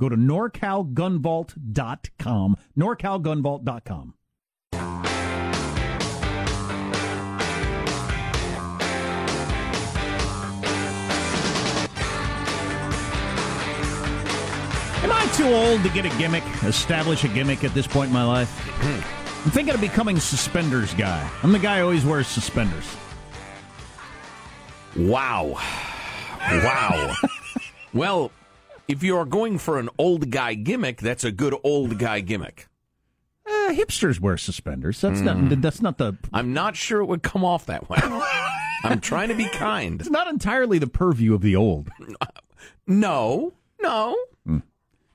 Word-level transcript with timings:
Go 0.00 0.08
to 0.08 0.16
norcalgunvault.com. 0.16 2.56
norcalgunvault.com. 2.76 4.14
Am 15.04 15.12
I 15.12 15.26
too 15.34 15.46
old 15.46 15.82
to 15.82 15.90
get 15.90 16.06
a 16.06 16.08
gimmick, 16.16 16.42
establish 16.62 17.24
a 17.24 17.28
gimmick 17.28 17.62
at 17.62 17.74
this 17.74 17.86
point 17.86 18.08
in 18.08 18.14
my 18.14 18.24
life? 18.24 18.48
I'm 19.44 19.50
thinking 19.50 19.74
of 19.74 19.80
becoming 19.82 20.18
suspenders 20.18 20.94
guy. 20.94 21.30
I'm 21.42 21.52
the 21.52 21.58
guy 21.58 21.80
who 21.80 21.84
always 21.84 22.06
wears 22.06 22.26
suspenders. 22.26 22.86
Wow. 24.96 25.60
Wow. 26.40 27.14
well, 27.92 28.32
if 28.88 29.02
you 29.02 29.16
are 29.16 29.24
going 29.24 29.58
for 29.58 29.78
an 29.78 29.88
old 29.98 30.30
guy 30.30 30.54
gimmick, 30.54 31.00
that's 31.00 31.24
a 31.24 31.32
good 31.32 31.54
old 31.64 31.98
guy 31.98 32.20
gimmick. 32.20 32.68
Uh, 33.46 33.72
hipsters 33.72 34.20
wear 34.20 34.36
suspenders. 34.36 35.00
That's 35.00 35.20
mm. 35.20 35.24
not. 35.24 35.36
Hmm. 35.36 35.60
That's 35.60 35.82
not 35.82 35.98
the. 35.98 36.16
I'm 36.32 36.54
not 36.54 36.76
sure 36.76 37.00
it 37.00 37.06
would 37.06 37.22
come 37.22 37.44
off 37.44 37.66
that 37.66 37.88
way. 37.90 37.98
I'm 38.84 39.00
trying 39.00 39.28
to 39.28 39.34
be 39.34 39.48
kind. 39.48 40.00
It's 40.00 40.10
not 40.10 40.28
entirely 40.28 40.78
the 40.78 40.86
purview 40.86 41.34
of 41.34 41.42
the 41.42 41.56
old. 41.56 41.90
No, 42.86 43.54
no. 43.82 44.16
Mm. 44.46 44.62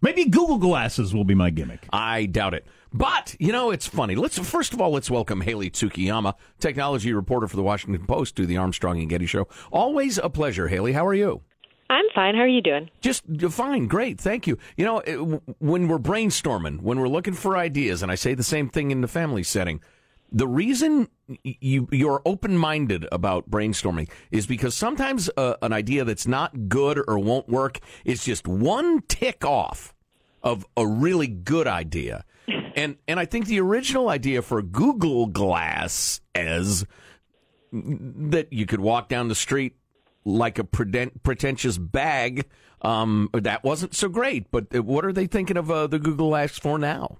Maybe 0.01 0.25
Google 0.25 0.57
glasses 0.57 1.13
will 1.13 1.23
be 1.23 1.35
my 1.35 1.51
gimmick. 1.51 1.85
I 1.91 2.25
doubt 2.25 2.55
it. 2.55 2.65
But 2.91 3.35
you 3.39 3.51
know, 3.51 3.69
it's 3.69 3.85
funny. 3.85 4.15
Let's 4.15 4.39
first 4.39 4.73
of 4.73 4.81
all 4.81 4.89
let's 4.91 5.11
welcome 5.11 5.41
Hayley 5.41 5.69
Tsukayama, 5.69 6.33
technology 6.59 7.13
reporter 7.13 7.47
for 7.47 7.55
the 7.55 7.63
Washington 7.63 8.07
Post, 8.07 8.35
to 8.37 8.47
the 8.47 8.57
Armstrong 8.57 8.99
and 8.99 9.09
Getty 9.09 9.27
Show. 9.27 9.47
Always 9.71 10.17
a 10.17 10.29
pleasure, 10.29 10.67
Hayley. 10.67 10.93
How 10.93 11.05
are 11.05 11.13
you? 11.13 11.41
I'm 11.89 12.05
fine. 12.13 12.35
How 12.35 12.41
are 12.41 12.47
you 12.47 12.61
doing? 12.61 12.89
Just 13.01 13.23
fine. 13.49 13.87
Great. 13.87 14.19
Thank 14.21 14.45
you. 14.45 14.57
You 14.77 14.85
know, 14.85 14.99
it, 14.99 15.15
when 15.59 15.87
we're 15.87 15.97
brainstorming, 15.99 16.81
when 16.81 16.99
we're 16.99 17.07
looking 17.07 17.33
for 17.33 17.57
ideas, 17.57 18.03
and 18.03 18.11
I 18.11 18.15
say 18.15 18.35
the 18.35 18.43
same 18.43 18.69
thing 18.69 18.91
in 18.91 19.01
the 19.01 19.07
family 19.07 19.41
setting, 19.41 19.81
the 20.31 20.47
reason 20.47 21.07
you 21.43 21.87
you're 21.91 22.21
open 22.25 22.57
minded 22.57 23.07
about 23.11 23.49
brainstorming 23.49 24.09
is 24.29 24.45
because 24.45 24.75
sometimes 24.75 25.31
uh, 25.35 25.55
an 25.63 25.73
idea 25.73 26.03
that's 26.03 26.27
not 26.27 26.69
good 26.69 27.01
or 27.07 27.17
won't 27.17 27.49
work 27.49 27.79
is 28.05 28.23
just 28.23 28.47
one 28.47 29.01
tick 29.07 29.43
off 29.43 29.95
of 30.43 30.67
a 30.77 30.85
really 30.85 31.27
good 31.27 31.65
idea. 31.65 32.23
and 32.75 32.97
and 33.07 33.19
I 33.19 33.25
think 33.25 33.47
the 33.47 33.59
original 33.59 34.09
idea 34.09 34.43
for 34.43 34.61
Google 34.61 35.25
Glass 35.25 36.21
as 36.35 36.85
that 37.71 38.51
you 38.51 38.65
could 38.65 38.79
walk 38.79 39.09
down 39.09 39.27
the 39.27 39.35
street 39.35 39.75
like 40.25 40.59
a 40.59 40.63
pretentious 40.63 41.77
bag. 41.77 42.45
Um, 42.81 43.29
that 43.33 43.63
wasn't 43.63 43.95
so 43.95 44.09
great. 44.09 44.51
But 44.51 44.73
uh, 44.75 44.83
what 44.83 45.05
are 45.05 45.13
they 45.13 45.27
thinking 45.27 45.57
of 45.57 45.69
uh, 45.69 45.87
the 45.87 45.99
Google 45.99 46.29
Glass 46.29 46.57
for 46.57 46.77
now? 46.77 47.17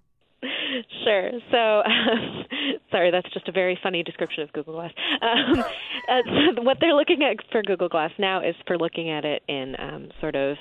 Sure. 1.04 1.32
So, 1.52 1.84
sorry, 2.92 3.12
that's 3.12 3.32
just 3.34 3.48
a 3.48 3.52
very 3.52 3.80
funny 3.82 4.04
description 4.04 4.44
of 4.44 4.54
Google 4.54 4.74
Glass. 4.74 4.92
Um, 5.22 5.60
uh, 5.60 6.22
so 6.56 6.62
what 6.62 6.78
they're 6.80 6.96
looking 6.96 7.22
at 7.24 7.38
for 7.52 7.62
Google 7.62 7.90
Glass 7.90 8.12
now 8.18 8.42
is 8.42 8.56
for 8.66 8.78
looking 8.78 9.10
at 9.12 9.26
it 9.26 9.44
in 9.48 9.76
um, 9.78 10.10
sort 10.22 10.36
of 10.36 10.56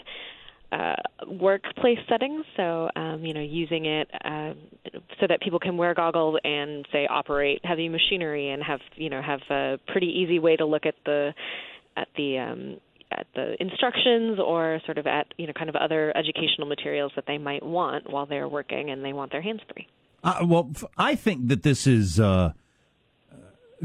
uh, 0.72 0.96
workplace 1.26 1.98
settings. 2.08 2.44
So, 2.56 2.90
um, 2.96 3.24
you 3.24 3.32
know, 3.32 3.40
using 3.40 3.86
it 3.86 4.10
uh, 4.24 4.54
so 5.20 5.26
that 5.28 5.40
people 5.40 5.58
can 5.58 5.76
wear 5.76 5.94
goggles 5.94 6.38
and 6.44 6.86
say 6.92 7.06
operate 7.06 7.60
heavy 7.64 7.88
machinery 7.88 8.50
and 8.50 8.62
have 8.62 8.80
you 8.96 9.08
know 9.08 9.22
have 9.22 9.40
a 9.50 9.78
pretty 9.86 10.08
easy 10.08 10.38
way 10.38 10.56
to 10.56 10.66
look 10.66 10.84
at 10.84 10.94
the 11.06 11.32
at 11.98 12.08
the 12.16 12.38
um, 12.38 12.80
at 13.10 13.26
the 13.34 13.60
instructions 13.60 14.38
or 14.38 14.80
sort 14.84 14.98
of 14.98 15.06
at 15.06 15.32
you 15.36 15.46
know 15.46 15.52
kind 15.52 15.68
of 15.68 15.76
other 15.76 16.16
educational 16.16 16.66
materials 16.66 17.12
that 17.16 17.24
they 17.26 17.38
might 17.38 17.64
want 17.64 18.10
while 18.10 18.26
they're 18.26 18.48
working 18.48 18.90
and 18.90 19.04
they 19.04 19.12
want 19.12 19.32
their 19.32 19.42
hands 19.42 19.60
free. 19.72 19.86
Uh, 20.22 20.44
well, 20.44 20.70
I 20.96 21.14
think 21.14 21.48
that 21.48 21.62
this 21.62 21.86
is 21.86 22.18
uh, 22.18 22.52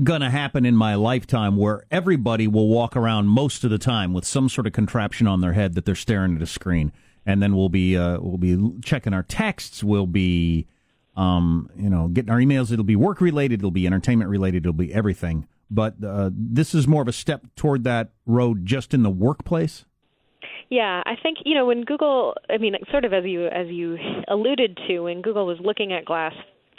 going 0.01 0.21
to 0.21 0.29
happen 0.29 0.65
in 0.65 0.75
my 0.75 0.95
lifetime, 0.95 1.57
where 1.57 1.85
everybody 1.91 2.47
will 2.47 2.67
walk 2.67 2.95
around 2.95 3.27
most 3.27 3.63
of 3.63 3.69
the 3.69 3.77
time 3.77 4.13
with 4.13 4.25
some 4.25 4.49
sort 4.49 4.65
of 4.67 4.73
contraption 4.73 5.27
on 5.27 5.41
their 5.41 5.53
head 5.53 5.75
that 5.75 5.85
they're 5.85 5.95
staring 5.95 6.35
at 6.35 6.41
a 6.41 6.47
screen, 6.47 6.91
and 7.25 7.41
then 7.41 7.55
we'll 7.55 7.69
be 7.69 7.95
uh, 7.95 8.19
we'll 8.19 8.37
be 8.37 8.57
checking 8.83 9.13
our 9.13 9.23
texts, 9.23 9.83
we'll 9.83 10.07
be 10.07 10.67
um, 11.15 11.69
you 11.77 11.89
know 11.89 12.07
getting 12.07 12.31
our 12.31 12.39
emails. 12.39 12.71
It'll 12.71 12.83
be 12.83 12.95
work 12.95 13.21
related, 13.21 13.61
it'll 13.61 13.71
be 13.71 13.87
entertainment 13.87 14.29
related, 14.29 14.63
it'll 14.63 14.73
be 14.73 14.93
everything 14.93 15.47
but 15.73 15.95
uh, 16.03 16.29
this 16.33 16.73
is 16.75 16.87
more 16.87 17.01
of 17.01 17.07
a 17.07 17.13
step 17.13 17.45
toward 17.55 17.83
that 17.83 18.09
road 18.25 18.65
just 18.65 18.93
in 18.93 19.03
the 19.03 19.09
workplace. 19.09 19.85
Yeah, 20.69 21.03
I 21.05 21.15
think 21.21 21.39
you 21.45 21.55
know 21.55 21.65
when 21.65 21.83
Google, 21.83 22.35
I 22.49 22.57
mean, 22.57 22.75
sort 22.91 23.05
of 23.05 23.13
as 23.13 23.25
you 23.25 23.47
as 23.47 23.67
you 23.67 23.97
alluded 24.27 24.79
to, 24.87 25.01
when 25.01 25.21
Google 25.21 25.45
was 25.45 25.57
looking 25.61 25.93
at 25.93 26.05
Glass 26.05 26.33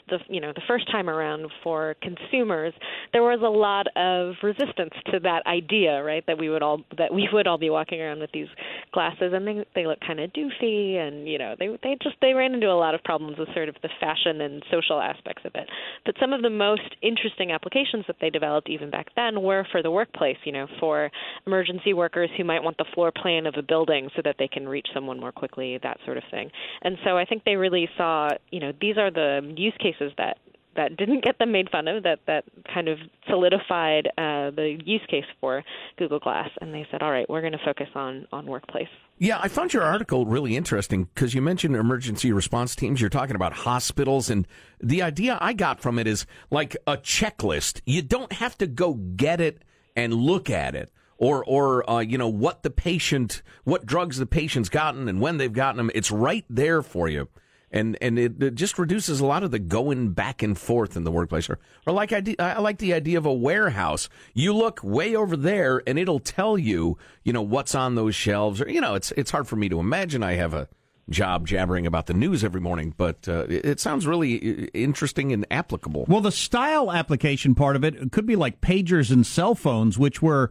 the 0.09 0.19
you 0.29 0.41
know 0.41 0.53
the 0.55 0.63
first 0.67 0.91
time 0.91 1.09
around 1.09 1.51
for 1.63 1.95
consumers, 2.03 2.75
there 3.13 3.23
was 3.23 3.41
a 3.43 3.49
lot 3.49 3.87
of 3.97 4.35
resistance 4.43 4.93
to 5.13 5.21
that 5.21 5.47
idea, 5.47 6.03
right? 6.03 6.25
That 6.27 6.39
we 6.39 6.49
would 6.49 6.63
all 6.63 6.83
that 6.99 7.13
we 7.13 7.29
would 7.33 7.47
all 7.47 7.59
be 7.59 7.71
walking 7.71 8.01
around 8.01 8.21
with 8.21 8.31
these 8.33 8.49
glasses, 8.95 9.33
and 9.35 9.47
they 9.47 9.65
they 9.75 9.87
look 9.87 9.99
kind 10.07 10.21
of 10.21 10.31
doofy, 10.33 10.97
and 10.97 11.29
you 11.29 11.39
know 11.39 11.57
they 11.59 11.69
they 11.83 11.97
just 12.03 12.17
they 12.23 12.33
ran 12.33 12.55
into 12.55 12.71
a 12.71 12.79
lot 12.79 12.95
of 12.95 13.03
problems 13.03 13.39
with 13.39 13.49
sort 13.55 13.69
of 13.69 13.75
the 13.83 13.91
fashion 14.01 14.41
and 14.41 14.63
social 14.71 15.01
aspects 15.01 15.43
of 15.45 15.53
it. 15.57 15.69
But 16.07 16.15
some 16.21 16.33
of 16.33 16.43
the 16.43 16.51
most 16.51 16.95
interesting 17.03 17.51
applications 17.51 18.05
that 18.07 18.17
they 18.21 18.31
developed 18.31 18.71
even 18.71 18.91
back 18.91 19.09
then 19.17 19.43
were 19.43 19.67
for 19.73 19.83
the 19.83 19.91
workplace, 19.91 20.39
you 20.45 20.53
know, 20.53 20.69
for 20.79 21.11
emergency 21.47 21.93
workers 21.93 22.31
who 22.37 22.45
might 22.45 22.63
want 22.63 22.79
the 22.79 22.87
floor 22.95 23.11
plan 23.11 23.47
of 23.47 23.55
a 23.59 23.63
building 23.63 24.09
so 24.15 24.23
that 24.25 24.37
they 24.39 24.49
can 24.49 24.69
reach 24.69 24.87
someone 24.95 25.19
more 25.19 25.33
quickly, 25.33 25.79
that 25.83 25.99
sort 26.05 26.17
of 26.17 26.23
thing. 26.31 26.51
And 26.83 26.97
so 27.05 27.19
I 27.19 27.25
think 27.25 27.43
they 27.45 27.57
really 27.57 27.89
saw, 27.97 28.31
you 28.53 28.61
know, 28.61 28.73
these 28.81 28.97
are 28.97 29.11
the 29.11 29.55
use 29.57 29.75
cases 29.81 30.05
cases 30.05 30.15
that 30.19 30.39
that 30.77 30.97
didn't 30.97 31.25
get 31.25 31.39
them 31.39 31.53
made 31.53 31.71
fun 31.71 31.89
of 31.89 32.03
that 32.03 32.21
that 32.27 32.45
kind 32.73 32.89
of 32.89 32.99
solidified 33.29 34.09
uh, 34.19 34.51
the 34.51 34.79
use 34.85 35.03
case 35.09 35.25
for 35.41 35.63
Google 35.99 36.19
Glass. 36.19 36.51
And 36.61 36.73
they 36.73 36.87
said 36.91 37.03
all 37.03 37.11
right 37.11 37.29
we're 37.29 37.41
going 37.41 37.53
to 37.53 37.65
focus 37.65 37.89
on 37.95 38.27
on 38.33 38.47
workplace. 38.47 38.89
Yeah 39.19 39.39
I 39.41 39.49
found 39.49 39.73
your 39.73 39.83
article 39.83 40.27
really 40.27 40.57
interesting 40.57 41.09
because 41.15 41.35
you 41.35 41.43
mentioned 41.43 41.77
emergency 41.77 42.33
response 42.33 42.75
teams. 42.75 43.01
You're 43.01 43.11
talking 43.11 43.37
about 43.37 43.53
hospitals 43.53 44.31
and 44.31 44.47
the 44.81 45.03
idea 45.03 45.39
I 45.41 45.53
got 45.53 45.81
from 45.81 45.99
it 45.99 46.07
is 46.07 46.27
like 46.51 46.77
a 46.87 46.97
checklist. 46.97 47.81
You 47.85 48.03
don't 48.03 48.33
have 48.33 48.57
to 48.59 48.67
go 48.67 48.95
get 48.95 49.41
it 49.41 49.63
and 49.97 50.15
look 50.15 50.51
at 50.51 50.75
it 50.75 50.91
or 51.17 51.45
or 51.45 51.89
uh, 51.89 52.01
you 52.01 52.19
know 52.19 52.29
what 52.29 52.63
the 52.63 52.71
patient 52.71 53.43
what 53.65 53.87
drugs 53.87 54.19
the 54.19 54.27
patient's 54.27 54.69
gotten 54.69 55.09
and 55.09 55.21
when 55.21 55.37
they've 55.37 55.53
gotten 55.53 55.77
them 55.77 55.91
it's 55.95 56.11
right 56.11 56.45
there 56.49 56.83
for 56.83 57.09
you 57.09 57.29
and 57.75 57.99
and 58.01 58.19
it, 58.19 58.43
it, 58.43 58.55
just 58.55 58.79
reduces 58.79 59.21
a 59.21 59.27
lot 59.27 59.43
of 59.43 59.51
the 59.51 59.59
going 59.59 60.11
back 60.11 60.43
and 60.43 60.57
forth 60.57 60.97
in 60.97 61.03
the 61.03 61.11
workplace. 61.11 61.51
Or, 61.51 61.59
or 61.87 61.93
like 61.93 62.13
I, 62.13 62.23
I 62.39 62.61
like 62.61 62.79
the 62.79 62.95
idea 62.95 63.19
of 63.19 63.27
a 63.27 63.33
warehouse. 63.33 64.09
You 64.33 64.55
look 64.55 64.81
way 64.83 65.17
over 65.17 65.37
there, 65.37 65.83
and 65.87 65.99
it'll 65.99 66.21
tell 66.21 66.57
you, 66.57 66.97
you 67.25 67.33
know, 67.33 67.43
what's 67.43 67.75
on 67.75 67.97
those 67.97 68.15
shelves. 68.15 68.61
Or 68.61 68.71
you 68.71 68.81
know, 68.81 68.95
it's 68.95 69.13
it's 69.13 69.33
hard 69.33 69.49
for 69.49 69.57
me 69.57 69.69
to 69.69 69.81
imagine. 69.81 70.23
I 70.23 70.35
have 70.35 70.55
a 70.55 70.69
job 71.11 71.47
jabbering 71.47 71.87
about 71.87 72.07
the 72.07 72.15
news 72.15 72.45
every 72.45 72.61
morning, 72.61 72.95
but 72.97 73.29
uh, 73.29 73.47
it, 73.49 73.67
it, 73.67 73.81
sounds 73.81 74.07
really 74.07 74.65
uh, 74.65 74.67
interesting 74.73 75.33
and 75.33 75.45
applicable. 75.51 76.07
Well, 76.09 76.21
the 76.21 76.33
style 76.33 76.93
application 76.93 77.55
part 77.55 77.77
of 77.77 77.85
it 77.85 78.13
could 78.13 78.25
be 78.25 78.37
like 78.37 78.61
pagers 78.61 79.11
and 79.11 79.27
cell 79.27 79.55
phones, 79.55 79.99
which 79.99 80.23
were 80.23 80.51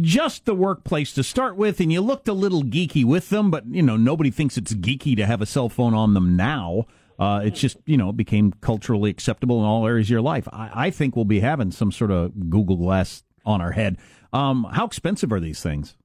just 0.00 0.44
the 0.44 0.54
workplace 0.54 1.12
to 1.14 1.22
start 1.22 1.56
with, 1.56 1.80
and 1.80 1.92
you 1.92 2.00
looked 2.00 2.28
a 2.28 2.32
little 2.32 2.62
geeky 2.62 3.04
with 3.04 3.28
them, 3.28 3.50
but 3.50 3.66
you 3.66 3.82
know 3.82 3.96
nobody 3.96 4.30
thinks 4.30 4.56
it's 4.56 4.72
geeky 4.74 5.16
to 5.16 5.26
have 5.26 5.40
a 5.42 5.46
cell 5.46 5.68
phone 5.68 5.94
on 5.94 6.14
them 6.14 6.36
now. 6.36 6.86
Uh, 7.18 7.40
it's 7.44 7.60
just 7.60 7.76
you 7.84 7.96
know 7.96 8.12
became 8.12 8.52
culturally 8.60 9.10
acceptable 9.10 9.60
in 9.60 9.64
all 9.64 9.86
areas 9.86 10.06
of 10.06 10.10
your 10.10 10.22
life. 10.22 10.48
I, 10.52 10.70
I 10.86 10.90
think 10.90 11.14
we'll 11.14 11.24
be 11.24 11.40
having 11.40 11.70
some 11.70 11.92
sort 11.92 12.10
of 12.10 12.50
Google 12.50 12.76
Glass 12.76 13.22
on 13.44 13.60
our 13.60 13.72
head. 13.72 13.98
Um, 14.32 14.66
how 14.72 14.86
expensive 14.86 15.32
are 15.32 15.40
these 15.40 15.62
things? 15.62 15.96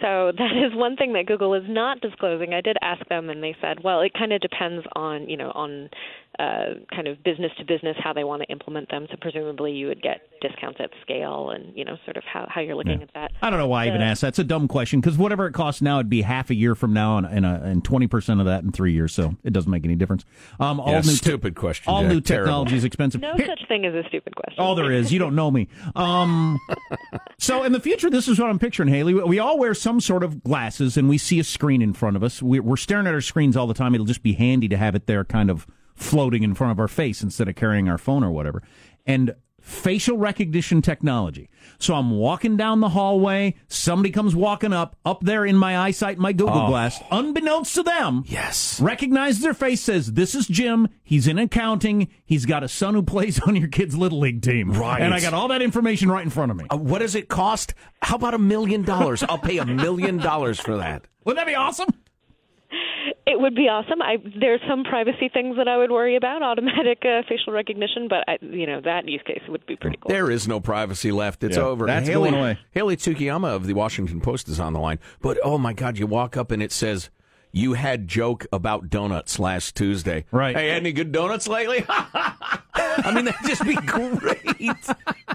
So 0.00 0.32
that 0.38 0.52
is 0.56 0.74
one 0.74 0.96
thing 0.96 1.12
that 1.14 1.26
Google 1.26 1.54
is 1.54 1.64
not 1.68 2.00
disclosing. 2.00 2.52
I 2.52 2.60
did 2.60 2.76
ask 2.82 3.06
them, 3.08 3.30
and 3.30 3.42
they 3.42 3.56
said, 3.60 3.82
well, 3.82 4.00
it 4.00 4.12
kind 4.12 4.32
of 4.32 4.40
depends 4.40 4.86
on 4.94 5.28
you 5.28 5.36
know 5.36 5.50
on 5.54 5.88
uh, 6.38 6.74
kind 6.94 7.06
of 7.08 7.22
business 7.22 7.52
to 7.58 7.64
business 7.64 7.96
how 8.02 8.12
they 8.12 8.24
want 8.24 8.42
to 8.42 8.48
implement 8.48 8.90
them. 8.90 9.06
So 9.10 9.16
presumably 9.20 9.72
you 9.72 9.86
would 9.88 10.02
get 10.02 10.22
discounts 10.40 10.78
at 10.80 10.90
scale, 11.02 11.50
and 11.50 11.76
you 11.76 11.84
know 11.84 11.96
sort 12.04 12.16
of 12.16 12.24
how 12.24 12.46
how 12.48 12.60
you're 12.60 12.74
looking 12.74 12.98
Yeah. 12.98 13.04
at 13.04 13.14
that. 13.14 13.32
I 13.42 13.50
don't 13.50 13.58
know 13.58 13.68
why 13.68 13.84
I 13.84 13.88
even 13.88 14.02
asked. 14.02 14.20
That's 14.20 14.38
a 14.38 14.44
dumb 14.44 14.68
question 14.68 15.00
because 15.00 15.16
whatever 15.16 15.46
it 15.46 15.52
costs 15.52 15.80
now, 15.82 15.98
it'd 15.98 16.10
be 16.10 16.22
half 16.22 16.50
a 16.50 16.54
year 16.54 16.74
from 16.74 16.92
now, 16.92 17.18
and 17.18 17.26
and, 17.26 17.46
uh, 17.46 17.60
and 17.62 17.84
twenty 17.84 18.06
percent 18.06 18.40
of 18.40 18.46
that 18.46 18.62
in 18.64 18.72
three 18.72 18.92
years. 18.92 19.12
So 19.12 19.36
it 19.44 19.52
doesn't 19.52 19.70
make 19.70 19.84
any 19.84 19.94
difference. 19.96 20.24
Um, 20.60 20.80
all 20.80 20.88
Yeah, 20.92 20.96
new 21.00 21.02
te- 21.10 21.16
stupid 21.16 21.54
question, 21.54 21.90
All 21.92 22.02
Jack. 22.02 22.10
new 22.12 22.20
Terrible. 22.20 22.46
technology 22.46 22.76
is 22.76 22.84
expensive. 22.84 23.20
No 23.20 23.34
Here- 23.34 23.46
such 23.46 23.66
thing 23.68 23.86
as 23.86 23.94
a 23.94 24.02
stupid 24.08 24.34
question. 24.36 24.56
Oh, 24.62 24.74
there 24.74 24.90
is. 24.92 25.12
You 25.12 25.18
don't 25.18 25.34
know 25.34 25.50
me. 25.50 25.68
Um, 25.96 26.58
so 27.38 27.62
in 27.62 27.72
the 27.72 27.80
future, 27.80 28.10
this 28.10 28.28
is 28.28 28.38
what 28.38 28.50
I'm 28.50 28.58
picturing, 28.58 28.88
Hayley. 28.88 29.14
We 29.14 29.38
all 29.38 29.58
wear 29.58 29.74
some 29.74 30.00
sort 30.00 30.22
of 30.22 30.42
glasses, 30.42 30.96
and 30.96 31.08
we 31.08 31.18
see 31.18 31.38
a 31.38 31.44
screen 31.44 31.82
in 31.82 31.92
front 31.92 32.16
of 32.16 32.22
us. 32.22 32.42
We're 32.42 32.76
staring 32.76 33.06
at 33.06 33.14
our 33.14 33.20
screens 33.20 33.56
all 33.56 33.66
the 33.66 33.74
time. 33.74 33.94
It'll 33.94 34.06
just 34.06 34.22
be 34.22 34.34
handy 34.34 34.68
to 34.68 34.76
have 34.76 34.94
it 34.94 35.06
there, 35.06 35.24
kind 35.24 35.50
of 35.50 35.66
floating 35.94 36.42
in 36.42 36.54
front 36.54 36.72
of 36.72 36.80
our 36.80 36.88
face 36.88 37.22
instead 37.22 37.48
of 37.48 37.54
carrying 37.56 37.88
our 37.88 37.98
phone 37.98 38.22
or 38.24 38.30
whatever. 38.30 38.62
And 39.06 39.34
facial 39.60 40.18
recognition 40.18 40.82
technology. 40.82 41.48
So 41.78 41.94
I'm 41.94 42.10
walking 42.10 42.54
down 42.54 42.80
the 42.80 42.90
hallway. 42.90 43.54
Somebody 43.66 44.10
comes 44.10 44.36
walking 44.36 44.74
up, 44.74 44.94
up 45.06 45.22
there 45.24 45.46
in 45.46 45.56
my 45.56 45.78
eyesight, 45.78 46.18
my 46.18 46.34
Google 46.34 46.66
Glass, 46.66 47.02
unbeknownst 47.10 47.74
to 47.76 47.82
them 47.82 48.24
Yes. 48.26 48.78
recognizes 48.78 49.40
their 49.40 49.54
face, 49.54 49.80
says, 49.80 50.12
This 50.12 50.34
is 50.34 50.46
Jim. 50.46 50.88
He's 51.02 51.26
in 51.26 51.38
accounting. 51.38 52.08
He's 52.26 52.44
got 52.44 52.62
a 52.62 52.68
son 52.68 52.92
who 52.92 53.02
plays 53.02 53.40
on 53.40 53.56
your 53.56 53.68
kid's 53.68 53.96
little 53.96 54.20
league 54.20 54.42
team. 54.42 54.70
Right. 54.72 55.00
And 55.00 55.14
I 55.14 55.20
got 55.20 55.32
all 55.32 55.48
that 55.48 55.62
information 55.62 56.10
right 56.10 56.22
in 56.24 56.30
front 56.30 56.50
of 56.50 56.58
me. 56.58 56.66
Uh, 56.70 56.76
what 56.76 56.98
does 56.98 57.14
it 57.14 57.28
cost? 57.28 57.72
How 58.02 58.16
about 58.16 58.34
a 58.34 58.38
million 58.38 58.82
dollars? 58.82 59.22
I'll 59.22 59.38
pay 59.38 59.56
a 59.56 59.64
million 59.64 60.18
dollars 60.18 60.60
for 60.60 60.76
that. 60.76 61.06
Wouldn't 61.24 61.42
that 61.42 61.50
be 61.50 61.54
awesome? 61.56 61.88
It 63.26 63.40
would 63.40 63.54
be 63.54 63.68
awesome. 63.68 64.00
I 64.02 64.16
there's 64.38 64.60
some 64.68 64.84
privacy 64.84 65.28
things 65.32 65.56
that 65.56 65.66
I 65.66 65.76
would 65.78 65.90
worry 65.90 66.14
about, 66.16 66.42
automatic 66.42 67.02
uh, 67.04 67.22
facial 67.28 67.52
recognition, 67.52 68.06
but 68.08 68.22
I, 68.28 68.38
you 68.42 68.66
know 68.66 68.80
that 68.82 69.08
use 69.08 69.22
case 69.26 69.40
would 69.48 69.64
be 69.66 69.76
pretty 69.76 69.96
cool. 70.00 70.10
There 70.10 70.30
is 70.30 70.46
no 70.46 70.60
privacy 70.60 71.10
left. 71.10 71.42
It's 71.42 71.56
Yeah, 71.56 71.64
over. 71.64 71.86
that's 71.86 72.06
Hayley, 72.06 72.30
going 72.30 72.40
away. 72.40 72.58
Hayley 72.72 72.96
Tsukayama 72.96 73.54
of 73.54 73.66
the 73.66 73.72
Washington 73.72 74.20
Post 74.20 74.48
is 74.48 74.60
on 74.60 74.72
the 74.74 74.78
line. 74.78 74.98
But 75.20 75.38
oh 75.42 75.56
my 75.58 75.72
God, 75.72 75.98
you 75.98 76.06
walk 76.06 76.36
up 76.36 76.50
and 76.50 76.62
it 76.62 76.70
says 76.70 77.10
you 77.54 77.74
had 77.74 78.08
joke 78.08 78.46
about 78.52 78.90
donuts 78.90 79.38
last 79.38 79.76
Tuesday. 79.76 80.24
Right. 80.32 80.56
Hey, 80.56 80.70
any 80.70 80.92
good 80.92 81.12
donuts 81.12 81.46
lately? 81.46 81.84
I 81.88 83.12
mean, 83.14 83.26
that'd 83.26 83.46
just 83.46 83.64
be 83.64 83.76
great. 83.76 84.80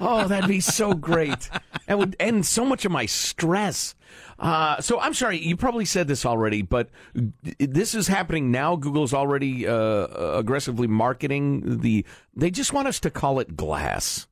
Oh, 0.02 0.28
that'd 0.28 0.50
be 0.50 0.60
so 0.60 0.94
great. 0.94 1.50
That 1.88 1.98
would 1.98 2.18
end 2.20 2.46
so 2.46 2.66
much 2.66 2.84
of 2.84 2.92
my 2.92 3.06
stress. 3.06 3.96
Uh, 4.38 4.82
so 4.82 5.00
I'm 5.00 5.14
sorry, 5.14 5.38
you 5.40 5.56
probably 5.56 5.86
said 5.86 6.10
this 6.10 6.26
already, 6.26 6.62
but 6.62 6.90
this 7.14 7.96
is 7.96 8.08
happening 8.08 8.52
now. 8.52 8.76
Google's 8.76 9.14
already 9.14 9.66
uh, 9.66 10.08
aggressively 10.38 10.88
marketing 10.88 11.80
the. 11.80 12.06
They 12.36 12.52
just 12.52 12.74
want 12.74 12.88
us 12.88 13.00
to 13.02 13.10
call 13.10 13.40
it 13.40 13.56
glass. 13.56 14.28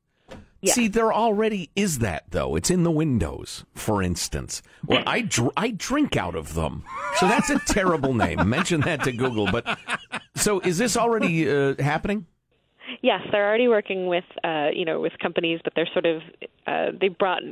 Yeah. 0.60 0.72
See, 0.72 0.88
there 0.88 1.12
already 1.12 1.70
is 1.76 2.00
that 2.00 2.24
though. 2.30 2.56
It's 2.56 2.70
in 2.70 2.82
the 2.82 2.90
windows, 2.90 3.64
for 3.74 4.02
instance. 4.02 4.60
Well, 4.84 5.04
I 5.06 5.20
dr- 5.20 5.52
I 5.56 5.70
drink 5.70 6.16
out 6.16 6.34
of 6.34 6.54
them, 6.54 6.84
so 7.20 7.28
that's 7.28 7.48
a 7.50 7.60
terrible 7.60 8.12
name. 8.12 8.48
Mention 8.48 8.80
that 8.82 9.04
to 9.04 9.12
Google. 9.12 9.50
But 9.50 9.78
so 10.34 10.58
is 10.60 10.78
this 10.78 10.96
already 10.96 11.48
uh, 11.48 11.74
happening? 11.80 12.26
Yes, 13.02 13.20
they're 13.30 13.46
already 13.46 13.68
working 13.68 14.06
with 14.06 14.24
uh, 14.44 14.68
you 14.74 14.84
know 14.84 15.00
with 15.00 15.12
companies, 15.22 15.60
but 15.64 15.72
they're 15.76 15.88
sort 15.92 16.06
of 16.06 16.22
uh, 16.66 16.86
they 17.00 17.08
brought 17.08 17.42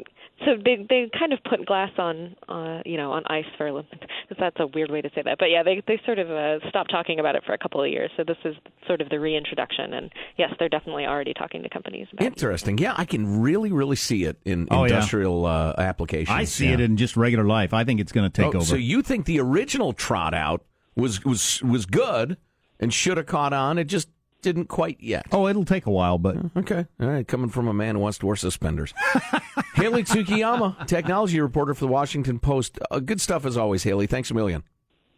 so 0.44 0.52
they 0.62 0.84
they 0.88 1.10
kind 1.18 1.32
of 1.32 1.38
put 1.48 1.64
glass 1.66 1.90
on 1.98 2.36
uh, 2.48 2.82
you 2.84 2.96
know 2.96 3.12
on 3.12 3.22
ice 3.26 3.44
for 3.56 3.66
a 3.66 3.72
little. 3.74 3.90
Because 4.28 4.40
that's 4.40 4.56
a 4.58 4.66
weird 4.66 4.90
way 4.90 5.00
to 5.00 5.08
say 5.14 5.22
that, 5.24 5.38
but 5.38 5.46
yeah, 5.50 5.62
they 5.62 5.82
they 5.86 6.00
sort 6.04 6.18
of 6.18 6.28
uh, 6.30 6.58
stopped 6.68 6.90
talking 6.90 7.20
about 7.20 7.36
it 7.36 7.44
for 7.46 7.52
a 7.52 7.58
couple 7.58 7.82
of 7.82 7.88
years. 7.88 8.10
So 8.16 8.24
this 8.24 8.36
is 8.44 8.56
sort 8.86 9.00
of 9.00 9.08
the 9.08 9.20
reintroduction, 9.20 9.92
and 9.94 10.10
yes, 10.36 10.50
they're 10.58 10.68
definitely 10.68 11.06
already 11.06 11.32
talking 11.32 11.62
to 11.62 11.68
companies. 11.68 12.08
About 12.12 12.24
it. 12.24 12.26
Interesting. 12.26 12.76
Yeah, 12.78 12.94
I 12.96 13.04
can 13.04 13.40
really, 13.40 13.70
really 13.70 13.94
see 13.94 14.24
it 14.24 14.38
in 14.44 14.66
Oh, 14.70 14.80
yeah. 14.84 14.94
industrial 14.94 15.46
uh, 15.46 15.74
applications. 15.78 16.30
I 16.36 16.42
see 16.44 16.66
Yeah. 16.66 16.74
it 16.74 16.80
in 16.80 16.96
just 16.96 17.16
regular 17.16 17.44
life. 17.44 17.72
I 17.72 17.84
think 17.84 18.00
it's 18.00 18.10
going 18.12 18.28
to 18.28 18.34
take 18.42 18.54
Oh, 18.54 18.58
over. 18.58 18.64
So 18.66 18.74
you 18.76 19.00
think 19.02 19.26
the 19.26 19.38
original 19.40 19.92
trot 19.92 20.34
out 20.34 20.64
was 20.96 21.24
was 21.24 21.62
was 21.62 21.86
good 21.86 22.36
and 22.80 22.92
should 22.92 23.16
have 23.18 23.26
caught 23.26 23.52
on? 23.52 23.78
It 23.78 23.84
just 23.84 24.08
didn't 24.46 24.66
quite 24.66 24.98
yet. 25.00 25.26
oh, 25.32 25.48
it'll 25.48 25.64
take 25.64 25.87
a 25.87 25.90
while, 25.90 26.19
but 26.19 26.37
Okay. 26.56 26.87
All 27.00 27.08
right. 27.08 27.26
Coming 27.26 27.50
from 27.50 27.66
a 27.66 27.75
man 27.75 27.96
who 27.96 28.00
wants 28.00 28.19
to 28.19 28.26
wear 28.26 28.37
suspenders. 28.37 28.94
Hayley 29.75 30.04
Tsukayama, 30.04 30.87
technology 30.87 31.40
reporter 31.40 31.75
for 31.75 31.81
the 31.87 31.90
Washington 31.93 32.38
Post. 32.38 32.78
Uh, 32.90 33.00
good 33.00 33.20
stuff 33.20 33.44
as 33.44 33.56
always, 33.56 33.82
Hayley. 33.82 34.06
Thanks 34.06 34.31
a 34.31 34.34
million. 34.34 34.62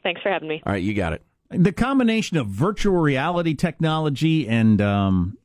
Thanks 0.02 0.22
for 0.22 0.30
having 0.30 0.48
me. 0.48 0.62
All 0.64 0.72
right, 0.72 0.82
you 0.82 0.94
got 0.94 1.12
it. 1.12 1.22
the 1.50 1.72
combination 1.72 2.38
of 2.38 2.46
virtual 2.46 2.96
reality 2.96 3.54
technology 3.54 4.48
and 4.48 4.80
um, 4.80 5.36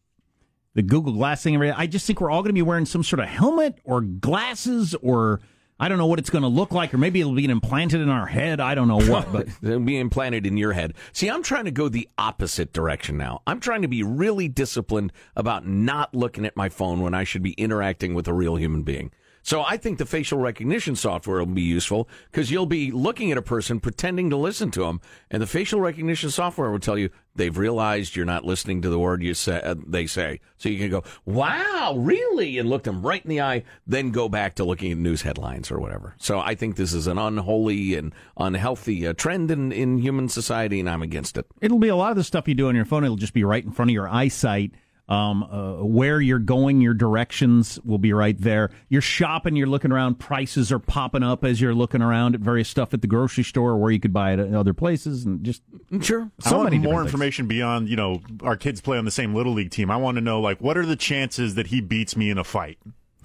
the 0.74 0.81
Google 0.81 1.12
Glass 1.13 1.44
thing, 1.44 1.62
I 1.62 1.85
just 1.85 2.07
think 2.07 2.21
we're 2.21 2.31
all 2.31 2.41
going 2.41 2.50
to 2.50 2.53
be 2.53 2.62
wearing 2.62 2.85
some 2.85 3.03
sort 3.03 3.19
of 3.19 3.27
helmet 3.27 3.77
or 3.83 4.00
glasses 4.01 4.95
or 5.01 5.41
I 5.79 5.89
don't 5.89 5.97
know 5.97 6.05
what 6.05 6.19
it's 6.19 6.29
going 6.29 6.43
to 6.43 6.47
look 6.47 6.71
like, 6.71 6.93
or 6.93 6.97
maybe 6.97 7.19
it'll 7.19 7.33
be 7.33 7.45
implanted 7.45 8.01
in 8.01 8.09
our 8.09 8.27
head. 8.27 8.59
I 8.59 8.75
don't 8.75 8.87
know 8.87 9.01
what, 9.01 9.31
but 9.31 9.47
It'll 9.63 9.79
be 9.79 9.97
implanted 9.97 10.45
in 10.45 10.57
your 10.57 10.73
head. 10.73 10.93
See, 11.11 11.29
I'm 11.29 11.43
trying 11.43 11.65
to 11.65 11.71
go 11.71 11.89
the 11.89 12.07
opposite 12.17 12.73
direction 12.73 13.17
now. 13.17 13.41
I'm 13.47 13.59
trying 13.59 13.81
to 13.81 13.87
be 13.87 14.03
really 14.03 14.47
disciplined 14.47 15.11
about 15.35 15.67
not 15.67 16.13
looking 16.13 16.45
at 16.45 16.55
my 16.55 16.69
phone 16.69 17.01
when 17.01 17.13
I 17.13 17.23
should 17.23 17.43
be 17.43 17.53
interacting 17.53 18.13
with 18.13 18.27
a 18.27 18.33
real 18.33 18.55
human 18.55 18.83
being. 18.83 19.11
So 19.44 19.62
I 19.62 19.75
think 19.75 19.98
the 19.98 20.06
facial 20.06 20.40
recognition 20.40 20.95
software 20.95 21.40
will 21.40 21.45
be 21.48 21.62
useful 21.62 22.07
because 22.31 22.50
you'll 22.50 22.66
be 22.66 22.92
looking 22.92 23.30
at 23.31 23.38
a 23.38 23.42
person 23.42 23.81
pretending 23.81 24.30
to 24.30 24.38
listen 24.38 24.72
to 24.72 24.84
them, 24.84 25.01
and 25.30 25.42
the 25.42 25.48
facial 25.48 25.81
recognition 25.81 26.31
software 26.31 26.72
will 26.72 26.80
tell 26.80 26.98
you 26.98 27.10
they've 27.36 27.57
realized 27.57 28.16
you're 28.16 28.25
not 28.25 28.45
listening 28.45 28.81
to 28.81 28.90
the 28.90 28.98
word 28.98 29.22
you 29.22 29.34
say. 29.34 29.62
Uh, 29.62 29.75
they 29.86 30.07
say, 30.07 30.40
so 30.57 30.69
you 30.69 30.80
can 30.80 30.90
go, 30.90 31.04
"Wow, 31.25 31.95
really?" 31.98 32.57
and 32.57 32.69
look 32.69 32.84
them 32.84 33.06
right 33.06 33.24
in 33.24 33.30
the 33.30 33.42
eye, 33.42 33.63
then 33.86 34.12
go 34.12 34.30
back 34.30 34.56
to 34.56 34.63
looking 34.63 34.94
at 34.94 34.98
news 34.98 35.24
headlines 35.24 35.69
or 35.72 35.80
whatever. 35.80 36.16
So 36.18 36.40
I 36.40 36.56
think 36.56 36.78
this 36.78 36.94
is 36.94 37.06
an 37.07 37.18
unholy 37.18 37.95
and 37.95 38.13
unhealthy 38.38 39.06
uh, 39.06 39.13
trend 39.13 39.51
in 39.51 39.74
in 39.74 39.98
human 39.98 40.30
society, 40.30 40.80
and 40.80 40.90
I'm 40.90 41.01
against 41.01 41.38
it. 41.38 41.45
it'll 41.60 41.80
be 41.80 41.90
a 41.90 41.98
lot 41.98 42.12
of 42.12 42.18
the 42.18 42.24
stuff 42.24 42.48
you 42.48 42.56
do 42.56 42.69
on 42.69 42.75
your 42.75 42.86
phone. 42.86 43.04
It'll 43.04 43.18
just 43.18 43.34
be 43.34 43.44
right 43.44 43.63
in 43.63 43.72
front 43.72 43.92
of 43.92 43.94
your 43.94 44.07
eyesight. 44.07 44.72
Um, 45.09 45.44
uh, 45.44 45.83
where 45.83 46.21
you're 46.21 46.39
going, 46.39 46.79
your 46.79 46.94
directions 46.94 47.77
will 47.83 47.97
be 47.97 48.13
right 48.13 48.39
there. 48.39 48.69
You're 48.88 49.01
shopping, 49.01 49.57
you're 49.57 49.68
looking 49.68 49.92
around. 49.92 50.16
Prices 50.18 50.71
are 50.71 50.80
popping 50.80 51.23
up 51.23 51.44
as 51.44 51.59
you're 51.59 51.73
looking 51.75 52.01
around 52.01 52.35
at 52.35 52.42
various 52.42 52.69
stuff 52.69 52.94
at 52.94 53.01
the 53.01 53.07
grocery 53.07 53.44
store, 53.44 53.71
or 53.71 53.78
where 53.78 53.92
you 53.92 53.99
could 53.99 54.13
buy 54.13 54.31
it 54.31 54.39
at 54.39 54.54
other 54.54 54.73
places, 54.73 55.25
and 55.25 55.44
just 55.44 55.61
Sure. 55.99 56.31
so 56.39 56.51
I 56.51 56.57
want 56.57 56.63
many 56.71 56.78
more 56.78 56.85
different 56.85 57.04
things. 57.07 57.13
information 57.13 57.47
beyond, 57.47 57.89
you 57.89 57.97
know, 57.97 58.21
our 58.44 58.56
kids 58.56 58.80
play 58.80 58.97
on 58.97 59.04
the 59.04 59.11
same 59.11 59.35
little 59.35 59.51
league 59.51 59.71
team. 59.71 59.92
I 59.92 59.97
want 59.97 60.16
to 60.16 60.21
know, 60.21 60.39
like, 60.39 60.61
what 60.61 60.78
are 60.78 60.85
the 60.85 60.95
chances 60.95 61.56
that 61.56 61.68
he 61.68 61.81
beats 61.81 62.16
me 62.16 62.30
in 62.30 62.37
a 62.37 62.44
fight? 62.45 62.80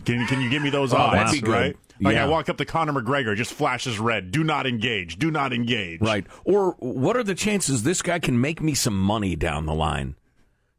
Can, 0.05 0.27
can 0.27 0.41
you 0.41 0.51
give 0.51 0.63
me 0.63 0.71
those 0.71 0.93
Oh, 0.95 0.97
odds? 0.97 1.15
that'd 1.17 1.33
be 1.33 1.47
good. 1.47 1.53
Right? 1.53 1.77
Like, 2.01 2.15
Yeah. 2.15 2.25
I 2.25 2.29
walk 2.29 2.49
up 2.49 2.57
to 2.57 2.65
Conor 2.65 2.93
McGregor, 3.01 3.37
just 3.37 3.53
flashes 3.53 4.01
red. 4.01 4.33
Do 4.33 4.43
not 4.43 4.67
engage. 4.67 5.17
Do 5.17 5.31
not 5.31 5.53
engage. 5.53 6.01
Right. 6.01 6.27
Or 6.45 6.73
what 6.81 7.17
are 7.17 7.23
the 7.25 7.37
chances 7.37 7.85
this 7.85 8.03
guy 8.03 8.19
can 8.19 8.41
make 8.41 8.61
me 8.61 8.75
some 8.75 8.99
money 8.99 9.37
down 9.37 9.67
the 9.67 9.75
line? 9.75 10.17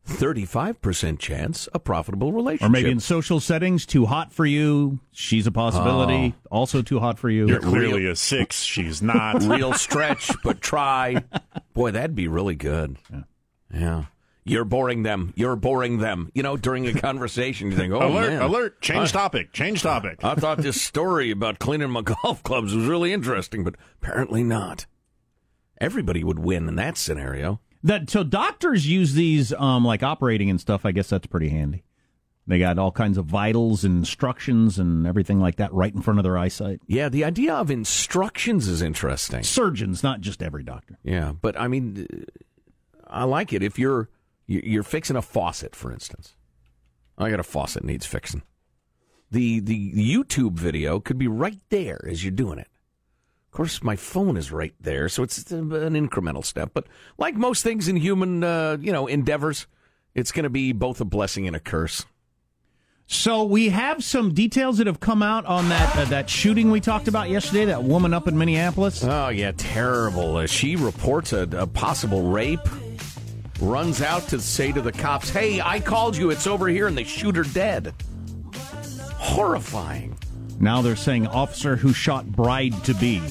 35% 0.10 1.20
chance 1.20 1.70
a 1.74 1.80
profitable 1.80 2.32
relationship. 2.34 2.68
or 2.68 2.72
maybe 2.72 2.92
in 2.92 3.00
social 3.00 3.40
settings, 3.40 3.86
too 3.86 4.06
hot 4.06 4.34
for 4.34 4.46
you. 4.46 5.00
She's 5.12 5.48
a 5.48 5.52
possibility. 5.52 6.36
Oh. 6.36 6.48
Also 6.52 6.82
too 6.82 7.00
hot 7.00 7.20
for 7.20 7.30
you. 7.30 7.48
You're 7.48 7.62
clearly 7.62 8.06
a 8.08 8.16
six. 8.16 8.62
She's 8.64 9.02
not. 9.02 9.42
real 9.44 9.74
stretch, 9.74 10.32
but 10.44 10.62
try. 10.62 11.24
Boy, 11.74 11.92
that'd 11.92 12.16
be 12.16 12.28
really 12.28 12.56
good. 12.56 12.98
Yeah. 13.74 14.06
You're 14.46 14.66
boring 14.66 15.04
them. 15.04 15.34
You're 15.36 15.56
boring 15.56 16.00
them. 16.00 16.32
You 16.34 16.42
know, 16.42 16.58
during 16.58 16.88
a 16.88 16.94
conversation, 16.94 17.70
you 17.72 17.78
think, 17.78 17.94
oh, 17.94 18.00
alert! 18.00 18.30
man. 18.30 18.42
Alert! 18.42 18.82
Change 18.82 19.12
topic. 19.12 19.54
Change 19.54 19.84
topic. 19.84 20.24
I 20.24 20.34
thought 20.36 20.58
this 20.58 20.82
story 20.82 21.30
about 21.30 21.60
cleaning 21.60 21.92
my 21.92 22.02
golf 22.24 22.42
clubs 22.42 22.74
was 22.74 22.86
really 22.88 23.14
interesting, 23.14 23.64
but 23.64 23.76
apparently 24.02 24.44
not. 24.44 24.88
Everybody 25.80 26.24
would 26.24 26.40
win 26.40 26.68
in 26.68 26.76
that 26.78 26.98
scenario. 26.98 27.60
That 27.84 28.10
so 28.10 28.24
doctors 28.24 28.88
use 28.88 29.14
these 29.14 29.54
um 29.54 29.86
like 29.86 30.04
operating 30.04 30.50
and 30.50 30.60
stuff. 30.60 30.86
I 30.86 30.92
guess 30.92 31.10
that's 31.10 31.28
pretty 31.28 31.50
handy. 31.50 31.84
They 32.50 32.58
got 32.58 32.80
all 32.80 32.92
kinds 32.92 33.20
of 33.20 33.26
vitals 33.26 33.84
and 33.84 34.00
instructions 34.00 34.80
and 34.80 35.06
everything 35.06 35.40
like 35.40 35.58
that 35.58 35.72
right 35.72 35.94
in 35.94 36.02
front 36.02 36.18
of 36.20 36.24
their 36.24 36.36
eyesight. 36.36 36.82
Yeah, 36.88 37.08
the 37.08 37.24
idea 37.24 37.54
of 37.54 37.70
instructions 37.70 38.68
is 38.68 38.82
interesting. 38.82 39.44
Surgeons, 39.44 40.02
not 40.02 40.22
just 40.22 40.42
every 40.42 40.64
doctor. 40.64 40.98
Yeah, 41.04 41.34
but 41.40 41.60
I 41.60 41.68
mean, 41.68 42.08
I 43.08 43.26
like 43.26 43.54
it. 43.54 43.62
If 43.62 43.78
you're 43.78 44.10
you're 44.48 44.82
fixing 44.82 45.16
a 45.16 45.22
faucet, 45.22 45.76
for 45.76 45.92
instance, 45.92 46.36
I 47.20 47.30
got 47.30 47.40
a 47.40 47.44
faucet 47.44 47.84
needs 47.84 48.08
fixing. 48.08 48.42
The 49.30 49.60
the 49.60 49.94
YouTube 49.94 50.54
video 50.54 51.00
could 51.00 51.20
be 51.20 51.28
right 51.28 51.60
there 51.70 52.04
as 52.10 52.24
you're 52.24 52.32
doing 52.32 52.58
it. 52.58 52.68
Of 53.50 53.58
course, 53.58 53.82
my 53.82 53.96
phone 53.96 54.38
is 54.38 54.52
right 54.52 54.76
there, 54.80 55.10
so 55.10 55.24
it's 55.24 55.50
an 55.52 55.72
incremental 55.72 56.46
step. 56.46 56.70
But 56.72 56.86
like 57.18 57.34
most 57.34 57.64
things 57.64 57.88
in 57.88 57.96
human, 57.96 58.44
uh, 58.44 58.78
you 58.80 58.92
know, 58.92 59.08
endeavors, 59.08 59.66
it's 60.14 60.32
going 60.32 60.44
to 60.44 60.52
be 60.52 60.72
both 60.72 61.02
a 61.02 61.06
blessing 61.06 61.48
and 61.48 61.56
a 61.56 61.60
curse. 61.60 62.06
So 63.08 63.44
we 63.46 63.70
have 63.70 64.04
some 64.04 64.36
details 64.36 64.78
that 64.78 64.86
have 64.86 65.00
come 65.00 65.24
out 65.24 65.48
on 65.48 65.68
that 65.70 65.98
uh, 65.98 66.06
that 66.06 66.30
shooting 66.30 66.70
we 66.70 66.80
talked 66.80 67.08
about 67.08 67.32
yesterday. 67.32 67.66
That 67.66 67.84
woman 67.84 68.14
up 68.14 68.28
in 68.28 68.38
Minneapolis. 68.38 69.04
Oh 69.04 69.30
yeah, 69.30 69.52
terrible. 69.58 70.38
Uh, 70.38 70.46
she 70.46 70.76
reports 70.76 71.34
a, 71.34 71.50
a 71.54 71.66
possible 71.66 72.30
rape. 72.30 72.60
Runs 73.60 74.04
out 74.04 74.28
to 74.28 74.40
say 74.40 74.72
to 74.72 74.82
the 74.84 74.92
cops, 74.92 75.32
"Hey, 75.32 75.60
I 75.60 75.80
called 75.80 76.16
you. 76.18 76.30
It's 76.30 76.46
over 76.46 76.68
here," 76.68 76.86
and 76.86 76.96
they 76.96 77.04
shoot 77.04 77.36
her 77.36 77.44
dead. 77.44 77.96
Horrifying. 79.16 80.16
Now 80.60 80.82
they're 80.82 80.96
saying 80.96 81.28
officer 81.28 81.76
who 81.76 81.94
shot 81.94 82.26
bride 82.28 82.74
to 82.86 82.94
be. 82.94 83.22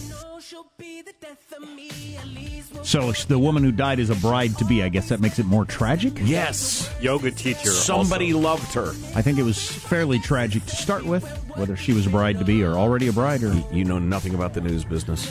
So 2.82 3.12
the 3.12 3.38
woman 3.38 3.62
who 3.64 3.70
died 3.73 3.99
is 3.99 4.08
a 4.08 4.14
bride 4.14 4.56
to 4.58 4.64
be. 4.64 4.82
I 4.82 4.88
guess 4.88 5.11
that 5.11 5.20
makes 5.20 5.38
it 5.38 5.44
more 5.44 5.66
tragic. 5.66 6.14
Yes, 6.23 6.90
Yoga 7.02 7.30
teacher. 7.30 7.68
somebody 7.68 8.32
also. 8.32 8.42
loved 8.49 8.73
her. 8.75 8.88
I 9.14 9.20
think 9.20 9.38
it 9.38 9.42
was 9.42 9.61
fairly 9.70 10.18
tragic 10.18 10.64
to 10.66 10.76
start 10.76 11.04
with, 11.04 11.26
whether 11.56 11.76
she 11.76 11.92
was 11.92 12.06
a 12.06 12.11
bride 12.11 12.38
to 12.38 12.47
be 12.47 12.62
or 12.64 12.75
already 12.78 13.08
a 13.08 13.12
bride. 13.12 13.42
Or 13.42 13.52
You 13.73 13.85
know 13.85 13.99
nothing 13.99 14.35
about 14.35 14.54
the 14.54 14.62
news 14.62 14.85
business. 14.85 15.26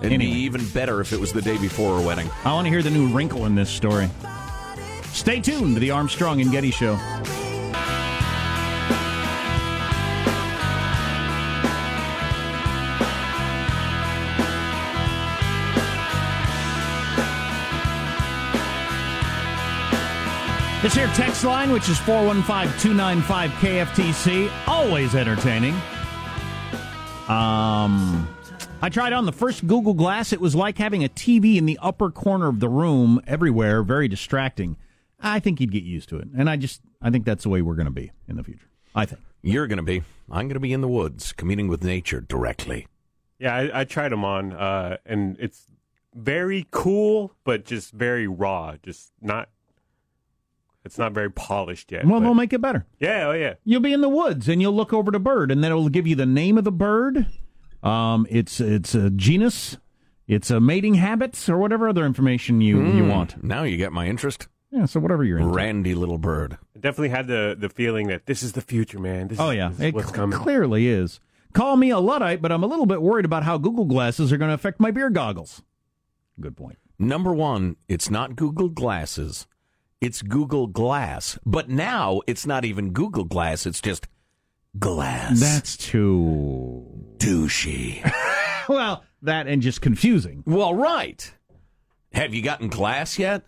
It'd 0.00 0.04
Anyway. 0.12 0.32
be 0.32 0.38
even 0.40 0.66
better 0.70 1.00
if 1.02 1.12
it 1.12 1.20
was 1.20 1.32
the 1.34 1.42
day 1.42 1.58
before 1.58 2.00
her 2.00 2.06
wedding. 2.06 2.30
I 2.44 2.52
want 2.54 2.64
to 2.66 2.70
hear 2.70 2.82
the 2.82 2.90
new 2.90 3.08
wrinkle 3.08 3.44
in 3.44 3.54
this 3.54 3.68
story. 3.68 4.08
Stay 5.12 5.40
tuned 5.40 5.74
to 5.74 5.80
the 5.80 5.90
Armstrong 5.90 6.40
and 6.40 6.50
Getty 6.50 6.70
Show. 6.70 6.96
This 20.82 20.94
here 20.94 21.06
text 21.14 21.44
line, 21.44 21.70
which 21.70 21.88
is 21.88 21.96
415-295-KFTC, 21.98 24.50
always 24.66 25.14
entertaining. 25.14 25.74
Um, 27.28 28.28
I 28.82 28.88
tried 28.90 29.12
on 29.12 29.24
the 29.24 29.30
first 29.30 29.64
Google 29.64 29.94
Glass. 29.94 30.32
It 30.32 30.40
was 30.40 30.56
like 30.56 30.78
having 30.78 31.04
a 31.04 31.08
TV 31.08 31.56
in 31.56 31.66
the 31.66 31.78
upper 31.80 32.10
corner 32.10 32.48
of 32.48 32.58
the 32.58 32.68
room 32.68 33.20
everywhere, 33.28 33.84
very 33.84 34.08
distracting. 34.08 34.76
I 35.20 35.38
think 35.38 35.60
you'd 35.60 35.70
get 35.70 35.84
used 35.84 36.08
to 36.08 36.18
it. 36.18 36.26
And 36.36 36.50
I 36.50 36.56
just, 36.56 36.80
I 37.00 37.10
think 37.10 37.26
that's 37.26 37.44
the 37.44 37.48
way 37.48 37.62
we're 37.62 37.76
going 37.76 37.86
to 37.86 37.92
be 37.92 38.10
in 38.26 38.34
the 38.34 38.42
future. 38.42 38.66
I 38.92 39.06
think. 39.06 39.20
You're 39.40 39.68
going 39.68 39.76
to 39.76 39.84
be. 39.84 40.02
I'm 40.32 40.48
going 40.48 40.54
to 40.54 40.60
be 40.60 40.72
in 40.72 40.80
the 40.80 40.88
woods, 40.88 41.32
communing 41.32 41.68
with 41.68 41.84
nature 41.84 42.20
directly. 42.20 42.88
Yeah, 43.38 43.54
I, 43.54 43.82
I 43.82 43.84
tried 43.84 44.10
them 44.10 44.24
on, 44.24 44.52
uh, 44.52 44.96
and 45.06 45.36
it's 45.38 45.68
very 46.12 46.66
cool, 46.72 47.36
but 47.44 47.64
just 47.64 47.92
very 47.92 48.26
raw. 48.26 48.74
Just 48.82 49.12
not. 49.20 49.48
It's 50.84 50.98
not 50.98 51.12
very 51.12 51.30
polished 51.30 51.92
yet. 51.92 52.04
Well, 52.04 52.20
but- 52.20 52.26
we'll 52.26 52.34
make 52.34 52.52
it 52.52 52.60
better. 52.60 52.86
yeah, 52.98 53.28
oh 53.28 53.32
yeah. 53.32 53.54
You'll 53.64 53.80
be 53.80 53.92
in 53.92 54.00
the 54.00 54.08
woods 54.08 54.48
and 54.48 54.60
you'll 54.60 54.74
look 54.74 54.92
over 54.92 55.10
the 55.10 55.20
bird, 55.20 55.50
and 55.50 55.62
then 55.62 55.70
it'll 55.70 55.88
give 55.88 56.06
you 56.06 56.16
the 56.16 56.26
name 56.26 56.58
of 56.58 56.64
the 56.64 56.72
bird. 56.72 57.26
Um, 57.82 58.26
it's 58.30 58.60
it's 58.60 58.94
a 58.94 59.10
genus, 59.10 59.76
it's 60.26 60.50
a 60.50 60.60
mating 60.60 60.94
habits, 60.94 61.48
or 61.48 61.58
whatever 61.58 61.88
other 61.88 62.04
information 62.06 62.60
you 62.60 62.84
you 62.92 63.04
want. 63.04 63.42
Now 63.42 63.62
you 63.64 63.76
get 63.76 63.92
my 63.92 64.06
interest. 64.06 64.48
Yeah, 64.70 64.86
so 64.86 65.00
whatever 65.00 65.22
you're 65.22 65.38
into. 65.38 65.52
Randy 65.52 65.94
little 65.94 66.16
bird. 66.18 66.56
I 66.74 66.78
definitely 66.80 67.10
had 67.10 67.26
the 67.26 67.56
the 67.58 67.68
feeling 67.68 68.06
that 68.08 68.26
this 68.26 68.42
is 68.42 68.52
the 68.52 68.60
future, 68.62 68.98
man. 68.98 69.28
This 69.28 69.38
Oh 69.40 69.50
is, 69.50 69.56
yeah, 69.56 69.68
this 69.68 69.78
is 69.80 69.84
it 69.86 69.94
what's 69.94 70.06
cl- 70.08 70.16
coming. 70.16 70.38
clearly 70.38 70.88
is. 70.88 71.20
Call 71.52 71.76
me 71.76 71.90
a 71.90 71.98
luddite, 71.98 72.40
but 72.40 72.50
I'm 72.50 72.62
a 72.62 72.66
little 72.66 72.86
bit 72.86 73.02
worried 73.02 73.26
about 73.26 73.42
how 73.42 73.58
Google 73.58 73.84
glasses 73.84 74.32
are 74.32 74.38
going 74.38 74.48
to 74.48 74.54
affect 74.54 74.80
my 74.80 74.90
beer 74.90 75.10
goggles. 75.10 75.62
Good 76.40 76.56
point. 76.56 76.78
Number 76.98 77.34
one, 77.34 77.76
it's 77.88 78.08
not 78.08 78.36
Google 78.36 78.70
Glasses. 78.70 79.46
It's 80.02 80.20
Google 80.20 80.66
Glass. 80.66 81.38
But 81.46 81.70
now 81.70 82.20
it's 82.26 82.44
not 82.46 82.64
even 82.66 82.90
Google 82.90 83.24
Glass. 83.24 83.64
It's 83.66 83.80
just 83.80 84.08
glass. 84.78 85.38
That's 85.40 85.76
too 85.76 86.84
douchey. 87.18 88.02
well. 88.68 89.04
That 89.24 89.46
and 89.46 89.62
just 89.62 89.80
confusing. 89.80 90.42
well, 90.44 90.74
right. 90.74 91.32
Have 92.12 92.34
you 92.34 92.42
gotten 92.42 92.66
glass 92.68 93.20
yet? 93.20 93.44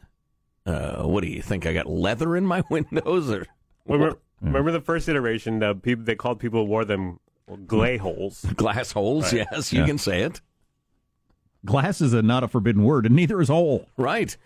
Uh, 0.64 1.02
what 1.02 1.22
do 1.24 1.28
you 1.28 1.42
think? 1.42 1.66
I 1.66 1.72
got 1.72 1.86
leather 1.86 2.36
in 2.36 2.46
my 2.46 2.62
windows, 2.70 3.28
or 3.28 3.44
Remember, 3.84 4.18
remember 4.40 4.70
the 4.70 4.80
first 4.80 5.08
iteration? 5.08 5.58
The 5.58 5.74
people 5.74 6.04
they 6.04 6.14
called 6.14 6.38
people 6.38 6.62
who 6.64 6.70
wore 6.70 6.84
them 6.84 7.18
glay 7.66 7.96
holes. 7.96 8.46
glass 8.54 8.92
holes? 8.92 9.32
Yes, 9.32 9.72
you 9.72 9.80
Yeah. 9.80 9.86
can 9.86 9.98
say 9.98 10.22
it. 10.22 10.40
Glass 11.66 12.00
is 12.00 12.12
a 12.12 12.22
not 12.22 12.44
a 12.44 12.48
forbidden 12.48 12.84
word, 12.84 13.04
and 13.04 13.16
neither 13.16 13.40
is 13.40 13.48
hole. 13.48 13.88
Right. 13.96 14.36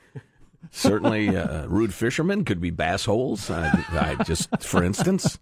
Certainly, 0.71 1.37
uh, 1.37 1.67
rude 1.67 1.95
fishermen 1.95 2.45
could 2.45 2.61
be 2.61 2.71
bass 2.71 3.05
holes. 3.05 3.51
I, 3.51 4.17
I 4.19 4.23
just, 4.25 4.63
for 4.63 4.83
instance. 4.83 5.39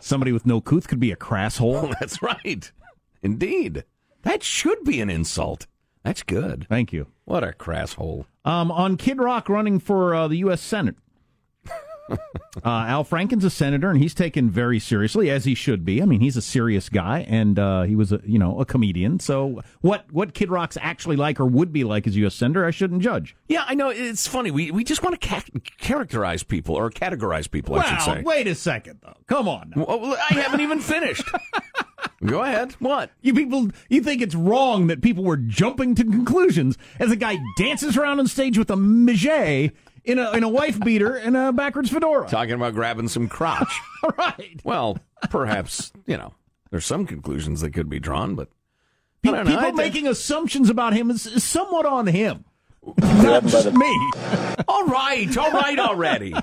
Somebody 0.00 0.32
with 0.32 0.46
no 0.46 0.60
couth 0.60 0.88
could 0.88 1.00
be 1.00 1.10
a 1.10 1.16
crass 1.16 1.58
hole. 1.58 1.92
That's 2.00 2.22
right. 2.22 2.70
Indeed. 3.22 3.84
That 4.22 4.42
should 4.42 4.84
be 4.84 5.00
an 5.00 5.10
insult. 5.10 5.66
That's 6.04 6.22
good. 6.22 6.66
Thank 6.68 6.92
you. 6.92 7.08
What 7.24 7.44
a 7.44 7.52
crass 7.52 7.94
hole. 7.94 8.26
Um, 8.44 8.70
on 8.70 8.96
Kid 8.96 9.18
Rock 9.18 9.48
running 9.48 9.78
for 9.80 10.14
uh, 10.14 10.28
the 10.28 10.36
U.S. 10.38 10.60
Senate. 10.60 10.96
uh, 12.64 12.68
Al 12.68 13.04
Franken's 13.04 13.44
a 13.44 13.50
senator, 13.50 13.90
and 13.90 14.00
he's 14.00 14.14
taken 14.14 14.50
very 14.50 14.78
seriously, 14.78 15.30
as 15.30 15.44
he 15.44 15.54
should 15.54 15.84
be. 15.84 16.02
I 16.02 16.04
mean, 16.06 16.20
he's 16.20 16.36
a 16.36 16.42
serious 16.42 16.88
guy, 16.88 17.26
and 17.28 17.58
uh, 17.58 17.82
he 17.82 17.94
was 17.96 18.12
a 18.12 18.20
you 18.24 18.38
know 18.38 18.60
a 18.60 18.64
comedian. 18.64 19.20
So 19.20 19.60
what 19.80 20.04
what 20.12 20.34
Kid 20.34 20.50
Rock's 20.50 20.78
actually 20.80 21.16
like 21.16 21.40
or 21.40 21.46
would 21.46 21.72
be 21.72 21.84
like 21.84 22.06
as 22.06 22.16
U.S. 22.16 22.34
senator, 22.34 22.64
I 22.64 22.70
shouldn't 22.70 23.02
judge. 23.02 23.36
Yeah, 23.48 23.64
I 23.66 23.74
know. 23.74 23.90
It's 23.90 24.26
funny. 24.26 24.50
We, 24.50 24.70
we 24.70 24.84
just 24.84 25.02
want 25.02 25.20
to 25.20 25.28
ca- 25.28 25.60
characterize 25.78 26.42
people 26.42 26.74
or 26.74 26.90
categorize 26.90 27.50
people, 27.50 27.76
I 27.76 27.88
should 27.88 28.02
say. 28.02 28.22
wait 28.22 28.46
a 28.46 28.54
second, 28.54 29.00
though. 29.02 29.16
Come 29.26 29.48
on. 29.48 29.72
Well, 29.76 30.16
I 30.30 30.34
haven't 30.34 30.60
even 30.60 30.80
finished. 30.80 31.24
Go 32.24 32.42
ahead. 32.42 32.72
What? 32.80 33.10
you 33.22 33.32
people, 33.32 33.68
you 33.88 34.02
think 34.02 34.22
it's 34.22 34.34
wrong 34.34 34.88
that 34.88 35.02
people 35.02 35.22
were 35.22 35.36
jumping 35.36 35.94
to 35.96 36.04
conclusions 36.04 36.76
as 36.98 37.12
a 37.12 37.16
guy 37.16 37.38
dances 37.56 37.96
around 37.96 38.18
on 38.18 38.26
stage 38.26 38.58
with 38.58 38.70
a 38.70 38.74
mijé 38.74 39.72
in 40.08 40.18
a 40.18 40.32
in 40.32 40.42
a 40.42 40.48
wife 40.48 40.80
beater 40.80 41.16
and 41.16 41.36
a 41.36 41.52
backwards 41.52 41.90
fedora, 41.90 42.28
Talking 42.28 42.54
about 42.54 42.74
grabbing 42.74 43.08
some 43.08 43.28
crotch. 43.28 43.80
right? 44.18 44.60
well, 44.64 44.98
perhaps, 45.30 45.92
you 46.06 46.16
know, 46.16 46.34
there's 46.70 46.86
some 46.86 47.06
conclusions 47.06 47.60
that 47.60 47.72
could 47.74 47.88
be 47.88 48.00
drawn, 48.00 48.34
but 48.34 48.48
Pe- 49.22 49.30
I 49.30 49.32
don't 49.36 49.46
know. 49.46 49.50
People 49.52 49.80
I- 49.80 49.84
making 49.84 50.06
assumptions 50.06 50.70
about 50.70 50.94
him 50.94 51.10
is, 51.10 51.26
is 51.26 51.44
somewhat 51.44 51.86
on 51.86 52.06
him, 52.06 52.44
not 52.98 53.44
just 53.46 53.72
me. 53.72 54.10
all 54.68 54.86
right, 54.86 55.36
all 55.36 55.52
right 55.52 55.78
already. 55.78 56.34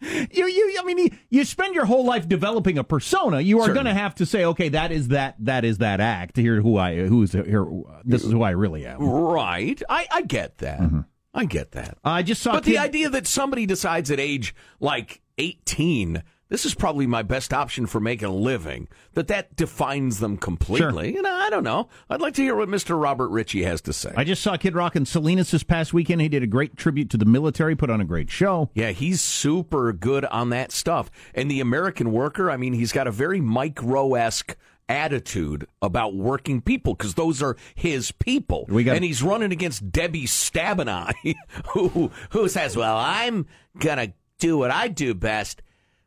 You, 0.00 0.46
you, 0.46 0.76
I 0.78 0.84
mean, 0.84 0.98
you, 0.98 1.10
you 1.30 1.44
spend 1.46 1.74
your 1.74 1.86
whole 1.86 2.04
life 2.04 2.28
developing 2.28 2.76
a 2.76 2.84
persona. 2.84 3.40
You 3.40 3.60
are 3.60 3.72
going 3.72 3.86
to 3.86 3.94
have 3.94 4.14
to 4.16 4.26
say, 4.26 4.44
okay, 4.44 4.68
that 4.68 4.92
is 4.92 5.08
that, 5.08 5.34
that 5.38 5.64
is 5.64 5.78
that 5.78 5.98
act. 5.98 6.36
Here, 6.36 6.60
who 6.60 6.76
I, 6.76 7.06
who's 7.06 7.32
here? 7.32 7.66
This 8.04 8.22
is 8.22 8.30
who 8.30 8.42
I 8.42 8.50
really 8.50 8.84
am. 8.84 8.98
Right. 9.00 9.80
I, 9.88 10.06
I 10.12 10.20
get 10.22 10.58
that. 10.58 10.78
Mm-hmm. 10.80 11.00
I 11.34 11.44
get 11.46 11.72
that. 11.72 11.98
I 12.04 12.22
just 12.22 12.42
saw. 12.42 12.52
But 12.52 12.64
the 12.64 12.78
idea 12.78 13.08
that 13.10 13.26
somebody 13.26 13.66
decides 13.66 14.10
at 14.10 14.20
age 14.20 14.54
like 14.80 15.20
18, 15.38 16.22
this 16.48 16.64
is 16.64 16.74
probably 16.74 17.06
my 17.08 17.22
best 17.22 17.52
option 17.52 17.86
for 17.86 17.98
making 17.98 18.28
a 18.28 18.32
living, 18.32 18.86
that 19.14 19.26
that 19.28 19.56
defines 19.56 20.20
them 20.20 20.36
completely. 20.36 21.12
You 21.12 21.22
know, 21.22 21.34
I 21.34 21.50
don't 21.50 21.64
know. 21.64 21.88
I'd 22.08 22.20
like 22.20 22.34
to 22.34 22.42
hear 22.42 22.54
what 22.54 22.68
Mr. 22.68 23.00
Robert 23.00 23.28
Ritchie 23.28 23.64
has 23.64 23.80
to 23.82 23.92
say. 23.92 24.12
I 24.16 24.22
just 24.22 24.42
saw 24.42 24.56
Kid 24.56 24.76
Rock 24.76 24.94
in 24.94 25.06
Salinas 25.06 25.50
this 25.50 25.64
past 25.64 25.92
weekend. 25.92 26.20
He 26.20 26.28
did 26.28 26.44
a 26.44 26.46
great 26.46 26.76
tribute 26.76 27.10
to 27.10 27.16
the 27.16 27.24
military. 27.24 27.74
Put 27.74 27.90
on 27.90 28.00
a 28.00 28.04
great 28.04 28.30
show. 28.30 28.70
yeah, 28.74 28.90
he's 28.90 29.20
super 29.20 29.92
good 29.92 30.24
on 30.26 30.50
that 30.50 30.70
stuff. 30.70 31.10
And 31.34 31.50
the 31.50 31.60
American 31.60 32.12
worker, 32.12 32.50
I 32.50 32.56
mean, 32.56 32.74
he's 32.74 32.92
got 32.92 33.08
a 33.08 33.10
very 33.12 33.40
Mike 33.40 33.82
Rowe 33.82 34.14
esque 34.14 34.56
attitude 34.88 35.66
about 35.82 36.14
working 36.14 36.60
people 36.60 36.94
because 36.94 37.14
those 37.14 37.42
are 37.42 37.56
his 37.74 38.12
people. 38.12 38.66
Got- 38.66 38.96
and 38.96 39.04
he's 39.04 39.22
running 39.22 39.52
against 39.52 39.90
Debbie 39.90 40.26
Stabenow, 40.26 41.12
who 41.72 42.10
who 42.30 42.48
says, 42.48 42.76
"Well, 42.76 42.96
I'm 42.96 43.46
gonna 43.78 44.12
do 44.38 44.58
what 44.58 44.70
I 44.70 44.88
do 44.88 45.14
best, 45.14 45.62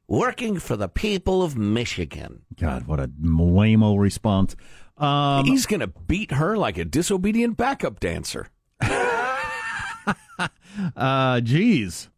working 0.08 0.60
for 0.60 0.76
the 0.76 0.88
people 0.90 1.42
of 1.44 1.58
Michigan." 1.58 2.42
God, 2.60 2.88
what 2.88 3.00
a 3.00 3.10
lame 3.20 3.84
response. 3.98 4.56
Um, 4.98 5.46
he's 5.46 5.66
gonna 5.66 5.88
beat 5.88 6.32
her 6.32 6.58
like 6.58 6.78
a 6.78 6.86
disobedient 6.86 7.58
backup 7.58 8.00
dancer. 8.00 8.48
Uh, 10.96 11.42
geez. 11.42 12.10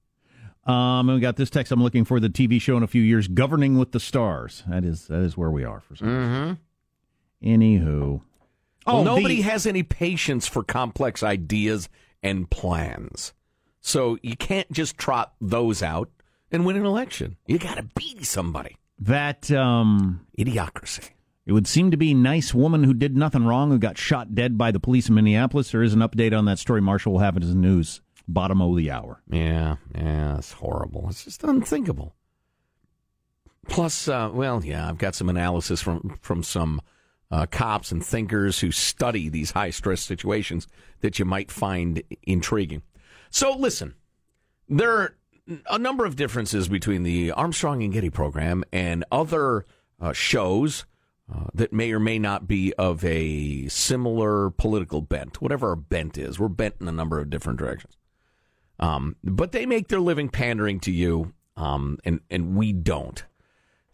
Um, 0.65 1.09
and 1.09 1.15
we 1.15 1.19
got 1.19 1.35
this 1.37 1.49
text. 1.49 1.71
I'm 1.71 1.81
looking 1.81 2.05
for 2.05 2.19
the 2.19 2.29
TV 2.29 2.61
show 2.61 2.77
in 2.77 2.83
a 2.83 2.87
few 2.87 3.01
years, 3.01 3.27
Governing 3.27 3.77
with 3.77 3.91
the 3.91 3.99
Stars. 3.99 4.63
That 4.69 4.83
is 4.83 5.07
that 5.07 5.21
is 5.21 5.35
where 5.37 5.49
we 5.51 5.63
are 5.63 5.79
for 5.79 5.95
some 5.95 6.07
reason. 6.07 6.59
Anywho, 7.43 8.21
Well, 8.85 8.97
oh, 8.97 9.03
nobody 9.03 9.37
the- 9.37 9.41
has 9.43 9.65
any 9.65 9.83
patience 9.83 10.47
for 10.47 10.63
complex 10.63 11.23
ideas 11.23 11.89
and 12.21 12.49
plans. 12.49 13.33
So 13.81 14.17
you 14.21 14.35
can't 14.35 14.69
just 14.71 14.97
trot 14.97 15.33
those 15.39 15.81
out 15.81 16.09
and 16.51 16.65
win 16.65 16.75
an 16.75 16.85
election. 16.85 17.37
You 17.47 17.57
got 17.59 17.75
to 17.77 17.83
beat 17.95 18.25
somebody. 18.25 18.75
that 18.99 19.49
um, 19.51 20.25
Idiocracy. 20.37 21.11
It 21.45 21.53
would 21.53 21.65
seem 21.67 21.89
to 21.91 21.97
be 21.97 22.13
nice 22.13 22.53
woman 22.53 22.83
who 22.83 22.93
did 22.93 23.15
nothing 23.17 23.45
wrong 23.45 23.71
who 23.71 23.79
got 23.79 23.97
shot 23.97 24.35
dead 24.35 24.57
by 24.57 24.69
the 24.71 24.79
police 24.79 25.07
in 25.09 25.15
Minneapolis. 25.15 25.71
There 25.71 25.81
is 25.81 25.93
an 25.93 26.01
update 26.01 26.37
on 26.37 26.45
that 26.45 26.59
story. 26.59 26.81
Marshall 26.81 27.13
will 27.13 27.19
have 27.21 27.37
it 27.37 27.43
as 27.43 27.55
news. 27.55 28.01
Bottom 28.31 28.61
of 28.61 28.75
the 28.77 28.91
hour. 28.91 29.21
Yeah, 29.29 29.77
yeah, 29.95 30.37
it's 30.37 30.51
horrible. 30.51 31.07
It's 31.09 31.23
just 31.23 31.43
unthinkable. 31.43 32.13
Plus, 33.67 34.07
uh, 34.07 34.29
well, 34.31 34.63
yeah, 34.63 34.87
I've 34.87 34.99
got 34.99 35.15
some 35.15 35.29
analysis 35.29 35.81
from 35.81 36.17
from 36.21 36.43
some 36.43 36.81
uh, 37.31 37.45
cops 37.47 37.91
and 37.91 38.05
thinkers 38.05 38.59
who 38.59 38.71
study 38.71 39.29
these 39.29 39.51
high 39.51 39.71
stress 39.71 40.01
situations 40.01 40.67
that 41.01 41.17
you 41.17 41.25
might 41.25 41.51
find 41.51 42.03
intriguing. 42.23 42.83
So, 43.29 43.55
listen, 43.55 43.95
there 44.67 44.91
are 44.91 45.15
a 45.69 45.79
number 45.79 46.05
of 46.05 46.15
differences 46.15 46.67
between 46.67 47.03
the 47.03 47.31
Armstrong 47.31 47.83
and 47.83 47.93
Getty 47.93 48.09
program 48.09 48.63
and 48.71 49.03
other 49.11 49.65
uh, 49.99 50.13
shows 50.13 50.85
uh, 51.33 51.45
that 51.53 51.73
may 51.73 51.91
or 51.91 51.99
may 51.99 52.17
not 52.17 52.47
be 52.47 52.73
of 52.75 53.03
a 53.05 53.67
similar 53.67 54.49
political 54.51 55.01
bent, 55.01 55.41
whatever 55.41 55.69
our 55.69 55.75
bent 55.75 56.17
is. 56.17 56.39
We're 56.39 56.47
bent 56.47 56.75
in 56.79 56.87
a 56.87 56.91
number 56.91 57.19
of 57.19 57.29
different 57.29 57.59
directions. 57.59 57.95
Um, 58.79 59.15
but 59.23 59.51
they 59.51 59.65
make 59.65 59.89
their 59.89 59.99
living 59.99 60.29
pandering 60.29 60.79
to 60.81 60.91
you, 60.91 61.33
um, 61.57 61.97
and 62.05 62.21
and 62.29 62.55
we 62.55 62.73
don't. 62.73 63.23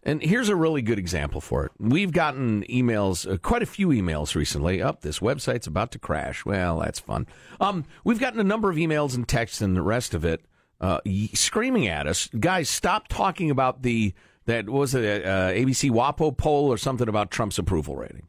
And 0.06 0.22
here's 0.22 0.48
a 0.48 0.54
really 0.54 0.82
good 0.82 1.00
example 1.00 1.40
for 1.40 1.66
it. 1.66 1.72
We've 1.80 2.12
gotten 2.12 2.62
emails, 2.64 3.28
uh, 3.28 3.38
quite 3.38 3.64
a 3.64 3.66
few 3.66 3.88
emails 3.88 4.36
recently. 4.36 4.80
Up, 4.80 4.98
oh, 4.98 5.02
this 5.02 5.18
website's 5.18 5.66
about 5.66 5.90
to 5.90 5.98
crash. 5.98 6.44
Well, 6.44 6.78
that's 6.78 7.00
fun. 7.00 7.26
Um, 7.60 7.84
we've 8.04 8.20
gotten 8.20 8.38
a 8.38 8.44
number 8.44 8.70
of 8.70 8.76
emails 8.76 9.16
and 9.16 9.26
texts 9.26 9.60
and 9.60 9.76
the 9.76 9.82
rest 9.82 10.14
of 10.14 10.24
it, 10.24 10.44
uh, 10.80 11.00
screaming 11.34 11.88
at 11.88 12.06
us, 12.06 12.28
guys. 12.38 12.68
Stop 12.70 13.08
talking 13.08 13.50
about 13.50 13.82
the 13.82 14.14
that 14.44 14.68
was 14.68 14.94
a 14.94 15.24
uh, 15.24 15.50
ABC 15.50 15.90
WAPO 15.90 16.36
poll 16.36 16.68
or 16.72 16.78
something 16.78 17.08
about 17.08 17.32
Trump's 17.32 17.58
approval 17.58 17.96
rating. 17.96 18.28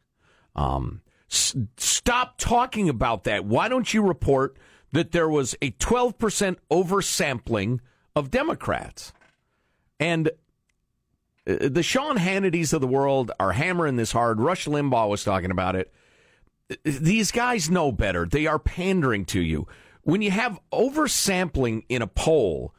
Um, 0.56 1.02
s- 1.30 1.54
stop 1.76 2.38
talking 2.38 2.88
about 2.88 3.22
that. 3.24 3.44
Why 3.44 3.68
don't 3.68 3.94
you 3.94 4.02
report 4.02 4.56
that 4.92 5.12
there 5.12 5.28
was 5.28 5.54
a 5.60 5.72
12% 5.72 6.56
oversampling 6.70 7.80
of 8.14 8.30
Democrats? 8.30 9.12
And 10.00 10.28
uh, 11.48 11.68
the 11.68 11.82
Sean 11.82 12.18
Hannitys 12.18 12.72
of 12.72 12.80
the 12.80 12.86
world 12.86 13.30
are 13.40 13.52
hammering 13.52 13.96
this 13.96 14.12
hard. 14.12 14.40
Rush 14.40 14.66
Limbaugh 14.66 15.08
was 15.08 15.24
talking 15.24 15.50
about 15.50 15.76
it. 15.76 15.92
These 16.84 17.32
guys 17.32 17.70
know 17.70 17.90
better. 17.92 18.26
They 18.26 18.46
are 18.46 18.58
pandering 18.58 19.24
to 19.26 19.40
you. 19.40 19.66
When 20.02 20.22
you 20.22 20.30
have 20.30 20.60
oversampling 20.72 21.84
in 21.88 22.02
a 22.02 22.06
poll, 22.06 22.74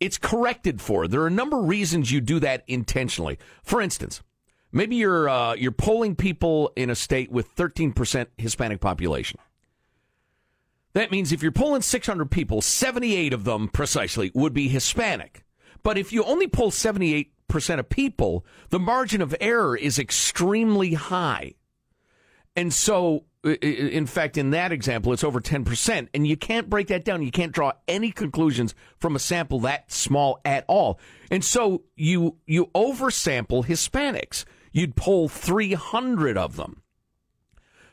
it's 0.00 0.18
corrected 0.18 0.80
for. 0.80 1.08
There 1.08 1.22
are 1.22 1.26
a 1.26 1.30
number 1.30 1.58
of 1.58 1.68
reasons 1.68 2.10
you 2.10 2.20
do 2.20 2.40
that 2.40 2.64
intentionally. 2.66 3.38
For 3.62 3.80
instance, 3.80 4.22
maybe 4.72 4.96
you're 4.96 5.28
uh, 5.28 5.54
you're 5.54 5.72
polling 5.72 6.16
people 6.16 6.72
in 6.76 6.90
a 6.90 6.94
state 6.94 7.30
with 7.30 7.54
13% 7.56 8.26
Hispanic 8.36 8.80
population. 8.80 9.38
That 10.96 11.10
means 11.10 11.30
if 11.30 11.42
you're 11.42 11.52
polling 11.52 11.82
600 11.82 12.30
people, 12.30 12.62
78 12.62 13.34
of 13.34 13.44
them 13.44 13.68
precisely 13.68 14.32
would 14.32 14.54
be 14.54 14.66
Hispanic. 14.68 15.44
But 15.82 15.98
if 15.98 16.10
you 16.10 16.24
only 16.24 16.46
pull 16.46 16.70
78% 16.70 17.26
of 17.78 17.90
people, 17.90 18.46
the 18.70 18.78
margin 18.78 19.20
of 19.20 19.36
error 19.38 19.76
is 19.76 19.98
extremely 19.98 20.94
high. 20.94 21.52
And 22.56 22.72
so, 22.72 23.26
in 23.44 24.06
fact, 24.06 24.38
in 24.38 24.52
that 24.52 24.72
example, 24.72 25.12
it's 25.12 25.22
over 25.22 25.38
10%. 25.38 26.08
And 26.14 26.26
you 26.26 26.34
can't 26.34 26.70
break 26.70 26.86
that 26.86 27.04
down. 27.04 27.20
You 27.20 27.30
can't 27.30 27.52
draw 27.52 27.72
any 27.86 28.10
conclusions 28.10 28.74
from 28.98 29.14
a 29.14 29.18
sample 29.18 29.60
that 29.60 29.92
small 29.92 30.40
at 30.46 30.64
all. 30.66 30.98
And 31.30 31.44
so 31.44 31.82
you, 31.94 32.38
you 32.46 32.70
oversample 32.74 33.66
Hispanics. 33.66 34.46
You'd 34.72 34.96
poll 34.96 35.28
300 35.28 36.38
of 36.38 36.56
them. 36.56 36.80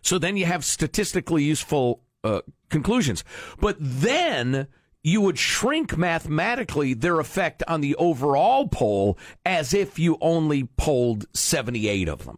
So 0.01 0.17
then 0.17 0.38
you 0.38 0.45
have 0.45 0.63
statistically 0.63 1.43
useful 1.43 2.00
uh, 2.24 2.39
conclusions. 2.74 3.24
But 3.62 3.77
then 3.80 4.68
you 5.01 5.22
would 5.22 5.38
shrink 5.38 5.98
mathematically 5.98 6.94
their 6.94 7.20
effect 7.20 7.63
on 7.68 7.82
the 7.82 7.96
overall 7.96 8.68
poll 8.68 9.18
as 9.46 9.74
if 9.74 10.00
you 10.00 10.18
only 10.20 10.65
polled 10.77 11.25
78 11.34 12.09
of 12.09 12.25
them. 12.25 12.38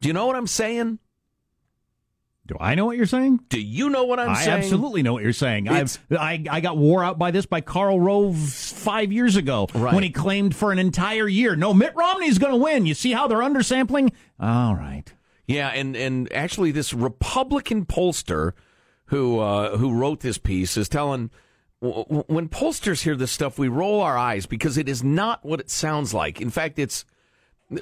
Do 0.00 0.08
you 0.08 0.14
know 0.14 0.26
what 0.26 0.36
I'm 0.36 0.46
saying? 0.46 0.98
Do 2.46 2.56
I 2.58 2.74
know 2.76 2.86
what 2.86 2.96
you're 2.96 3.04
saying? 3.04 3.40
Do 3.50 3.60
you 3.60 3.90
know 3.90 4.04
what 4.04 4.18
I'm 4.18 4.30
I 4.30 4.42
saying? 4.42 4.48
I 4.48 4.58
absolutely 4.58 5.02
know 5.02 5.12
what 5.12 5.22
you're 5.22 5.34
saying. 5.34 5.68
I've, 5.68 5.98
I 6.10 6.42
I 6.50 6.60
got 6.60 6.78
wore 6.78 7.04
out 7.04 7.18
by 7.18 7.30
this 7.30 7.44
by 7.44 7.60
Karl 7.60 8.00
Rove 8.00 8.38
five 8.38 9.12
years 9.12 9.36
ago 9.36 9.68
right. 9.74 9.92
when 9.92 10.02
he 10.02 10.08
claimed 10.08 10.56
for 10.56 10.72
an 10.72 10.78
entire 10.78 11.28
year, 11.28 11.56
no, 11.56 11.74
Mitt 11.74 11.94
Romney's 11.94 12.38
going 12.38 12.54
to 12.54 12.58
win. 12.58 12.86
You 12.86 12.94
see 12.94 13.12
how 13.12 13.28
they're 13.28 13.40
undersampling? 13.40 14.12
All 14.40 14.74
right. 14.74 15.12
Yeah, 15.46 15.68
and 15.68 15.94
and 15.94 16.32
actually, 16.32 16.70
this 16.70 16.94
Republican 16.94 17.84
pollster 17.84 18.52
who 19.08 19.40
uh, 19.40 19.76
who 19.76 19.92
wrote 19.92 20.20
this 20.20 20.38
piece 20.38 20.76
is 20.76 20.88
telling 20.88 21.30
when 21.80 22.48
pollsters 22.48 23.02
hear 23.02 23.14
this 23.14 23.30
stuff, 23.30 23.58
we 23.58 23.68
roll 23.68 24.00
our 24.00 24.18
eyes 24.18 24.46
because 24.46 24.76
it 24.76 24.88
is 24.88 25.04
not 25.04 25.44
what 25.44 25.60
it 25.60 25.70
sounds 25.70 26.12
like. 26.12 26.40
In 26.40 26.50
fact, 26.50 26.78
it's 26.78 27.04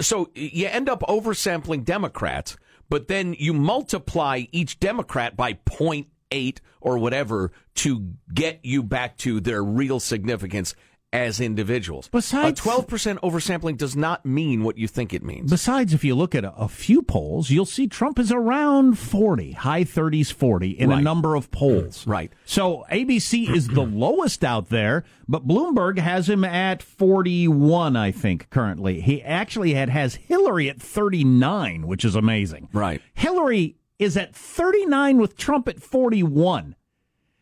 so 0.00 0.30
you 0.34 0.66
end 0.66 0.88
up 0.88 1.00
oversampling 1.02 1.84
Democrats, 1.84 2.56
but 2.88 3.08
then 3.08 3.34
you 3.38 3.54
multiply 3.54 4.44
each 4.52 4.78
Democrat 4.80 5.36
by 5.36 5.54
0.8 5.54 6.58
or 6.80 6.98
whatever 6.98 7.52
to 7.76 8.12
get 8.32 8.60
you 8.64 8.82
back 8.82 9.16
to 9.18 9.40
their 9.40 9.62
real 9.64 9.98
significance 9.98 10.74
as 11.16 11.40
individuals. 11.40 12.08
Besides, 12.08 12.60
a 12.60 12.62
12% 12.62 13.18
oversampling 13.20 13.78
does 13.78 13.96
not 13.96 14.26
mean 14.26 14.62
what 14.62 14.76
you 14.76 14.86
think 14.86 15.14
it 15.14 15.22
means. 15.22 15.50
Besides, 15.50 15.94
if 15.94 16.04
you 16.04 16.14
look 16.14 16.34
at 16.34 16.44
a, 16.44 16.54
a 16.54 16.68
few 16.68 17.02
polls, 17.02 17.50
you'll 17.50 17.64
see 17.64 17.88
Trump 17.88 18.18
is 18.18 18.30
around 18.30 18.98
40, 18.98 19.52
high 19.52 19.84
30s, 19.84 20.32
40 20.32 20.70
in 20.70 20.90
right. 20.90 20.98
a 20.98 21.02
number 21.02 21.34
of 21.34 21.50
polls. 21.50 22.06
Right. 22.16 22.32
So 22.44 22.84
ABC 22.90 23.50
is 23.50 23.68
the 23.68 23.82
lowest 23.82 24.44
out 24.44 24.68
there, 24.68 25.04
but 25.28 25.46
Bloomberg 25.46 25.98
has 25.98 26.28
him 26.28 26.44
at 26.44 26.82
41, 26.82 27.96
I 27.96 28.10
think, 28.12 28.48
currently. 28.48 29.00
He 29.00 29.22
actually 29.22 29.74
had 29.74 29.88
has 29.88 30.14
Hillary 30.14 30.68
at 30.70 30.80
39, 30.80 31.86
which 31.86 32.04
is 32.04 32.14
amazing. 32.14 32.68
Right. 32.72 33.02
Hillary 33.14 33.76
is 33.98 34.16
at 34.16 34.34
39 34.34 35.18
with 35.18 35.36
Trump 35.36 35.68
at 35.68 35.82
41. 35.82 36.76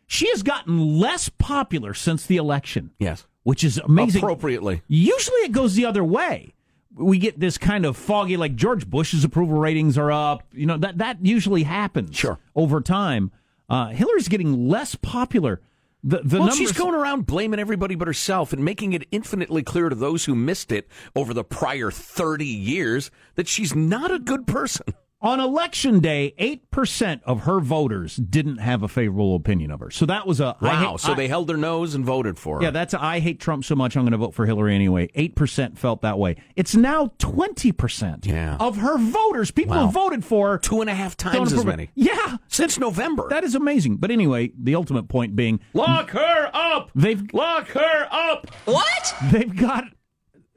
She 0.06 0.28
has 0.30 0.42
gotten 0.42 0.98
less 0.98 1.28
popular 1.28 1.94
since 1.94 2.26
the 2.26 2.36
election. 2.36 2.92
Yes 2.98 3.26
which 3.44 3.62
is 3.62 3.78
amazing. 3.78 4.22
Appropriately. 4.22 4.82
Usually 4.88 5.40
it 5.42 5.52
goes 5.52 5.74
the 5.74 5.86
other 5.86 6.02
way. 6.02 6.54
We 6.96 7.18
get 7.18 7.38
this 7.38 7.58
kind 7.58 7.86
of 7.86 7.96
foggy, 7.96 8.36
like 8.36 8.56
George 8.56 8.88
Bush's 8.88 9.24
approval 9.24 9.58
ratings 9.58 9.96
are 9.96 10.12
up. 10.12 10.42
You 10.52 10.66
know 10.66 10.76
that 10.78 10.98
that 10.98 11.24
usually 11.24 11.62
happens. 11.62 12.16
Sure. 12.16 12.38
Over 12.54 12.80
time, 12.80 13.30
uh, 13.68 13.88
Hillary's 13.88 14.28
getting 14.28 14.68
less 14.68 14.94
popular. 14.94 15.60
The, 16.04 16.18
the 16.18 16.36
well, 16.38 16.48
numbers... 16.48 16.58
she's 16.58 16.72
going 16.72 16.94
around 16.94 17.26
blaming 17.26 17.58
everybody 17.58 17.94
but 17.94 18.06
herself 18.06 18.52
and 18.52 18.64
making 18.64 18.92
it 18.92 19.08
infinitely 19.10 19.62
clear 19.62 19.88
to 19.88 19.94
those 19.94 20.26
who 20.26 20.34
missed 20.34 20.70
it 20.70 20.86
over 21.16 21.32
the 21.32 21.44
prior 21.44 21.90
30 21.90 22.44
years 22.44 23.10
that 23.36 23.48
she's 23.48 23.74
not 23.74 24.12
a 24.12 24.18
good 24.18 24.46
person. 24.46 24.86
On 25.24 25.40
election 25.40 26.00
day, 26.00 26.34
8% 26.38 27.22
of 27.24 27.40
her 27.44 27.58
voters 27.58 28.16
didn't 28.16 28.58
have 28.58 28.82
a 28.82 28.88
favorable 28.88 29.34
opinion 29.34 29.70
of 29.70 29.80
her. 29.80 29.90
So 29.90 30.04
that 30.04 30.26
was 30.26 30.38
a. 30.38 30.54
Wow. 30.60 30.90
Hate, 30.92 31.00
so 31.00 31.12
I, 31.12 31.14
they 31.14 31.28
held 31.28 31.46
their 31.46 31.56
nose 31.56 31.94
and 31.94 32.04
voted 32.04 32.38
for 32.38 32.58
her. 32.58 32.62
Yeah, 32.62 32.70
that's 32.70 32.92
a, 32.92 33.02
I 33.02 33.20
hate 33.20 33.40
Trump 33.40 33.64
so 33.64 33.74
much 33.74 33.96
I'm 33.96 34.02
going 34.02 34.12
to 34.12 34.18
vote 34.18 34.34
for 34.34 34.44
Hillary 34.44 34.74
anyway. 34.74 35.08
8% 35.16 35.78
felt 35.78 36.02
that 36.02 36.18
way. 36.18 36.36
It's 36.56 36.76
now 36.76 37.06
20% 37.20 38.26
yeah. 38.26 38.58
of 38.60 38.76
her 38.76 38.98
voters, 38.98 39.50
people 39.50 39.76
wow. 39.76 39.86
who 39.86 39.92
voted 39.92 40.26
for 40.26 40.50
her. 40.50 40.58
Two 40.58 40.82
and 40.82 40.90
a 40.90 40.94
half 40.94 41.16
times 41.16 41.54
as 41.54 41.64
many. 41.64 41.88
Yeah. 41.94 42.36
Since 42.48 42.78
November. 42.78 43.26
That 43.30 43.44
is 43.44 43.54
amazing. 43.54 43.96
But 43.96 44.10
anyway, 44.10 44.52
the 44.58 44.74
ultimate 44.74 45.08
point 45.08 45.34
being. 45.34 45.58
Lock 45.72 46.10
her 46.10 46.50
up! 46.52 46.90
They've. 46.94 47.32
Lock 47.32 47.68
her 47.68 48.08
up! 48.10 48.50
What? 48.66 49.14
They've 49.32 49.56
got 49.56 49.84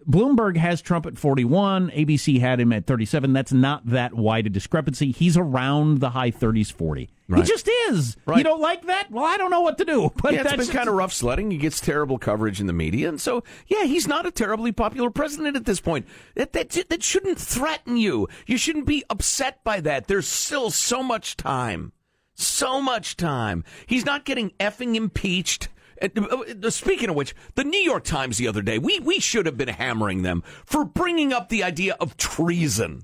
Bloomberg 0.09 0.55
has 0.55 0.81
Trump 0.81 1.05
at 1.05 1.17
41. 1.17 1.91
ABC 1.91 2.39
had 2.39 2.61
him 2.61 2.71
at 2.71 2.85
37. 2.85 3.33
That's 3.33 3.51
not 3.51 3.85
that 3.87 4.13
wide 4.13 4.47
a 4.47 4.49
discrepancy. 4.49 5.11
He's 5.11 5.35
around 5.35 5.99
the 5.99 6.11
high 6.11 6.31
30s, 6.31 6.71
40. 6.71 7.09
Right. 7.27 7.41
He 7.41 7.47
just 7.47 7.67
is. 7.89 8.15
Right. 8.25 8.37
You 8.37 8.45
don't 8.45 8.61
like 8.61 8.85
that? 8.85 9.11
Well, 9.11 9.25
I 9.25 9.35
don't 9.35 9.51
know 9.51 9.59
what 9.59 9.77
to 9.79 9.85
do. 9.85 10.11
But 10.21 10.33
yeah, 10.33 10.41
it's 10.41 10.51
that's 10.51 10.67
been 10.67 10.75
kind 10.75 10.89
of 10.89 10.95
rough 10.95 11.11
sledding. 11.13 11.51
He 11.51 11.57
gets 11.57 11.79
terrible 11.81 12.17
coverage 12.17 12.59
in 12.61 12.67
the 12.67 12.73
media, 12.73 13.07
and 13.09 13.19
so 13.19 13.43
yeah, 13.67 13.83
he's 13.83 14.07
not 14.07 14.25
a 14.25 14.31
terribly 14.31 14.71
popular 14.71 15.09
president 15.09 15.55
at 15.55 15.65
this 15.65 15.79
point. 15.79 16.05
That 16.35 16.53
that 16.53 16.69
that 16.89 17.03
shouldn't 17.03 17.37
threaten 17.39 17.97
you. 17.97 18.27
You 18.45 18.57
shouldn't 18.57 18.85
be 18.85 19.03
upset 19.09 19.63
by 19.63 19.79
that. 19.81 20.07
There's 20.07 20.27
still 20.27 20.69
so 20.69 21.03
much 21.03 21.37
time, 21.37 21.91
so 22.33 22.81
much 22.81 23.15
time. 23.15 23.63
He's 23.85 24.05
not 24.05 24.25
getting 24.25 24.51
effing 24.59 24.95
impeached. 24.95 25.69
Uh, 26.01 26.69
speaking 26.69 27.09
of 27.09 27.15
which, 27.15 27.35
the 27.55 27.63
New 27.63 27.79
York 27.79 28.03
Times 28.03 28.37
the 28.37 28.47
other 28.47 28.61
day, 28.61 28.77
we, 28.77 28.99
we 28.99 29.19
should 29.19 29.45
have 29.45 29.57
been 29.57 29.67
hammering 29.67 30.21
them 30.21 30.43
for 30.65 30.85
bringing 30.85 31.33
up 31.33 31.49
the 31.49 31.63
idea 31.63 31.95
of 31.99 32.17
treason 32.17 33.03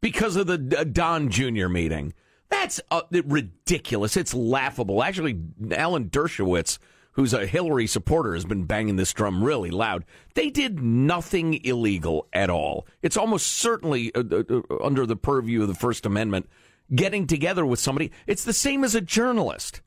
because 0.00 0.36
of 0.36 0.46
the 0.46 0.58
Don 0.58 1.30
Jr. 1.30 1.68
meeting. 1.68 2.14
That's 2.48 2.80
uh, 2.90 3.02
ridiculous. 3.10 4.16
It's 4.16 4.34
laughable. 4.34 5.02
Actually, 5.02 5.40
Alan 5.70 6.10
Dershowitz, 6.10 6.78
who's 7.12 7.32
a 7.32 7.46
Hillary 7.46 7.86
supporter, 7.86 8.34
has 8.34 8.44
been 8.44 8.64
banging 8.64 8.96
this 8.96 9.12
drum 9.12 9.42
really 9.42 9.70
loud. 9.70 10.04
They 10.34 10.50
did 10.50 10.82
nothing 10.82 11.64
illegal 11.64 12.26
at 12.32 12.50
all. 12.50 12.86
It's 13.02 13.16
almost 13.16 13.46
certainly 13.46 14.12
uh, 14.14 14.24
uh, 14.30 14.42
uh, 14.50 14.84
under 14.84 15.06
the 15.06 15.16
purview 15.16 15.62
of 15.62 15.68
the 15.68 15.74
First 15.74 16.04
Amendment. 16.04 16.48
Getting 16.92 17.28
together 17.28 17.64
with 17.64 17.78
somebody, 17.78 18.10
it's 18.26 18.42
the 18.42 18.52
same 18.52 18.82
as 18.82 18.96
a 18.96 19.00
journalist. 19.00 19.80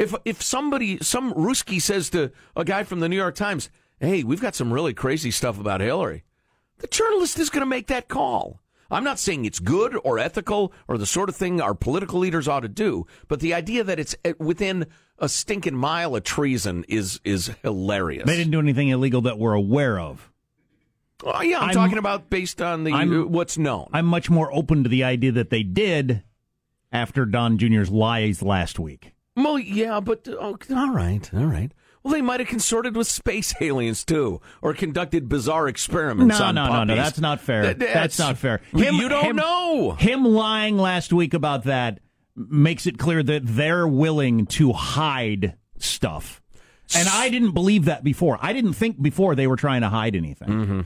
If 0.00 0.14
if 0.24 0.40
somebody, 0.42 0.96
some 1.02 1.34
Ruski 1.34 1.80
says 1.80 2.08
to 2.10 2.32
a 2.56 2.64
guy 2.64 2.84
from 2.84 3.00
the 3.00 3.08
New 3.08 3.16
York 3.16 3.34
Times, 3.34 3.68
"Hey, 4.00 4.24
we've 4.24 4.40
got 4.40 4.54
some 4.54 4.72
really 4.72 4.94
crazy 4.94 5.30
stuff 5.30 5.60
about 5.60 5.82
Hillary," 5.82 6.24
the 6.78 6.86
journalist 6.86 7.38
is 7.38 7.50
going 7.50 7.60
to 7.60 7.66
make 7.66 7.88
that 7.88 8.08
call. 8.08 8.62
I'm 8.90 9.04
not 9.04 9.18
saying 9.18 9.44
it's 9.44 9.58
good 9.60 9.96
or 10.02 10.18
ethical 10.18 10.72
or 10.88 10.96
the 10.96 11.04
sort 11.04 11.28
of 11.28 11.36
thing 11.36 11.60
our 11.60 11.74
political 11.74 12.18
leaders 12.18 12.48
ought 12.48 12.60
to 12.60 12.68
do, 12.68 13.06
but 13.28 13.40
the 13.40 13.52
idea 13.52 13.84
that 13.84 14.00
it's 14.00 14.16
uh, 14.24 14.32
within 14.38 14.86
a 15.18 15.28
stinking 15.28 15.76
mile 15.76 16.16
of 16.16 16.24
treason 16.24 16.86
is 16.88 17.20
is 17.22 17.50
hilarious. 17.62 18.24
They 18.26 18.38
didn't 18.38 18.52
do 18.52 18.58
anything 18.58 18.88
illegal 18.88 19.20
that 19.20 19.38
we're 19.38 19.52
aware 19.52 20.00
of. 20.00 20.30
Oh, 21.22 21.42
yeah, 21.42 21.58
I'm, 21.58 21.64
I'm- 21.64 21.74
talking 21.74 21.98
about 21.98 22.30
based 22.30 22.62
on 22.62 22.84
the 22.84 22.92
uh, 22.94 23.24
what's 23.26 23.58
known. 23.58 23.90
I'm 23.92 24.06
much 24.06 24.30
more 24.30 24.50
open 24.50 24.82
to 24.84 24.88
the 24.88 25.04
idea 25.04 25.32
that 25.32 25.50
they 25.50 25.62
did 25.62 26.22
after 26.90 27.26
Don 27.26 27.58
Jr.'s 27.58 27.90
lies 27.90 28.40
last 28.40 28.78
week. 28.78 29.12
Well, 29.36 29.58
yeah, 29.58 30.00
but 30.00 30.26
oh, 30.28 30.58
all 30.74 30.90
right, 30.90 31.32
all 31.34 31.46
right. 31.46 31.72
Well, 32.02 32.14
they 32.14 32.22
might 32.22 32.40
have 32.40 32.48
consorted 32.48 32.96
with 32.96 33.06
space 33.06 33.54
aliens 33.60 34.04
too, 34.04 34.40
or 34.62 34.72
conducted 34.74 35.28
bizarre 35.28 35.68
experiments. 35.68 36.38
No, 36.38 36.46
on 36.46 36.54
no, 36.54 36.66
no, 36.68 36.84
no. 36.84 36.96
That's 36.96 37.20
not 37.20 37.40
fair. 37.40 37.74
Th- 37.74 37.76
That's, 37.76 38.18
not 38.18 38.38
fair. 38.38 38.60
you 38.72 39.08
don't 39.08 39.36
know. 39.36 39.92
Him 39.92 40.24
lying 40.24 40.78
last 40.78 41.12
week 41.12 41.34
about 41.34 41.64
that 41.64 42.00
makes 42.34 42.86
it 42.86 42.98
clear 42.98 43.22
that 43.22 43.42
they're 43.44 43.86
willing 43.86 44.46
to 44.46 44.72
hide 44.72 45.56
stuff. 45.78 46.40
And 46.96 47.06
I 47.08 47.28
didn't 47.28 47.52
believe 47.52 47.84
that 47.84 48.02
before. 48.02 48.38
I 48.40 48.52
didn't 48.52 48.72
think 48.72 49.00
before 49.00 49.34
they 49.34 49.46
were 49.46 49.56
trying 49.56 49.82
to 49.82 49.88
hide 49.88 50.16
anything. 50.16 50.48
Mm-hmm. 50.48 50.80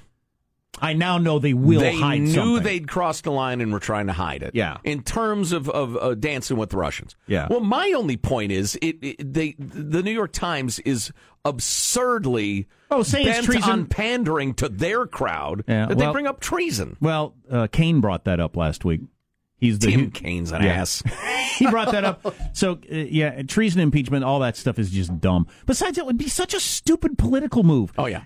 I 0.81 0.93
now 0.93 1.19
know 1.19 1.39
they 1.39 1.55
will 1.55 1.81
they 1.81 1.97
hide 1.97 2.23
knew 2.23 2.33
something. 2.35 2.63
they'd 2.65 2.89
crossed 2.89 3.25
the 3.25 3.31
line 3.33 3.61
and 3.61 3.73
were 3.73 3.79
trying 3.81 4.09
to 4.09 4.13
hide 4.13 4.43
it. 4.43 4.55
Yeah. 4.55 4.79
In 4.85 5.03
terms 5.03 5.53
of 5.53 5.69
of 5.71 5.97
uh, 5.97 6.15
dancing 6.15 6.57
with 6.57 6.71
the 6.71 6.77
Russians. 6.77 7.15
Yeah. 7.27 7.47
Well, 7.49 7.61
my 7.61 7.93
only 7.97 8.17
point 8.17 8.51
is, 8.53 8.77
it, 8.83 8.97
it 9.03 9.33
they 9.33 9.55
the 9.59 10.03
New 10.03 10.11
York 10.13 10.33
Times 10.33 10.79
is 10.81 11.13
absurdly 11.45 12.69
Oh, 12.91 13.03
saying 13.03 13.27
it's 13.27 13.37
bent 13.39 13.47
treason. 13.47 13.71
on 13.71 13.87
pandering 13.87 14.55
to 14.55 14.69
their 14.69 15.07
crowd 15.07 15.65
Yeah, 15.67 15.87
that 15.87 15.99
they 15.99 16.11
bring 16.13 16.27
up 16.27 16.41
treason. 16.41 16.97
well, 17.01 17.35
uh, 17.51 17.67
Kaine 17.69 18.01
brought 18.01 18.25
that 18.25 18.41
up 18.41 18.57
last 18.57 18.85
week. 18.85 19.01
He's 19.59 19.79
the 19.79 19.91
Tim 19.91 20.11
Kaine's 20.11 20.53
an 20.53 20.63
Yeah. 20.63 20.73
ass. 20.75 21.03
he 21.59 21.67
brought 21.69 21.93
that 21.93 22.05
up. 22.05 22.35
So 22.53 22.73
uh, 22.73 22.95
yeah, 22.95 23.43
treason, 23.43 23.81
impeachment, 23.81 24.25
all 24.25 24.41
that 24.41 24.57
stuff 24.57 24.79
is 24.79 24.91
just 24.91 25.21
dumb. 25.21 25.47
Besides, 25.67 25.97
it 25.99 26.05
would 26.07 26.19
be 26.19 26.29
such 26.29 26.53
a 26.55 26.61
stupid 26.61 27.17
political 27.19 27.63
move. 27.63 27.93
Oh, 27.97 28.07
yeah. 28.07 28.25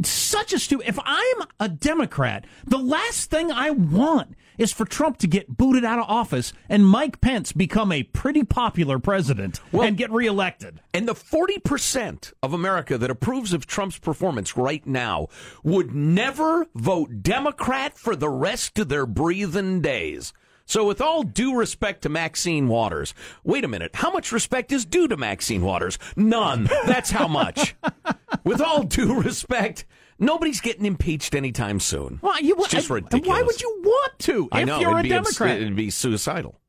It's, 0.00 0.08
such 0.08 0.54
a 0.54 0.58
stupid. 0.58 0.88
If 0.88 0.98
I'm 1.04 1.36
a 1.58 1.68
Democrat, 1.68 2.46
the 2.64 2.78
last 2.78 3.30
thing 3.30 3.52
I 3.52 3.68
want 3.68 4.34
is 4.56 4.72
for 4.72 4.86
Trump 4.86 5.18
to 5.18 5.26
get 5.26 5.58
booted 5.58 5.84
out 5.84 5.98
of 5.98 6.06
office 6.08 6.54
and 6.70 6.86
Mike 6.86 7.20
Pence 7.20 7.52
become 7.52 7.92
a 7.92 8.04
pretty 8.04 8.42
popular 8.42 8.98
president 8.98 9.60
Well- 9.72 9.86
and 9.86 9.98
get 9.98 10.10
reelected. 10.10 10.80
And 10.94 11.06
the 11.06 11.14
40% 11.14 12.32
of 12.42 12.54
America 12.54 12.96
that 12.96 13.10
approves 13.10 13.52
of 13.52 13.66
Trump's 13.66 13.98
performance 13.98 14.56
right 14.56 14.86
now 14.86 15.28
would 15.62 15.94
never 15.94 16.66
vote 16.74 17.22
Democrat 17.22 17.98
for 17.98 18.16
the 18.16 18.30
rest 18.30 18.78
of 18.78 18.88
their 18.88 19.04
breathing 19.04 19.82
days. 19.82 20.32
So, 20.70 20.84
with 20.86 21.00
all 21.00 21.24
due 21.24 21.56
respect 21.56 22.02
to 22.02 22.08
Maxine 22.08 22.68
Waters, 22.68 23.12
wait 23.42 23.64
a 23.64 23.68
minute. 23.68 23.90
How 23.94 24.12
much 24.12 24.30
respect 24.30 24.70
is 24.70 24.84
due 24.84 25.08
to 25.08 25.16
Maxine 25.16 25.62
Waters? 25.62 25.98
None. 26.14 26.68
That's 26.86 27.10
how 27.10 27.26
much. 27.26 27.74
with 28.44 28.60
all 28.60 28.84
due 28.84 29.20
respect, 29.20 29.84
nobody's 30.20 30.60
getting 30.60 30.86
impeached 30.86 31.34
anytime 31.34 31.80
soon. 31.80 32.18
Why 32.20 32.38
you? 32.40 32.54
It's 32.58 32.68
just 32.68 32.88
I- 32.88 32.94
ridiculous. 32.94 33.26
Why 33.28 33.42
would 33.42 33.60
you 33.60 33.80
want 33.82 34.18
to? 34.20 34.48
I 34.52 34.60
if 34.60 34.66
know 34.68 34.78
you're 34.78 34.90
it'd 34.92 35.06
a 35.06 35.08
be 35.08 35.12
abs- 35.14 35.36
Democrat. 35.36 35.56
it'd 35.60 35.74
be 35.74 35.90
suicidal. 35.90 36.60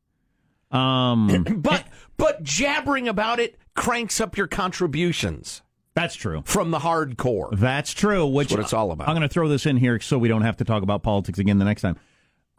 um, 0.72 1.44
But 1.62 1.86
but 2.18 2.42
jabbering 2.42 3.08
about 3.08 3.40
it 3.40 3.56
cranks 3.76 4.20
up 4.20 4.36
your 4.36 4.48
contributions 4.48 5.62
that's 5.94 6.16
true. 6.16 6.42
from 6.46 6.72
the 6.72 6.80
hardcore. 6.80 7.50
That's 7.58 7.94
true. 7.94 8.26
Which 8.26 8.50
what 8.50 8.62
it's 8.62 8.74
all 8.74 8.92
about. 8.92 9.10
I'm 9.10 9.16
going 9.16 9.28
to 9.28 9.32
throw 9.32 9.48
this 9.48 9.68
in 9.68 9.78
here 9.78 10.00
so 10.00 10.18
we 10.18 10.28
don't 10.28 10.42
have 10.42 10.58
to 10.58 10.66
talk 10.66 10.82
about 10.82 11.04
politics 11.04 11.38
again 11.38 11.60
the 11.60 11.66
next 11.66 11.84
time. 11.84 11.98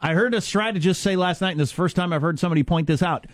I 0.03 0.13
heard 0.13 0.33
a 0.33 0.41
strategist 0.41 1.01
say 1.01 1.15
last 1.15 1.39
night, 1.39 1.51
and 1.51 1.59
this 1.61 1.69
is 1.69 1.71
the 1.71 1.77
first 1.77 1.95
time 1.95 2.11
I've 2.11 2.21
heard 2.21 2.37
somebody 2.37 2.61
point 2.61 2.87
this 2.87 3.01
out. 3.01 3.25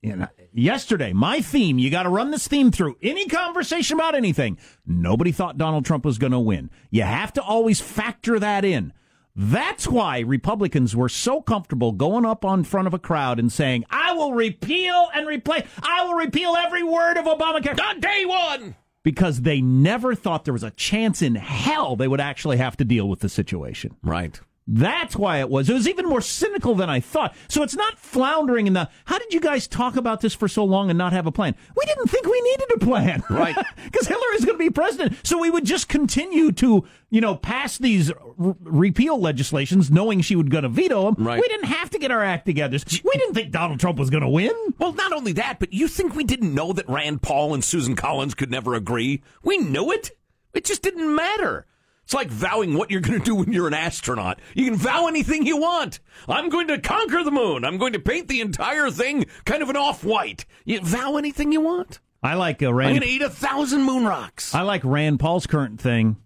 You 0.00 0.12
uh, 0.12 0.16
know, 0.16 0.28
yesterday, 0.52 1.12
my 1.12 1.40
theme, 1.40 1.78
you 1.78 1.90
got 1.90 2.04
to 2.04 2.08
run 2.08 2.30
this 2.30 2.46
theme 2.46 2.70
through 2.70 2.96
any 3.02 3.26
conversation 3.26 3.96
about 3.98 4.14
anything. 4.14 4.56
Nobody 4.86 5.32
thought 5.32 5.58
Donald 5.58 5.84
Trump 5.84 6.04
was 6.04 6.18
going 6.18 6.30
to 6.32 6.38
win. 6.38 6.70
You 6.90 7.02
have 7.02 7.32
to 7.32 7.42
always 7.42 7.80
factor 7.80 8.38
that 8.38 8.64
in. 8.64 8.92
That's 9.34 9.88
why 9.88 10.20
Republicans 10.20 10.94
were 10.94 11.08
so 11.08 11.42
comfortable 11.42 11.90
going 11.90 12.24
up 12.24 12.44
on 12.44 12.62
front 12.62 12.86
of 12.86 12.94
a 12.94 12.98
crowd 13.00 13.40
and 13.40 13.50
saying, 13.50 13.84
I 13.90 14.12
will 14.12 14.34
repeal 14.34 15.08
and 15.12 15.26
replace, 15.26 15.64
I 15.82 16.04
will 16.04 16.14
repeal 16.14 16.54
every 16.54 16.84
word 16.84 17.16
of 17.16 17.24
Obamacare 17.24 17.80
On 17.80 17.98
day 17.98 18.24
one. 18.24 18.76
because 19.02 19.40
they 19.40 19.60
never 19.60 20.14
thought 20.14 20.44
there 20.44 20.54
was 20.54 20.62
a 20.62 20.70
chance 20.70 21.22
in 21.22 21.34
hell 21.34 21.96
they 21.96 22.06
would 22.06 22.20
actually 22.20 22.58
have 22.58 22.76
to 22.76 22.84
deal 22.84 23.08
with 23.08 23.18
the 23.18 23.28
situation. 23.28 23.96
Right. 24.04 24.40
That's 24.66 25.14
why 25.14 25.40
it 25.40 25.50
was. 25.50 25.68
It 25.68 25.74
was 25.74 25.86
even 25.86 26.06
more 26.06 26.22
cynical 26.22 26.74
than 26.74 26.88
I 26.88 26.98
thought. 27.00 27.34
So 27.48 27.62
it's 27.62 27.76
not 27.76 27.98
floundering 27.98 28.66
in 28.66 28.72
the, 28.72 28.88
how 29.04 29.18
did 29.18 29.34
you 29.34 29.40
guys 29.40 29.66
talk 29.68 29.96
about 29.96 30.22
this 30.22 30.32
for 30.34 30.48
so 30.48 30.64
long 30.64 30.88
and 30.88 30.96
not 30.96 31.12
have 31.12 31.26
a 31.26 31.32
plan? 31.32 31.54
We 31.76 31.84
didn't 31.84 32.08
think 32.08 32.24
we 32.24 32.40
needed 32.40 32.70
a 32.74 32.78
plan. 32.78 33.22
Right. 33.28 33.54
Because 33.84 34.08
Hillary's 34.08 34.44
going 34.44 34.58
to 34.58 34.64
be 34.64 34.70
president. 34.70 35.18
So 35.24 35.38
we 35.38 35.50
would 35.50 35.64
just 35.64 35.88
continue 35.88 36.50
to, 36.52 36.84
you 37.10 37.20
know, 37.20 37.36
pass 37.36 37.78
these 37.78 38.10
r- 38.10 38.56
repeal 38.60 39.20
legislations 39.20 39.90
knowing 39.90 40.20
she 40.20 40.34
would 40.34 40.50
going 40.50 40.62
to 40.64 40.68
veto 40.68 41.12
them. 41.12 41.24
Right. 41.24 41.40
We 41.40 41.46
didn't 41.46 41.66
have 41.66 41.90
to 41.90 41.98
get 41.98 42.10
our 42.10 42.24
act 42.24 42.46
together. 42.46 42.78
We 43.04 43.12
didn't 43.12 43.34
think 43.34 43.52
Donald 43.52 43.78
Trump 43.78 43.98
was 43.98 44.10
going 44.10 44.22
to 44.22 44.28
win. 44.28 44.52
Well, 44.78 44.94
not 44.94 45.12
only 45.12 45.32
that, 45.34 45.60
but 45.60 45.72
you 45.72 45.86
think 45.86 46.16
we 46.16 46.24
didn't 46.24 46.54
know 46.54 46.72
that 46.72 46.88
Rand 46.88 47.22
Paul 47.22 47.54
and 47.54 47.62
Susan 47.62 47.94
Collins 47.94 48.34
could 48.34 48.50
never 48.50 48.74
agree? 48.74 49.22
We 49.44 49.58
knew 49.58 49.92
it. 49.92 50.10
It 50.54 50.64
just 50.64 50.82
didn't 50.82 51.14
matter. 51.14 51.66
It's 52.04 52.14
like 52.14 52.28
vowing 52.28 52.74
what 52.74 52.90
you're 52.90 53.00
going 53.00 53.18
to 53.18 53.24
do 53.24 53.34
when 53.34 53.52
you're 53.52 53.66
an 53.66 53.74
astronaut. 53.74 54.38
You 54.54 54.66
can 54.66 54.76
vow 54.76 55.06
anything 55.06 55.46
you 55.46 55.56
want. 55.56 56.00
I'm 56.28 56.50
going 56.50 56.68
to 56.68 56.78
conquer 56.78 57.24
the 57.24 57.30
moon. 57.30 57.64
I'm 57.64 57.78
going 57.78 57.94
to 57.94 57.98
paint 57.98 58.28
the 58.28 58.40
entire 58.40 58.90
thing 58.90 59.26
kind 59.46 59.62
of 59.62 59.70
an 59.70 59.76
off-white. 59.76 60.44
You 60.64 60.80
vow 60.80 61.16
anything 61.16 61.50
you 61.50 61.62
want. 61.62 62.00
I 62.22 62.34
like 62.34 62.62
uh, 62.62 62.68
I'm 62.68 62.74
going 62.74 63.00
to 63.00 63.06
eat 63.06 63.22
a 63.22 63.30
thousand 63.30 63.82
moon 63.82 64.04
rocks. 64.04 64.54
I 64.54 64.62
like 64.62 64.82
Rand 64.84 65.20
Paul's 65.20 65.46
current 65.46 65.80
thing. 65.80 66.16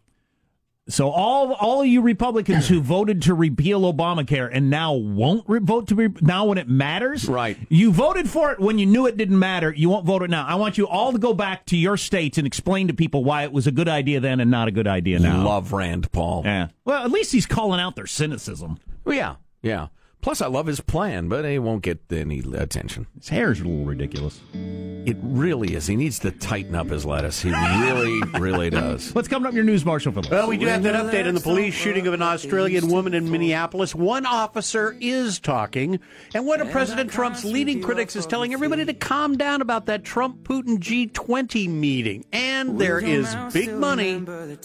So 0.90 1.10
all 1.10 1.52
all 1.52 1.84
you 1.84 2.00
Republicans 2.00 2.66
who 2.68 2.80
voted 2.82 3.22
to 3.22 3.34
repeal 3.34 3.82
Obamacare 3.92 4.48
and 4.52 4.70
now 4.70 4.94
won't 4.94 5.44
re- 5.46 5.60
vote 5.62 5.88
to 5.88 5.94
re- 5.94 6.08
now 6.22 6.46
when 6.46 6.56
it 6.58 6.68
matters, 6.68 7.28
Right. 7.28 7.58
You 7.68 7.92
voted 7.92 8.28
for 8.28 8.52
it 8.52 8.58
when 8.58 8.78
you 8.78 8.86
knew 8.86 9.06
it 9.06 9.16
didn't 9.16 9.38
matter. 9.38 9.72
You 9.72 9.90
won't 9.90 10.06
vote 10.06 10.22
it 10.22 10.30
now. 10.30 10.46
I 10.46 10.54
want 10.54 10.78
you 10.78 10.88
all 10.88 11.12
to 11.12 11.18
go 11.18 11.34
back 11.34 11.66
to 11.66 11.76
your 11.76 11.96
states 11.96 12.38
and 12.38 12.46
explain 12.46 12.88
to 12.88 12.94
people 12.94 13.22
why 13.22 13.44
it 13.44 13.52
was 13.52 13.66
a 13.66 13.70
good 13.72 13.88
idea 13.88 14.20
then 14.20 14.40
and 14.40 14.50
not 14.50 14.66
a 14.68 14.70
good 14.70 14.86
idea 14.86 15.18
now. 15.18 15.44
Love 15.44 15.72
Rand 15.72 16.10
Paul. 16.10 16.42
Yeah. 16.44 16.68
Well, 16.84 17.04
at 17.04 17.10
least 17.10 17.32
he's 17.32 17.46
calling 17.46 17.80
out 17.80 17.94
their 17.94 18.06
cynicism. 18.06 18.78
Well, 19.04 19.14
yeah, 19.16 19.34
yeah. 19.62 19.88
Plus, 20.20 20.42
I 20.42 20.48
love 20.48 20.66
his 20.66 20.80
plan, 20.80 21.28
but 21.28 21.44
he 21.44 21.58
won't 21.60 21.82
get 21.82 22.00
any 22.10 22.40
attention. 22.54 23.06
His 23.16 23.28
hair's 23.28 23.60
a 23.60 23.64
little 23.64 23.84
ridiculous. 23.84 24.40
It 24.52 25.16
really 25.22 25.74
is. 25.74 25.86
He 25.86 25.94
needs 25.96 26.18
to 26.18 26.32
tighten 26.32 26.74
up 26.74 26.88
his 26.88 27.06
lettuce. 27.06 27.40
He 27.40 27.50
really, 27.50 28.20
really 28.38 28.68
does. 28.68 29.10
What's 29.14 29.28
coming 29.28 29.46
up 29.46 29.50
in 29.52 29.56
your 29.56 29.64
news, 29.64 29.84
Marshall 29.84 30.12
Phillips? 30.12 30.28
Well, 30.28 30.48
we 30.48 30.56
do 30.58 30.66
have 30.66 30.82
that 30.82 30.94
update 30.96 31.26
on 31.26 31.34
the 31.34 31.40
police 31.40 31.72
shooting 31.72 32.06
of 32.08 32.14
an 32.14 32.20
Australian 32.20 32.88
woman 32.88 33.14
in 33.14 33.30
Minneapolis. 33.30 33.94
One 33.94 34.26
officer 34.26 34.96
is 35.00 35.38
talking, 35.38 36.00
and 36.34 36.44
one 36.46 36.60
of 36.60 36.70
President 36.70 37.10
Trump's 37.12 37.44
leading 37.44 37.80
critics 37.80 38.16
is 38.16 38.26
telling 38.26 38.52
everybody 38.52 38.84
to 38.84 38.94
calm 38.94 39.36
down 39.38 39.62
about 39.62 39.86
that 39.86 40.02
Trump 40.04 40.42
Putin 40.42 40.78
G20 40.78 41.68
meeting. 41.68 42.24
And 42.32 42.78
there 42.78 42.98
is 42.98 43.34
big 43.52 43.72
money 43.72 44.14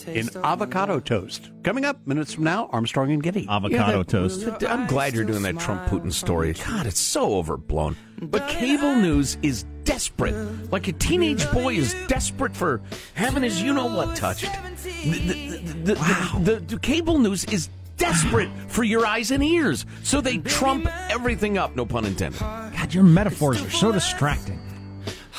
in 0.08 0.30
avocado 0.44 1.00
toast. 1.00 1.52
Coming 1.64 1.86
up 1.86 2.06
minutes 2.06 2.34
from 2.34 2.44
now, 2.44 2.68
Armstrong 2.74 3.12
and 3.12 3.24
Getty. 3.24 3.48
Avocado 3.48 3.92
Yeah, 3.92 3.98
that- 4.00 4.10
toast. 4.10 4.64
I'm 4.68 4.88
glad 4.88 5.14
you're 5.14 5.24
doing 5.24 5.43
that 5.44 5.60
Trump 5.60 5.86
Putin 5.86 6.12
story. 6.12 6.54
God, 6.54 6.86
it's 6.86 7.00
so 7.00 7.36
overblown. 7.36 7.96
But 8.22 8.48
cable 8.50 8.96
news 8.96 9.38
is 9.42 9.64
desperate. 9.84 10.34
Like 10.72 10.88
a 10.88 10.94
teenage 10.94 11.50
boy 11.52 11.76
is 11.76 11.94
desperate 12.08 12.56
for 12.56 12.82
having 13.14 13.44
his 13.44 13.62
you 13.62 13.74
know 13.74 13.86
what 13.86 14.16
touched. 14.16 14.50
The, 14.84 15.10
the, 15.10 15.58
the, 15.58 15.94
the, 15.94 16.40
the, 16.44 16.60
the 16.60 16.80
cable 16.80 17.20
news 17.20 17.44
is 17.46 17.70
desperate 17.98 18.50
for 18.68 18.84
your 18.84 19.06
eyes 19.06 19.32
and 19.32 19.44
ears. 19.44 19.86
So 20.04 20.22
they 20.22 20.38
trump 20.40 20.88
everything 21.10 21.58
up, 21.58 21.76
no 21.76 21.86
pun 21.86 22.06
intended. 22.06 22.40
God, 22.40 22.94
your 22.94 23.04
metaphors 23.04 23.62
are 23.62 23.70
so 23.70 23.92
distracting. 23.92 24.60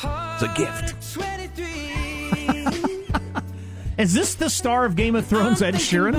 It's 0.02 0.42
a 0.42 0.52
gift. 0.56 0.94
Is 3.98 4.12
this 4.12 4.34
the 4.34 4.50
star 4.50 4.84
of 4.84 4.96
Game 4.96 5.14
of 5.14 5.24
Thrones, 5.26 5.62
Ed 5.62 5.74
Sheeran? 5.74 6.14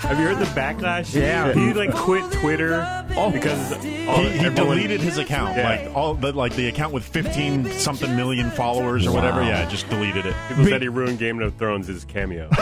Have 0.00 0.18
you 0.18 0.26
heard 0.26 0.38
the 0.38 0.44
backlash? 0.46 1.14
Yeah. 1.14 1.52
He 1.52 1.72
like 1.74 1.94
quit 1.94 2.24
Twitter 2.32 2.80
because 3.08 3.72
all, 3.72 3.78
He, 3.80 3.90
he 3.90 4.06
everyone- 4.40 4.54
deleted 4.54 5.00
his 5.00 5.18
account, 5.18 5.56
Yeah. 5.56 5.68
like 5.68 5.94
all 5.94 6.14
the 6.14 6.32
like 6.32 6.54
the 6.56 6.68
account 6.68 6.92
with 6.92 7.04
fifteen 7.04 7.70
something 7.72 8.16
million 8.16 8.50
followers 8.50 9.06
or 9.06 9.12
whatever. 9.12 9.42
Yeah, 9.42 9.68
just 9.68 9.88
deleted 9.88 10.26
it. 10.26 10.34
People 10.48 10.64
said 10.64 10.82
he 10.82 10.88
ruined 10.88 11.18
Game 11.18 11.40
of 11.40 11.54
Thrones' 11.56 11.86
his 11.86 12.04
cameo. 12.04 12.48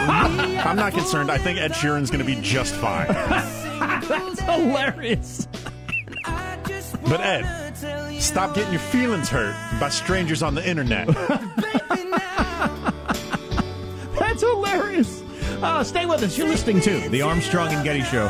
I'm 0.00 0.76
not 0.76 0.92
concerned. 0.92 1.30
I 1.30 1.38
think 1.38 1.58
Ed 1.58 1.72
Sheeran's 1.72 2.10
going 2.10 2.24
to 2.24 2.26
be 2.26 2.40
just 2.40 2.74
fine. 2.76 3.08
That's 3.08 4.40
hilarious. 4.40 5.46
But 7.04 7.20
Ed, 7.20 7.74
stop 8.20 8.54
getting 8.54 8.72
your 8.72 8.80
feelings 8.80 9.28
hurt 9.28 9.54
by 9.80 9.88
strangers 9.88 10.42
on 10.42 10.54
the 10.54 10.66
internet. 10.68 11.08
Uh, 15.62 15.82
stay 15.82 16.06
with 16.06 16.22
us. 16.22 16.38
You're 16.38 16.48
listening 16.48 16.80
to 16.82 17.08
the 17.08 17.22
Armstrong 17.22 17.72
and 17.72 17.82
Getty 17.84 18.02
Show. 18.02 18.26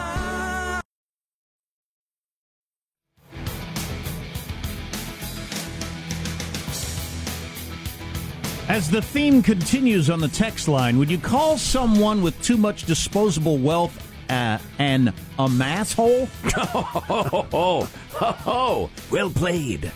As 8.69 8.91
the 8.91 9.03
theme 9.03 9.43
continues 9.43 10.09
on 10.09 10.21
the 10.21 10.29
text 10.29 10.69
line, 10.69 10.99
would 10.99 11.11
you 11.11 11.19
call 11.19 11.59
someone 11.59 12.23
with 12.23 12.41
too 12.43 12.57
much 12.57 12.85
disposable 12.85 13.59
wealth 13.59 13.97
uh, 14.31 14.59
an 14.79 15.09
a 15.39 15.49
masshole? 15.49 16.29
Oh, 16.75 17.47
oh, 17.53 17.89
oh, 18.21 18.43
oh, 18.47 18.91
well 19.11 19.31
played. 19.31 19.91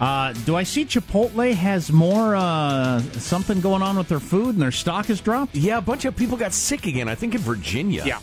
Uh, 0.00 0.32
do 0.44 0.56
I 0.56 0.64
see 0.64 0.84
Chipotle 0.84 1.54
has 1.54 1.92
more 1.92 2.34
uh, 2.34 3.00
something 3.12 3.60
going 3.60 3.80
on 3.82 3.96
with 3.96 4.08
their 4.08 4.20
food 4.20 4.50
and 4.54 4.62
their 4.62 4.72
stock 4.72 5.06
has 5.06 5.20
dropped? 5.20 5.54
Yeah, 5.54 5.78
a 5.78 5.80
bunch 5.80 6.04
of 6.04 6.16
people 6.16 6.36
got 6.36 6.52
sick 6.52 6.86
again. 6.86 7.08
I 7.08 7.14
think 7.14 7.34
in 7.34 7.40
Virginia. 7.40 8.02
Yeah. 8.04 8.18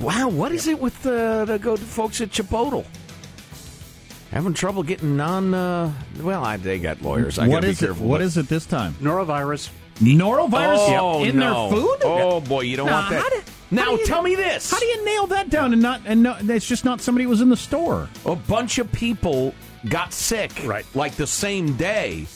Wow, 0.00 0.28
what 0.28 0.52
is 0.52 0.66
it 0.66 0.80
with 0.80 1.06
uh, 1.06 1.44
the 1.44 1.58
good 1.58 1.78
folks 1.78 2.20
at 2.20 2.30
Chipotle? 2.30 2.84
Having 4.32 4.54
trouble 4.54 4.82
getting 4.82 5.16
non. 5.16 5.52
Uh, 5.54 5.92
well, 6.20 6.42
I, 6.44 6.56
they 6.56 6.78
got 6.78 7.00
lawyers. 7.02 7.38
I 7.38 7.46
What 7.46 7.56
gotta 7.56 7.66
be 7.66 7.70
is 7.72 7.82
it? 7.82 7.86
careful. 7.86 8.06
What 8.06 8.22
it 8.36 8.48
this 8.48 8.66
time? 8.66 8.94
Norovirus. 8.94 9.68
Norovirus 9.96 10.98
Oh, 10.98 11.22
in 11.22 11.36
no. 11.38 11.68
their 11.70 11.78
food? 11.78 11.98
Oh 12.02 12.40
boy, 12.40 12.62
you 12.62 12.76
don't 12.76 12.86
Now, 12.86 13.02
want 13.02 13.10
that. 13.10 13.41
Now 13.72 13.92
you- 13.92 14.06
tell 14.06 14.22
me 14.22 14.34
this: 14.34 14.70
How 14.70 14.78
do 14.78 14.86
you 14.86 15.04
nail 15.04 15.26
that 15.28 15.50
down 15.50 15.72
and 15.72 15.82
not 15.82 16.02
and 16.04 16.22
no, 16.22 16.36
it's 16.40 16.66
just 16.68 16.84
not 16.84 17.00
somebody 17.00 17.24
who 17.24 17.30
was 17.30 17.40
in 17.40 17.48
the 17.48 17.56
store? 17.56 18.08
a 18.26 18.36
bunch 18.36 18.78
of 18.78 18.90
people 18.92 19.54
got 19.88 20.12
sick, 20.12 20.52
Right. 20.64 20.86
Like 20.94 21.16
the 21.16 21.26
same 21.26 21.74
day, 21.76 22.26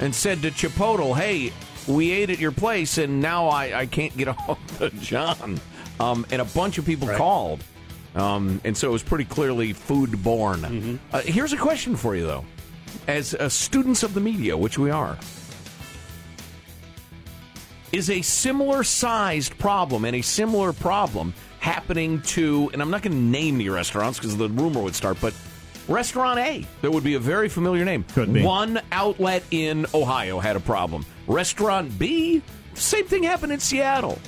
and 0.00 0.14
said 0.14 0.42
to 0.42 0.50
Chipotle, 0.50 1.16
"Hey, 1.16 1.52
we 1.86 2.10
ate 2.10 2.30
at 2.30 2.38
your 2.40 2.52
place, 2.52 2.98
and 2.98 3.20
now 3.20 3.48
I, 3.48 3.80
I 3.80 3.86
can't 3.86 4.16
get 4.16 4.28
a 4.32 4.32
hold 4.32 4.58
of 4.80 5.00
John." 5.00 5.60
Um, 6.00 6.24
and 6.30 6.40
a 6.40 6.44
bunch 6.44 6.78
of 6.78 6.84
people 6.86 7.08
called, 7.08 7.62
um, 8.14 8.60
and 8.64 8.76
so 8.76 8.88
it 8.88 8.92
was 8.92 9.02
pretty 9.02 9.24
clearly 9.24 9.72
food-borne. 9.72 11.00
Uh, 11.12 11.20
here's 11.22 11.52
a 11.52 11.56
question 11.56 11.96
for 11.96 12.14
you, 12.14 12.24
though: 12.26 12.44
as 13.08 13.34
uh, 13.34 13.48
students 13.48 14.02
of 14.04 14.14
the 14.14 14.20
media, 14.20 14.56
which 14.56 14.78
we 14.78 14.90
are. 14.90 15.18
Is 17.92 18.10
a 18.10 18.20
similar 18.22 18.84
sized 18.84 19.58
problem 19.58 20.04
and 20.04 20.14
a 20.16 20.22
similar 20.22 20.72
problem 20.72 21.32
happening 21.60 22.20
to, 22.22 22.70
and 22.72 22.82
I'm 22.82 22.90
not 22.90 23.02
going 23.02 23.16
to 23.16 23.22
name 23.22 23.58
the 23.58 23.68
restaurants 23.70 24.18
because 24.18 24.36
the 24.36 24.48
rumor 24.48 24.82
would 24.82 24.94
start, 24.94 25.18
but 25.20 25.34
Restaurant 25.88 26.38
A, 26.38 26.66
that 26.82 26.90
would 26.90 27.02
be 27.02 27.14
a 27.14 27.18
very 27.18 27.48
familiar 27.48 27.84
name. 27.84 28.04
Could 28.04 28.32
be. 28.32 28.42
One 28.42 28.80
outlet 28.92 29.42
in 29.50 29.86
Ohio 29.94 30.38
had 30.38 30.54
a 30.54 30.60
problem. 30.60 31.06
Restaurant 31.26 31.98
B, 31.98 32.42
same 32.74 33.06
thing 33.06 33.22
happened 33.22 33.52
in 33.52 33.60
Seattle. 33.60 34.18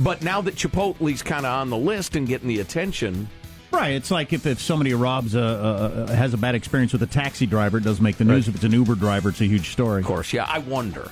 But 0.00 0.22
now 0.22 0.40
that 0.40 0.56
Chipotle's 0.56 1.22
kind 1.22 1.46
of 1.46 1.52
on 1.52 1.70
the 1.70 1.76
list 1.76 2.16
and 2.16 2.26
getting 2.26 2.48
the 2.48 2.60
attention, 2.60 3.28
Right. 3.70 3.92
It's 3.92 4.10
like 4.10 4.32
if, 4.32 4.46
if 4.46 4.62
somebody 4.62 4.94
robs 4.94 5.34
a, 5.34 5.40
a, 5.40 6.04
a 6.04 6.14
has 6.14 6.32
a 6.32 6.38
bad 6.38 6.54
experience 6.54 6.92
with 6.94 7.02
a 7.02 7.06
taxi 7.06 7.44
driver, 7.44 7.76
it 7.76 7.84
doesn't 7.84 8.02
make 8.02 8.16
the 8.16 8.24
news. 8.24 8.48
If 8.48 8.54
it's 8.54 8.64
an 8.64 8.72
Uber 8.72 8.94
driver, 8.94 9.28
it's 9.28 9.42
a 9.42 9.44
huge 9.44 9.72
story. 9.72 10.00
of 10.00 10.06
course, 10.06 10.32
yeah, 10.32 10.46
I 10.48 10.58
wonder. 10.58 11.10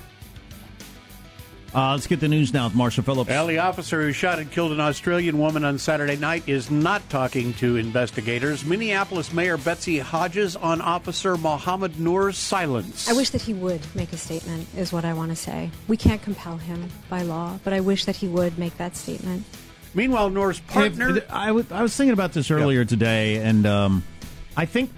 Uh, 1.75 1.93
let's 1.93 2.07
get 2.07 2.21
the 2.21 2.29
news 2.29 2.55
now 2.55 2.65
with 2.67 2.75
Marshall 2.75 3.03
Phillips. 3.05 3.29
Well, 3.29 3.47
the 3.49 3.59
officer 3.59 4.01
who 4.01 4.13
shot 4.13 4.39
and 4.39 4.51
killed 4.51 4.73
an 4.73 4.81
Australian 4.81 5.39
woman 5.39 5.63
on 5.63 5.79
Saturday 5.79 6.17
night 6.17 6.45
is 6.49 6.71
not 6.71 7.07
talking 7.11 7.53
to 7.55 7.77
investigators. 7.77 8.65
Minneapolis 8.65 9.31
Mayor 9.33 9.59
Betsy 9.59 9.99
Hodges 9.99 10.57
on 10.57 10.81
Officer 10.81 11.37
Mohammed 11.37 12.01
Noor's 12.01 12.39
silence. 12.39 13.11
I 13.11 13.13
wish 13.13 13.31
that 13.31 13.43
he 13.43 13.53
would 13.53 13.83
make 13.95 14.13
a 14.13 14.17
statement, 14.17 14.67
is 14.75 14.91
what 14.93 15.05
I 15.05 15.13
want 15.13 15.31
to 15.33 15.37
say. 15.37 15.71
We 15.87 15.99
can't 15.99 16.23
compel 16.23 16.57
him 16.57 16.89
by 17.11 17.23
law, 17.23 17.59
but 17.63 17.73
I 17.75 17.81
wish 17.81 18.07
that 18.07 18.17
he 18.17 18.29
would 18.29 18.59
make 18.59 18.79
that 18.79 18.97
statement. 18.97 19.45
Meanwhile, 19.93 20.31
Noor's 20.31 20.61
partner. 20.61 21.19
If- 21.19 21.31
I 21.31 21.53
was 21.53 21.95
thinking 21.95 22.13
about 22.13 22.33
this 22.33 22.51
earlier 22.51 22.85
today, 22.87 23.37
and 23.37 23.67
um, 23.67 24.03
I 24.57 24.65
think 24.65 24.91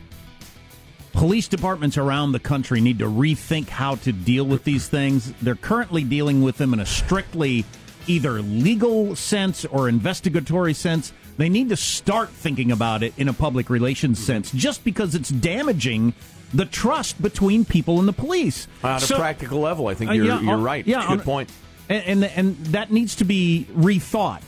police 1.18 1.48
departments 1.48 1.98
around 1.98 2.30
the 2.30 2.38
country 2.38 2.80
need 2.80 3.00
to 3.00 3.06
rethink 3.06 3.68
how 3.68 3.96
to 3.96 4.12
deal 4.12 4.44
with 4.44 4.62
these 4.62 4.88
things. 4.88 5.32
They're 5.42 5.56
currently 5.56 6.04
dealing 6.04 6.42
with 6.42 6.58
them 6.58 6.72
in 6.72 6.78
a 6.78 6.86
strictly 6.86 7.64
either 8.06 8.40
legal 8.40 9.16
sense 9.16 9.64
or 9.64 9.88
investigatory 9.88 10.74
sense. 10.74 11.12
They 11.36 11.48
need 11.48 11.70
to 11.70 11.76
start 11.76 12.30
thinking 12.30 12.70
about 12.70 13.02
it 13.02 13.14
in 13.16 13.28
a 13.28 13.32
public 13.32 13.68
relations 13.68 14.24
sense, 14.24 14.52
just 14.52 14.84
because 14.84 15.16
it's 15.16 15.28
damaging 15.28 16.14
the 16.54 16.64
trust 16.66 17.20
between 17.20 17.64
people 17.64 17.98
and 17.98 18.06
the 18.06 18.12
police. 18.12 18.68
On 18.84 19.02
a 19.02 19.06
practical 19.06 19.58
level, 19.58 19.88
I 19.88 19.94
think 19.94 20.12
uh, 20.12 20.14
you're, 20.14 20.26
yeah, 20.26 20.40
you're 20.40 20.56
right. 20.56 20.86
Yeah, 20.86 21.02
Good 21.02 21.10
on- 21.18 21.20
point. 21.20 21.52
And, 21.88 22.22
and 22.22 22.24
and 22.24 22.56
that 22.66 22.92
needs 22.92 23.16
to 23.16 23.24
be 23.24 23.66
rethought. 23.72 24.42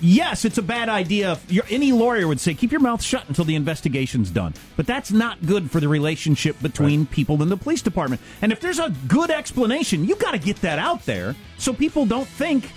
Yes, 0.00 0.44
it's 0.44 0.58
a 0.58 0.62
bad 0.62 0.88
idea. 0.88 1.38
You're, 1.48 1.64
any 1.70 1.92
lawyer 1.92 2.28
would 2.28 2.40
say 2.40 2.52
keep 2.54 2.70
your 2.70 2.80
mouth 2.80 3.02
shut 3.02 3.24
until 3.28 3.44
the 3.44 3.54
investigation's 3.54 4.30
done. 4.30 4.52
But 4.76 4.86
that's 4.86 5.10
not 5.10 5.44
good 5.46 5.70
for 5.70 5.80
the 5.80 5.88
relationship 5.88 6.60
between 6.60 7.06
people 7.06 7.42
in 7.42 7.48
the 7.48 7.56
police 7.56 7.82
department. 7.82 8.20
And 8.42 8.52
if 8.52 8.60
there's 8.60 8.78
a 8.78 8.92
good 9.08 9.30
explanation, 9.30 10.04
you 10.04 10.16
got 10.16 10.32
to 10.32 10.38
get 10.38 10.56
that 10.62 10.78
out 10.78 11.06
there 11.06 11.34
so 11.58 11.72
people 11.72 12.04
don't 12.04 12.28
think 12.28 12.70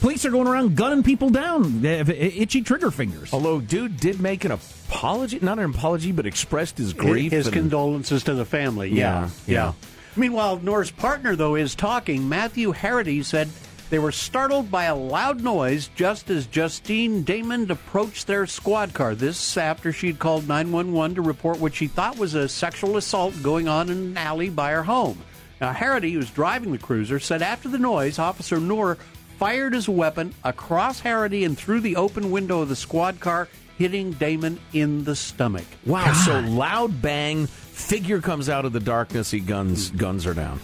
police 0.00 0.24
are 0.24 0.30
going 0.30 0.48
around 0.48 0.76
gunning 0.76 1.02
people 1.04 1.30
down. 1.30 1.82
They 1.82 1.98
have 1.98 2.10
itchy 2.10 2.62
trigger 2.62 2.90
fingers. 2.90 3.32
Although, 3.32 3.60
dude 3.60 3.98
did 3.98 4.20
make 4.20 4.44
an 4.44 4.50
apology, 4.50 5.38
not 5.40 5.58
an 5.58 5.70
apology, 5.70 6.10
but 6.10 6.26
expressed 6.26 6.78
his 6.78 6.92
grief. 6.92 7.30
His 7.32 7.46
and- 7.46 7.54
condolences 7.54 8.24
to 8.24 8.34
the 8.34 8.44
family. 8.44 8.88
Yeah, 8.90 8.96
Yeah, 8.96 9.30
yeah. 9.46 9.54
yeah. 9.66 9.72
Meanwhile, 10.16 10.58
Noor's 10.64 10.90
partner, 10.90 11.36
though, 11.36 11.54
is 11.54 11.76
talking. 11.76 12.28
Matthew 12.28 12.72
Harrity 12.72 13.22
said 13.22 13.48
they 13.90 13.98
were 13.98 14.12
startled 14.12 14.70
by 14.70 14.84
a 14.84 14.94
loud 14.94 15.42
noise 15.42 15.90
just 15.96 16.30
as 16.30 16.46
Justine 16.46 17.24
Damond 17.24 17.70
approached 17.70 18.28
their 18.28 18.46
squad 18.46 18.94
car. 18.94 19.16
This 19.16 19.56
after 19.56 19.92
she'd 19.92 20.20
called 20.20 20.46
911 20.46 21.16
to 21.16 21.22
report 21.22 21.58
what 21.58 21.74
she 21.74 21.88
thought 21.88 22.16
was 22.16 22.34
a 22.34 22.48
sexual 22.48 22.96
assault 22.96 23.34
going 23.42 23.66
on 23.66 23.90
in 23.90 23.98
an 23.98 24.16
alley 24.16 24.48
by 24.48 24.70
her 24.70 24.84
home. 24.84 25.18
Now, 25.60 25.72
Harrity, 25.72 26.12
who's 26.12 26.30
driving 26.30 26.70
the 26.70 26.78
cruiser, 26.78 27.18
said 27.18 27.42
after 27.42 27.68
the 27.68 27.78
noise, 27.78 28.18
Officer 28.18 28.60
Noor 28.60 28.96
fired 29.38 29.74
his 29.74 29.88
weapon 29.88 30.34
across 30.44 31.00
Harrity 31.00 31.44
and 31.44 31.58
through 31.58 31.80
the 31.80 31.96
open 31.96 32.30
window 32.30 32.60
of 32.60 32.68
the 32.68 32.76
squad 32.76 33.18
car, 33.18 33.48
hitting 33.76 34.14
Damond 34.14 34.58
in 34.72 35.02
the 35.02 35.16
stomach. 35.16 35.66
Wow! 35.84 36.12
So 36.12 36.38
loud 36.40 37.02
bang, 37.02 37.46
figure 37.46 38.20
comes 38.20 38.48
out 38.48 38.64
of 38.64 38.72
the 38.72 38.80
darkness. 38.80 39.30
He 39.30 39.40
guns 39.40 39.90
guns 39.90 40.26
are 40.26 40.34
down. 40.34 40.60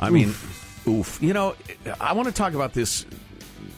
I 0.00 0.10
mean, 0.10 0.34
oof. 0.88 1.18
You 1.22 1.32
know, 1.32 1.54
I 2.00 2.12
want 2.12 2.28
to 2.28 2.34
talk 2.34 2.54
about 2.54 2.72
this 2.72 3.06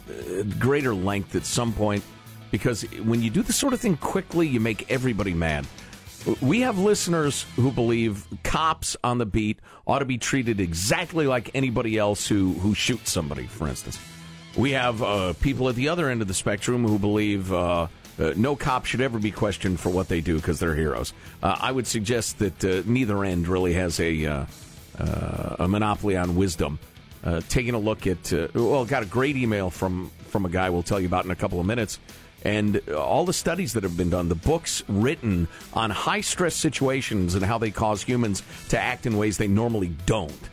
uh, 0.09 0.42
greater 0.59 0.94
length 0.94 1.35
at 1.35 1.44
some 1.44 1.73
point 1.73 2.03
because 2.51 2.83
when 3.03 3.23
you 3.23 3.31
do 3.31 3.42
this 3.42 3.57
sort 3.57 3.73
of 3.73 3.81
thing 3.81 3.97
quickly, 3.97 4.47
you 4.49 4.61
make 4.61 4.90
everybody 4.90 5.35
mad. 5.35 5.66
We 6.40 6.61
have 6.61 6.79
listeners 6.79 7.47
who 7.57 7.71
believe 7.71 8.27
cops 8.42 8.97
on 9.05 9.18
the 9.18 9.27
beat 9.27 9.59
ought 9.87 10.01
to 10.01 10.05
be 10.05 10.18
treated 10.18 10.61
exactly 10.61 11.27
like 11.27 11.51
anybody 11.55 11.97
else 11.97 12.27
who, 12.27 12.55
who 12.55 12.75
shoots 12.75 13.11
somebody, 13.11 13.47
for 13.47 13.68
instance. 13.68 13.99
We 14.57 14.73
have 14.73 15.03
uh, 15.03 15.35
people 15.35 15.68
at 15.68 15.77
the 15.77 15.88
other 15.88 16.09
end 16.09 16.21
of 16.21 16.29
the 16.29 16.35
spectrum 16.35 16.87
who 16.87 16.99
believe 16.99 17.53
uh, 17.53 17.87
uh, 18.18 18.33
no 18.37 18.57
cop 18.57 18.85
should 18.85 19.01
ever 19.01 19.18
be 19.18 19.31
questioned 19.31 19.79
for 19.79 19.90
what 19.90 20.09
they 20.09 20.21
do 20.21 20.37
because 20.37 20.59
they're 20.59 20.75
heroes. 20.75 21.12
Uh, 21.42 21.57
I 21.61 21.71
would 21.71 21.87
suggest 21.87 22.40
that 22.40 22.64
uh, 22.64 22.83
neither 22.85 23.25
end 23.25 23.47
really 23.47 23.75
has 23.75 24.01
a 24.01 24.47
a 25.01 25.68
monopoly 25.68 26.16
on 26.16 26.35
wisdom. 26.35 26.81
Uh, 27.24 27.40
taking 27.48 27.74
a 27.74 27.78
look 27.78 28.07
at 28.07 28.33
uh, 28.33 28.48
well, 28.54 28.85
got 28.85 29.02
a 29.02 29.07
great 29.07 29.37
email 29.37 29.70
from 29.70 30.11
from 30.28 30.46
a 30.46 30.48
guy 30.48 30.70
we'll 30.70 30.83
tell 30.83 31.00
you 31.00 31.07
about 31.07 31.24
in 31.24 31.31
a 31.31 31.37
couple 31.37 31.59
of 31.59 31.66
minutes, 31.66 31.98
and 32.44 32.81
uh, 32.88 32.96
all 32.96 33.24
the 33.24 33.33
studies 33.33 33.72
that 33.72 33.83
have 33.83 33.96
been 33.96 34.11
done, 34.11 34.28
the 34.28 34.35
books 34.35 34.85
written 34.88 35.48
on 35.74 35.90
high 35.90 36.20
stress 36.20 36.54
situations 36.54 37.35
and 37.35 37.44
how 37.44 37.59
they 37.59 37.70
cause 37.70 38.02
humans 38.02 38.42
to 38.68 38.78
act 38.78 39.04
in 39.04 39.16
ways 39.16 39.37
they 39.37 39.48
normally 39.48 39.88
don't. 40.07 40.48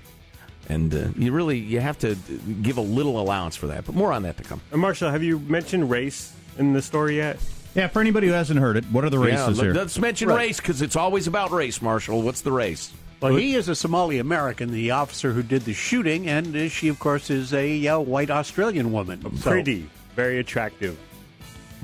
And 0.67 0.93
uh, 0.93 1.07
you 1.15 1.31
really 1.31 1.59
you 1.59 1.79
have 1.79 1.99
to 1.99 2.15
give 2.61 2.77
a 2.77 2.81
little 2.81 3.19
allowance 3.19 3.55
for 3.55 3.67
that, 3.67 3.85
but 3.85 3.93
more 3.93 4.11
on 4.11 4.23
that 4.23 4.37
to 4.37 4.43
come. 4.43 4.61
And 4.71 4.81
Marshall, 4.81 5.11
have 5.11 5.21
you 5.21 5.39
mentioned 5.39 5.89
race 5.89 6.33
in 6.57 6.73
the 6.73 6.81
story 6.81 7.17
yet? 7.17 7.37
Yeah, 7.75 7.87
for 7.87 7.99
anybody 7.99 8.27
who 8.27 8.33
hasn't 8.33 8.59
heard 8.59 8.77
it, 8.77 8.85
what 8.85 9.03
are 9.03 9.09
the 9.09 9.19
races 9.19 9.57
yeah, 9.57 9.65
here? 9.65 9.73
Let's 9.73 9.99
mention 9.99 10.29
race 10.29 10.57
because 10.57 10.81
it's 10.81 10.95
always 10.95 11.27
about 11.27 11.51
race, 11.51 11.81
Marshall. 11.81 12.21
What's 12.21 12.41
the 12.41 12.51
race? 12.51 12.93
Well, 13.21 13.35
he 13.35 13.55
is 13.55 13.69
a 13.69 13.75
Somali 13.75 14.19
American, 14.19 14.71
the 14.71 14.91
officer 14.91 15.31
who 15.31 15.41
did 15.41 15.63
the 15.63 15.73
shooting, 15.73 16.27
and 16.27 16.55
uh, 16.55 16.67
she, 16.69 16.89
of 16.89 16.99
course, 16.99 17.29
is 17.29 17.53
a 17.53 17.87
uh, 17.87 17.99
white 17.99 18.29
Australian 18.29 18.91
woman. 18.91 19.21
So- 19.37 19.49
Pretty, 19.51 19.89
very 20.15 20.39
attractive. 20.39 20.97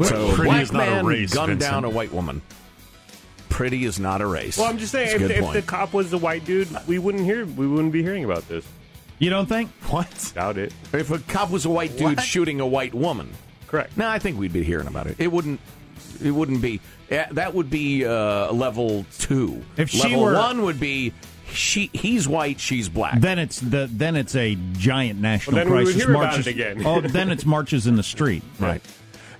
So 0.03 0.33
Pretty 0.33 0.49
black 0.49 0.61
is 0.63 0.71
not 0.71 0.87
a 0.87 0.91
man 0.91 1.05
race, 1.05 1.33
gunned 1.33 1.49
Vincent. 1.49 1.71
down 1.71 1.83
a 1.85 1.89
white 1.89 2.11
woman. 2.13 2.41
Pretty 3.49 3.85
is 3.85 3.99
not 3.99 4.21
a 4.21 4.25
race. 4.25 4.57
Well, 4.57 4.67
I'm 4.67 4.77
just 4.77 4.91
saying, 4.91 5.09
a 5.09 5.11
if, 5.13 5.19
good 5.19 5.31
if 5.31 5.41
point. 5.43 5.53
the 5.53 5.61
cop 5.61 5.93
was 5.93 6.09
the 6.11 6.17
white 6.17 6.45
dude, 6.45 6.67
we 6.87 6.97
wouldn't 6.99 7.23
hear, 7.25 7.45
we 7.45 7.67
wouldn't 7.67 7.91
be 7.93 8.01
hearing 8.01 8.23
about 8.23 8.47
this. 8.47 8.65
You 9.19 9.29
don't 9.29 9.47
think? 9.47 9.69
What? 9.89 10.31
Doubt 10.33 10.57
it. 10.57 10.73
If 10.93 11.11
a 11.11 11.19
cop 11.19 11.51
was 11.51 11.65
a 11.65 11.69
white 11.69 11.91
dude 11.97 12.15
What? 12.17 12.21
shooting 12.23 12.59
a 12.61 12.65
white 12.67 12.93
woman, 12.93 13.29
Correct. 13.67 13.95
no, 13.97 14.07
I 14.07 14.17
think 14.19 14.39
we'd 14.39 14.53
be 14.53 14.63
hearing 14.63 14.87
about 14.87 15.07
it. 15.07 15.17
It 15.19 15.31
wouldn't. 15.31 15.59
It 16.23 16.31
wouldn't 16.31 16.61
be. 16.61 16.79
That 17.09 17.53
would 17.53 17.69
be 17.69 18.05
uh, 18.05 18.51
level 18.53 19.05
two. 19.19 19.63
If 19.77 19.89
she 19.89 20.01
level 20.03 20.21
were- 20.23 20.33
one 20.33 20.61
would 20.63 20.79
be 20.79 21.13
she. 21.53 21.89
He's 21.93 22.27
white. 22.27 22.59
She's 22.59 22.87
black. 22.89 23.19
Then 23.19 23.37
it's 23.39 23.59
the 23.59 23.89
then 23.91 24.15
it's 24.15 24.35
a 24.35 24.55
giant 24.73 25.19
national 25.19 25.55
Well, 25.57 25.65
then 25.65 25.73
we 25.73 25.77
would 25.79 25.85
crisis. 25.93 26.03
hear 26.03 26.11
about 26.15 26.23
marches, 26.23 26.47
it 26.47 26.51
again. 26.51 26.81
oh, 26.85 27.01
then 27.01 27.29
it's 27.31 27.45
marches 27.45 27.87
in 27.87 27.95
the 27.97 28.03
street. 28.03 28.43
right. 28.59 28.81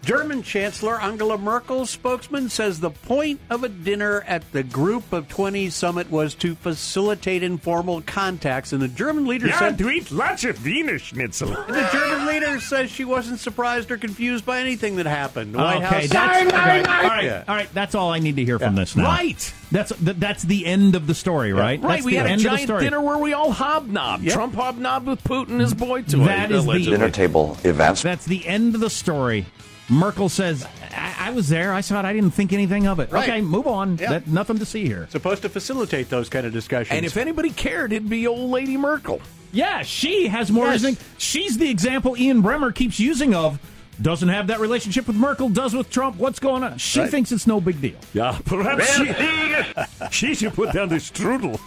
German 0.04 0.42
Chancellor 0.42 1.00
Angela 1.00 1.38
Merkel's 1.38 1.92
spokesman 1.92 2.50
says 2.50 2.80
the 2.80 2.90
point 2.90 3.40
of 3.52 3.64
a 3.64 3.70
dinner 3.70 4.24
at 4.28 4.52
the 4.52 4.64
Group 4.64 5.14
of 5.14 5.28
20 5.30 5.70
summit 5.70 6.10
was 6.10 6.34
to 6.36 6.56
facilitate 6.56 7.44
informal 7.44 8.02
contacts, 8.02 8.74
and 8.74 8.82
the 8.82 8.88
German 8.88 9.28
leader 9.28 9.52
said 9.52 9.78
to 9.78 9.90
eat 9.90 10.12
lots 10.12 10.44
of 10.44 10.64
Wiener 10.66 10.98
Schnitzel. 10.98 11.50
the 11.50 11.90
German 11.92 12.26
leader 12.26 12.60
says 12.60 12.90
she 12.90 13.06
wasn't 13.06 13.40
surprised 13.40 13.92
or 13.92 13.98
confused 13.98 14.46
by 14.46 14.60
anything 14.60 14.96
that 14.96 15.06
happened. 15.06 15.54
The 15.54 15.60
White 15.60 15.78
okay, 15.78 15.86
House. 15.86 16.10
that's 16.10 16.48
okay. 16.48 16.80
all 16.80 17.04
right. 17.08 17.24
Yeah. 17.24 17.44
All 17.48 17.56
right, 17.56 17.72
that's 17.74 17.94
all 17.94 18.12
I 18.12 18.20
need 18.20 18.38
to 18.38 18.46
hear 18.46 18.58
from 18.58 18.76
this 18.76 18.96
now. 18.96 19.04
Right. 19.04 19.54
That's 19.72 19.92
th- 19.98 20.18
that's 20.18 20.44
the 20.44 20.66
end 20.66 20.96
of 20.96 21.08
the 21.08 21.14
story, 21.16 21.54
right? 21.54 21.82
Right. 21.82 21.96
That's 21.96 22.04
we 22.06 22.12
the 22.14 22.18
had 22.18 22.26
a 22.28 22.30
end 22.32 22.46
of 22.46 22.52
giant 22.52 22.80
dinner 22.82 23.02
where 23.02 23.18
we 23.18 23.34
all 23.34 23.52
hobnobbed. 23.52 24.24
Yep. 24.24 24.34
Trump 24.34 24.56
hobnobbed 24.56 25.08
with 25.08 25.24
Putin, 25.24 25.60
his 25.60 25.74
boy 25.74 26.02
toy. 26.02 26.26
That 26.26 26.52
is 26.52 26.66
the- 26.66 26.84
dinner 26.84 27.10
table 27.10 27.58
events. 27.64 28.02
That's 28.02 28.26
the 28.26 28.46
end 28.48 28.76
of 28.76 28.82
the 28.82 28.90
story. 28.90 29.46
Merkel 29.90 30.30
says, 30.30 30.66
I, 30.96 31.16
I 31.20 31.32
was 31.32 31.50
there. 31.50 31.74
I 31.74 31.82
saw 31.82 32.00
it. 32.00 32.06
I 32.06 32.14
didn't 32.14 32.32
think 32.32 32.54
anything 32.54 32.88
of 32.88 33.00
it. 33.00 33.12
Right. 33.12 33.28
Okay, 33.28 33.42
move 33.42 33.68
on. 33.68 33.98
Yeah. 33.98 34.12
That, 34.12 34.28
nothing 34.28 34.58
to 34.60 34.66
see 34.66 34.86
here. 34.86 35.08
Supposed 35.10 35.42
to 35.42 35.50
facilitate 35.50 36.10
those 36.10 36.30
kind 36.30 36.46
of 36.46 36.54
discussions. 36.54 36.96
And 36.96 37.06
if 37.06 37.18
anybody 37.18 37.50
cared, 37.50 37.92
it'd 37.92 38.10
be 38.10 38.26
old 38.28 38.52
lady 38.52 38.78
Merkel. 38.78 39.22
Yeah, 39.52 39.82
she 39.84 40.28
has 40.28 40.50
more 40.50 40.66
Yes. 40.68 40.74
reasoning. 40.76 40.98
She's 41.18 41.58
the 41.58 41.70
example 41.70 42.18
Ian 42.18 42.42
Bremmer 42.42 42.74
keeps 42.74 43.02
using 43.02 43.34
of 43.36 43.60
doesn't 44.02 44.30
have 44.30 44.48
that 44.48 44.60
relationship 44.60 45.08
with 45.08 45.16
Merkel, 45.16 45.50
does 45.50 45.74
with 45.74 45.90
Trump. 45.90 46.18
What's 46.18 46.40
going 46.40 46.64
on? 46.64 46.78
She 46.78 47.06
thinks 47.08 47.32
it's 47.32 47.48
no 47.48 47.62
big 47.62 47.82
deal. 47.82 47.98
Yeah, 48.14 48.38
perhaps 48.46 48.96
she, 48.96 50.12
she 50.12 50.36
should 50.36 50.54
put 50.54 50.74
down 50.74 50.90
the 50.90 50.96
strudel. 50.96 51.60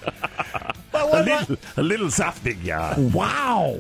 a, 0.93 1.23
little, 1.23 1.57
a 1.77 1.83
little 1.83 2.09
saftig, 2.09 2.59
yeah. 2.63 2.99
Wow. 2.99 3.77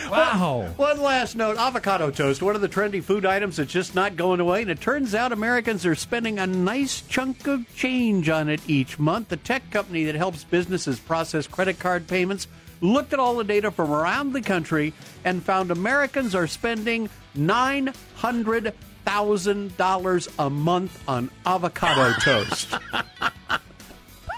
wow. 0.10 0.72
One 0.76 1.00
last 1.00 1.36
note 1.36 1.56
avocado 1.56 2.10
toast, 2.10 2.42
one 2.42 2.54
of 2.54 2.60
the 2.60 2.68
trendy 2.68 3.02
food 3.02 3.24
items 3.24 3.56
that's 3.56 3.72
just 3.72 3.94
not 3.94 4.16
going 4.16 4.40
away. 4.40 4.62
And 4.62 4.70
it 4.70 4.80
turns 4.80 5.14
out 5.14 5.32
Americans 5.32 5.86
are 5.86 5.94
spending 5.94 6.38
a 6.38 6.46
nice 6.46 7.02
chunk 7.02 7.46
of 7.46 7.72
change 7.74 8.28
on 8.28 8.48
it 8.48 8.60
each 8.68 8.98
month. 8.98 9.28
The 9.28 9.36
tech 9.36 9.70
company 9.70 10.04
that 10.04 10.14
helps 10.14 10.44
businesses 10.44 10.98
process 10.98 11.46
credit 11.46 11.78
card 11.78 12.06
payments 12.06 12.46
looked 12.80 13.12
at 13.12 13.18
all 13.18 13.36
the 13.36 13.44
data 13.44 13.70
from 13.70 13.92
around 13.92 14.32
the 14.32 14.40
country 14.40 14.94
and 15.24 15.42
found 15.42 15.70
Americans 15.70 16.34
are 16.34 16.46
spending 16.46 17.10
$900,000 17.36 20.28
a 20.38 20.50
month 20.50 21.08
on 21.08 21.30
avocado 21.46 22.12
toast. 22.20 22.74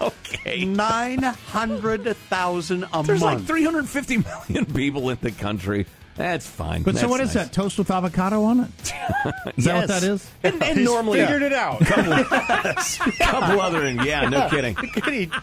Okay. 0.01 0.65
900,000 0.65 2.85
a 2.93 3.03
There's 3.03 3.21
like 3.21 3.41
350 3.41 4.17
million 4.17 4.65
people 4.65 5.09
in 5.09 5.17
the 5.21 5.31
country. 5.31 5.85
That's 6.15 6.45
fine. 6.47 6.83
But 6.83 6.93
so 6.95 7.01
That's 7.01 7.09
what 7.11 7.21
is 7.21 7.33
nice. 7.35 7.45
that? 7.47 7.53
Toast 7.53 7.77
with 7.79 7.89
avocado 7.89 8.43
on 8.43 8.59
it? 8.61 8.69
Is 9.57 9.65
that 9.65 9.75
what 9.75 9.87
that 9.87 10.03
is? 10.03 10.29
And, 10.43 10.61
and 10.63 10.83
normally, 10.83 11.19
Figured 11.19 11.41
it 11.41 11.53
out. 11.53 11.79
couple 13.19 13.59
other, 13.61 13.89
yeah, 13.91 14.29
no 14.29 14.47
kidding. 14.49 14.75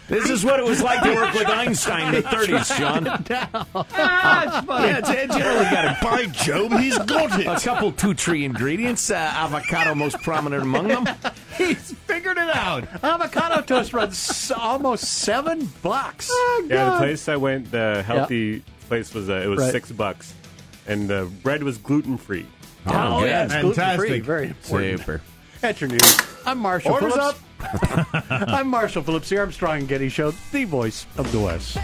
This 0.09 0.31
is 0.31 0.45
what 0.45 0.61
it 0.61 0.65
was 0.67 0.83
like 0.83 1.03
to 1.03 1.13
work 1.15 1.35
with 1.35 1.49
Einstein 1.49 2.15
in 2.15 2.23
the 2.23 2.29
30s, 2.29 2.79
John. 2.79 3.05
Yeah, 3.29 4.99
it's, 4.99 5.09
it's 5.11 5.37
generally 5.37 5.65
got 5.71 5.85
a, 5.85 6.05
By 6.05 6.27
Jove, 6.27 6.73
he's 6.79 6.99
got 6.99 7.41
it. 7.41 7.47
a 7.47 7.57
couple 7.61 7.93
two 7.93 8.15
tree 8.15 8.45
ingredients, 8.45 9.11
uh, 9.11 9.15
avocado 9.15 9.95
most 9.95 10.21
prominent 10.23 10.63
among 10.63 10.89
them. 10.89 11.07
He's 11.57 11.93
figured 12.07 12.39
it 12.39 12.55
out. 12.57 12.85
avocado 13.05 13.61
toast 13.63 13.93
runs 13.93 14.51
almost 14.57 15.05
seven 15.05 15.71
bucks. 15.83 16.31
Yeah, 16.67 16.91
the 16.91 16.97
place 16.99 17.29
I 17.29 17.37
went, 17.37 17.71
the 17.71 18.03
healthy 18.07 18.63
place 18.89 19.13
was 19.15 19.29
uh, 19.29 19.35
it 19.35 19.47
was 19.49 19.61
Right. 19.61 19.73
six 19.73 19.93
bucks, 19.93 20.35
and 20.87 21.09
the 21.09 21.31
bread 21.43 21.63
was 21.63 21.79
gluten 21.79 22.17
free. 22.17 22.47
Oh, 22.87 23.25
yeah, 23.25 23.45
it's 23.45 23.55
gluten 23.55 23.73
free. 23.73 23.75
Fantastic. 23.75 24.25
Very 24.25 24.49
important. 24.49 24.99
Super. 25.01 25.23
That's 25.61 25.81
your 25.81 25.91
news. 25.91 26.19
I'm 26.47 26.59
Marshall 26.59 26.93
Orders 26.93 27.15
Phillips. 27.15 27.41
I'm 28.31 28.69
Marshall 28.69 29.03
Phillips, 29.03 29.29
the 29.29 29.39
Armstrong 29.39 29.81
and 29.81 29.89
Getty 29.89 30.09
Show, 30.09 30.31
the 30.53 30.65
voice 30.65 31.07
of 31.19 31.31
the 31.33 31.41
West. 31.41 31.77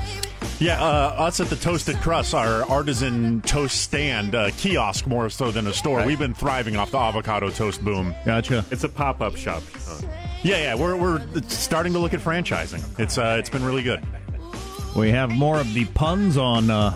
Yeah, 0.58 0.82
uh, 0.82 1.14
us 1.18 1.38
at 1.40 1.48
the 1.48 1.56
Toasted 1.56 1.96
Crust, 1.96 2.32
our 2.32 2.64
artisan 2.70 3.42
toast 3.42 3.82
stand, 3.82 4.34
uh, 4.34 4.50
kiosk 4.56 5.06
more 5.06 5.28
so 5.28 5.50
than 5.50 5.66
a 5.66 5.72
store. 5.74 6.06
We've 6.06 6.18
been 6.18 6.32
thriving 6.32 6.76
off 6.76 6.92
the 6.92 6.98
avocado 6.98 7.50
toast 7.50 7.84
boom. 7.84 8.14
Gotcha. 8.24 8.64
It's 8.70 8.84
a 8.84 8.88
pop 8.88 9.20
up 9.20 9.36
shop. 9.36 9.62
Sean. 9.78 10.08
Yeah, 10.42 10.58
yeah, 10.58 10.74
we're, 10.74 10.96
we're 10.96 11.42
starting 11.48 11.92
to 11.92 11.98
look 11.98 12.14
at 12.14 12.20
franchising. 12.20 12.82
It's 12.98 13.18
uh, 13.18 13.36
it's 13.38 13.50
been 13.50 13.64
really 13.64 13.82
good. 13.82 14.02
We 14.96 15.10
have 15.10 15.30
more 15.30 15.58
of 15.60 15.74
the 15.74 15.84
puns 15.86 16.38
on 16.38 16.70
uh, 16.70 16.94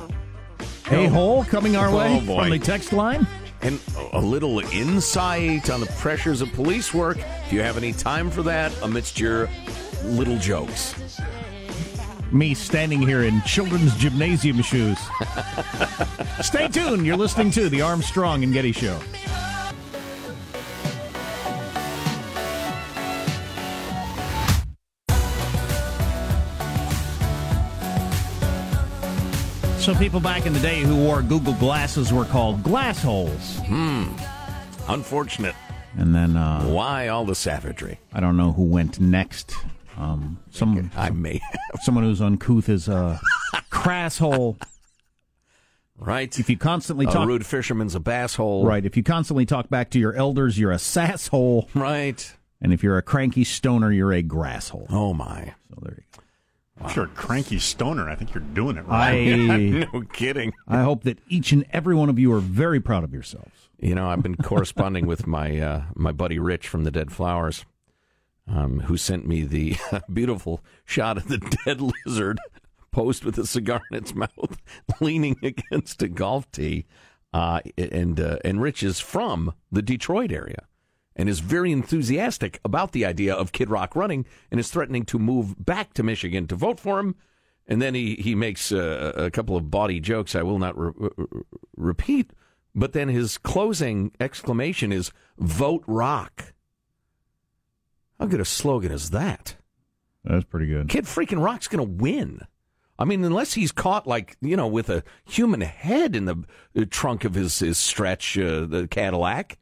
a 0.91 1.07
hole 1.07 1.45
coming 1.45 1.77
our 1.77 1.89
oh, 1.89 1.97
way 1.97 2.21
Oh, 2.23 2.27
boy. 2.27 2.41
from 2.43 2.51
the 2.51 2.59
text 2.59 2.93
line. 2.93 3.27
And 3.63 3.79
a 4.13 4.21
little 4.21 4.61
insight 4.73 5.69
on 5.71 5.81
the 5.81 5.87
pressures 5.99 6.41
of 6.41 6.51
police 6.55 6.95
work. 6.95 7.19
If 7.19 7.53
you 7.53 7.61
have 7.61 7.77
any 7.77 7.93
time 7.93 8.31
for 8.31 8.43
that, 8.45 8.73
amidst 8.83 9.21
your 9.21 9.51
little 10.05 10.39
jokes. 10.39 10.95
Me 12.33 12.55
standing 12.55 13.03
here 13.03 13.25
in 13.25 13.43
children's 13.43 13.95
gymnasium 13.97 14.63
shoes. 14.63 14.99
Stay 16.41 16.69
tuned. 16.69 17.05
You're 17.05 17.17
listening 17.17 17.51
to 17.53 17.69
the 17.69 17.83
Armstrong 17.83 18.45
and 18.45 18.53
Getty 18.53 18.73
Show. 18.73 18.99
So 29.81 29.95
people 29.95 30.21
back 30.21 30.45
in 30.47 30.53
the 30.53 30.61
day 30.61 30.81
who 30.83 30.95
wore 30.95 31.23
Google 31.23 31.55
glasses 31.55 32.13
were 32.13 32.27
called 32.27 32.63
glass 32.63 33.03
holes. 33.03 33.59
Hmm. 33.65 34.05
Unfortunate. 34.89 35.55
And 35.97 36.15
then 36.15 36.37
uh, 36.37 36.63
Why 36.65 37.09
all 37.09 37.25
the 37.25 37.35
savagery? 37.35 37.99
I 38.13 38.21
don't 38.21 38.37
know 38.37 38.53
who 38.53 38.65
went 38.65 39.01
next. 39.01 39.55
Um, 39.97 40.39
some 40.51 40.91
I 40.97 41.11
may 41.11 41.41
someone 41.83 42.05
who's 42.05 42.21
uncouth 42.21 42.69
is 42.69 42.89
a 42.89 43.21
crass 43.71 44.19
hole. 44.19 44.59
right. 45.99 46.39
If 46.39 46.49
you 46.51 46.59
constantly 46.59 47.07
a 47.07 47.11
talk 47.11 47.27
rude 47.27 47.45
fisherman's 47.47 47.95
a 47.95 48.01
bass 48.01 48.35
hole. 48.35 48.65
right, 48.67 48.85
if 48.85 48.97
you 48.97 49.03
constantly 49.03 49.47
talk 49.47 49.69
back 49.71 49.91
to 49.91 49.99
your 49.99 50.13
elders, 50.15 50.59
you're 50.59 50.71
a 50.73 50.79
sass 50.79 51.29
hole, 51.29 51.69
Right. 51.75 52.33
and 52.61 52.73
if 52.73 52.83
you're 52.83 52.99
a 52.99 53.03
cranky 53.03 53.45
stoner, 53.45 53.91
you're 53.91 54.13
a 54.13 54.23
grass 54.23 54.69
hole. 54.69 54.87
Oh 54.91 55.13
my. 55.15 55.55
So 55.71 55.79
there 55.83 55.95
you 55.97 56.03
go. 56.17 56.23
If 56.85 56.97
you're 56.97 57.05
a 57.05 57.09
cranky 57.09 57.59
stoner, 57.59 58.09
I 58.09 58.15
think 58.15 58.35
you're 58.35 58.43
doing 58.43 58.77
it 58.77 58.87
right. 58.87 59.51
I 59.51 59.57
no 59.93 60.03
kidding. 60.13 60.53
I 60.67 60.83
hope 60.83 61.05
that 61.05 61.19
each 61.29 61.53
and 61.53 61.65
every 61.73 61.95
one 61.95 62.09
of 62.09 62.19
you 62.19 62.33
are 62.33 62.41
very 62.41 62.81
proud 62.81 63.05
of 63.05 63.13
yourselves. 63.13 63.69
You 63.79 63.95
know, 63.95 64.09
I've 64.09 64.23
been 64.23 64.37
corresponding 64.37 65.07
with 65.07 65.27
my 65.27 65.59
uh, 65.59 65.83
my 65.95 66.13
buddy 66.13 66.39
Rich 66.39 66.69
from 66.69 66.85
the 66.85 66.91
Dead 66.91 67.13
Flowers, 67.13 67.65
um, 68.47 68.81
who 68.81 68.97
sent 68.97 69.27
me 69.27 69.43
the 69.43 69.77
beautiful 70.13 70.63
shot 70.85 71.17
of 71.17 71.29
the 71.29 71.39
dead 71.65 71.81
lizard 72.07 72.39
posed 72.91 73.25
with 73.25 73.39
a 73.39 73.47
cigar 73.47 73.81
in 73.91 73.99
its 73.99 74.15
mouth, 74.15 74.61
leaning 75.01 75.37
against 75.43 76.03
a 76.03 76.09
golf 76.09 76.51
tee. 76.51 76.87
Uh, 77.33 77.61
and 77.79 78.19
uh, 78.19 78.39
and 78.45 78.61
Rich 78.61 78.83
is 78.83 78.99
from 79.01 79.55
the 79.71 79.83
Detroit 79.83 80.33
area, 80.33 80.67
and 81.21 81.29
is 81.29 81.41
very 81.41 81.71
enthusiastic 81.71 82.59
about 82.65 82.93
the 82.93 83.05
idea 83.05 83.35
of 83.35 83.53
Kid 83.53 83.69
Rock 83.69 83.95
running, 83.95 84.25
and 84.51 84.59
is 84.59 84.71
threatening 84.71 85.05
to 85.05 85.19
move 85.19 85.55
back 85.63 85.93
to 85.95 86.03
Michigan 86.03 86.47
to 86.47 86.57
vote 86.57 86.81
for 86.81 86.99
him. 86.99 87.15
And 87.67 87.83
then 87.83 87.95
he 87.95 88.15
he 88.15 88.35
makes 88.35 88.73
uh, 88.73 89.13
a 89.15 89.31
couple 89.31 89.55
of 89.55 89.71
bawdy 89.71 90.01
jokes 90.01 90.35
I 90.35 90.43
will 90.43 90.59
not 90.59 90.79
re- 90.79 90.93
re- 90.97 91.27
repeat. 91.77 92.33
But 92.75 92.95
then 92.95 93.09
his 93.09 93.37
closing 93.37 94.13
exclamation 94.19 94.93
is 94.93 95.13
"Vote 95.39 95.85
Rock." 95.87 96.55
How 98.19 98.25
good 98.25 98.41
a 98.41 98.47
slogan 98.47 98.91
is 98.91 99.11
that? 99.11 99.57
That's 100.25 100.45
pretty 100.45 100.69
good. 100.69 100.89
Kid 100.89 101.05
freaking 101.05 101.45
Rock's 101.45 101.69
going 101.69 101.87
to 101.87 102.03
win. 102.03 102.41
I 102.99 103.05
mean, 103.05 103.25
unless 103.25 103.55
he's 103.55 103.73
caught 103.73 104.07
like 104.07 104.39
you 104.41 104.57
know 104.57 104.67
with 104.67 104.89
a 104.89 105.05
human 105.27 105.61
head 105.61 106.17
in 106.17 106.25
the 106.25 106.45
uh, 106.75 106.87
trunk 106.89 107.25
of 107.25 107.35
his 107.35 107.59
his 107.59 107.77
stretch, 107.77 108.39
uh, 108.39 108.65
the 108.65 108.89
Cadillac, 108.91 109.59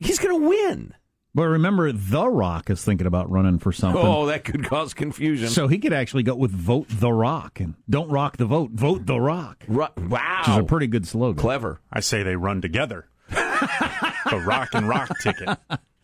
he's 0.00 0.18
going 0.18 0.40
to 0.40 0.48
win. 0.48 0.94
But 1.32 1.44
remember, 1.44 1.92
The 1.92 2.26
Rock 2.28 2.70
is 2.70 2.82
thinking 2.82 3.06
about 3.06 3.30
running 3.30 3.60
for 3.60 3.70
something. 3.70 4.02
Oh, 4.04 4.26
that 4.26 4.42
could 4.44 4.64
cause 4.64 4.94
confusion. 4.94 5.48
So 5.48 5.68
he 5.68 5.78
could 5.78 5.92
actually 5.92 6.24
go 6.24 6.34
with 6.34 6.50
Vote 6.50 6.86
The 6.90 7.12
Rock 7.12 7.60
and 7.60 7.74
don't 7.88 8.08
rock 8.08 8.36
the 8.36 8.46
vote, 8.46 8.72
vote 8.72 9.06
The 9.06 9.20
Rock. 9.20 9.62
Ru- 9.68 9.84
Which 9.94 10.04
is 10.06 10.10
wow. 10.10 10.58
a 10.58 10.64
pretty 10.64 10.88
good 10.88 11.06
slogan. 11.06 11.40
Clever. 11.40 11.80
I 11.92 12.00
say 12.00 12.24
they 12.24 12.34
run 12.34 12.60
together. 12.60 13.06
the 13.28 14.42
rock 14.44 14.70
and 14.72 14.88
rock 14.88 15.08
ticket. 15.20 15.56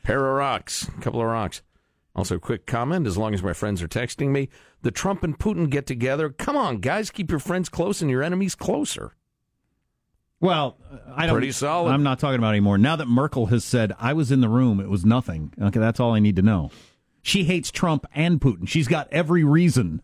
Pair 0.05 0.29
of 0.29 0.37
rocks. 0.37 0.89
Couple 1.01 1.21
of 1.21 1.27
rocks. 1.27 1.63
Also, 2.15 2.39
quick 2.39 2.65
comment 2.65 3.07
as 3.07 3.19
long 3.19 3.35
as 3.35 3.43
my 3.43 3.53
friends 3.53 3.83
are 3.83 3.89
texting 3.89 4.29
me, 4.29 4.49
the 4.83 4.91
Trump 4.93 5.25
and 5.25 5.37
Putin 5.39 5.69
get 5.69 5.87
together. 5.87 6.31
Come 6.31 6.57
on, 6.57 6.79
guys, 6.79 7.11
keep 7.11 7.31
your 7.31 7.41
friends 7.41 7.69
close 7.69 8.01
and 8.01 8.11
your 8.11 8.23
enemies 8.23 8.55
closer. 8.55 9.13
Well, 10.41 10.77
I 11.15 11.27
don't. 11.27 11.35
Pretty 11.37 11.53
solid. 11.53 11.93
I'm 11.93 12.03
not 12.03 12.19
talking 12.19 12.39
about 12.39 12.49
it 12.49 12.59
anymore. 12.59 12.77
Now 12.79 12.97
that 12.97 13.09
Merkel 13.09 13.47
has 13.47 13.65
said, 13.65 13.93
I 13.99 14.13
was 14.13 14.31
in 14.31 14.41
the 14.43 14.49
room, 14.49 14.81
it 14.81 14.89
was 14.91 15.05
nothing. 15.05 15.53
Okay, 15.61 15.81
that's 15.81 15.99
all 15.99 16.13
I 16.15 16.19
need 16.21 16.37
to 16.37 16.43
know. 16.43 16.71
She 17.23 17.45
hates 17.45 17.71
Trump 17.71 18.07
and 18.15 18.41
Putin. 18.41 18.69
She's 18.69 18.87
got 18.87 19.09
every 19.11 19.43
reason, 19.45 20.03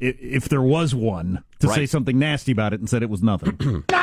i- 0.00 0.14
if 0.20 0.48
there 0.48 0.62
was 0.62 0.94
one, 0.94 1.42
to 1.60 1.68
say 1.68 1.86
something 1.86 2.18
nasty 2.18 2.52
about 2.52 2.72
it 2.74 2.80
and 2.80 2.88
said 2.88 3.02
it 3.02 3.10
was 3.10 3.22
nothing. 3.22 3.84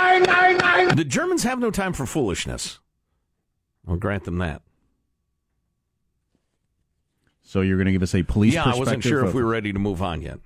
The 0.88 1.06
Germans 1.08 1.44
have 1.44 1.60
no 1.60 1.70
time 1.70 1.94
for 1.94 2.06
foolishness. 2.06 2.80
I'll 3.88 3.98
grant 3.98 4.24
them 4.24 4.38
that. 4.40 4.62
so 7.44 7.62
you're 7.62 7.78
going 7.78 7.86
to 7.88 7.92
give 7.92 8.04
us 8.04 8.16
a 8.16 8.24
police 8.24 8.54
yeah, 8.54 8.62
I 8.62 8.66
perspective? 8.72 8.80
wasn't 8.88 9.04
sure 9.04 9.26
if 9.26 9.34
we 9.34 9.44
were 9.44 9.50
ready 9.50 9.72
to 9.74 9.80
move 9.80 10.02
on 10.02 10.22
yet. 10.22 10.40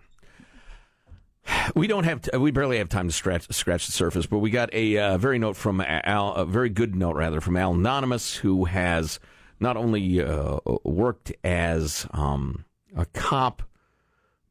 We 1.75 1.87
don't 1.87 2.03
have. 2.03 2.21
To, 2.21 2.39
we 2.39 2.51
barely 2.51 2.77
have 2.77 2.89
time 2.89 3.07
to 3.07 3.13
scratch 3.13 3.47
scratch 3.51 3.85
the 3.85 3.91
surface, 3.91 4.25
but 4.25 4.39
we 4.39 4.49
got 4.49 4.73
a 4.73 4.97
uh, 4.97 5.17
very 5.17 5.39
note 5.39 5.55
from 5.55 5.81
Al, 5.81 6.33
a 6.33 6.45
very 6.45 6.69
good 6.69 6.95
note 6.95 7.15
rather 7.15 7.41
from 7.41 7.57
Al 7.57 7.73
Anonymous, 7.73 8.35
who 8.35 8.65
has 8.65 9.19
not 9.59 9.77
only 9.77 10.21
uh, 10.21 10.57
worked 10.83 11.31
as 11.43 12.07
um, 12.11 12.65
a 12.95 13.05
cop, 13.05 13.63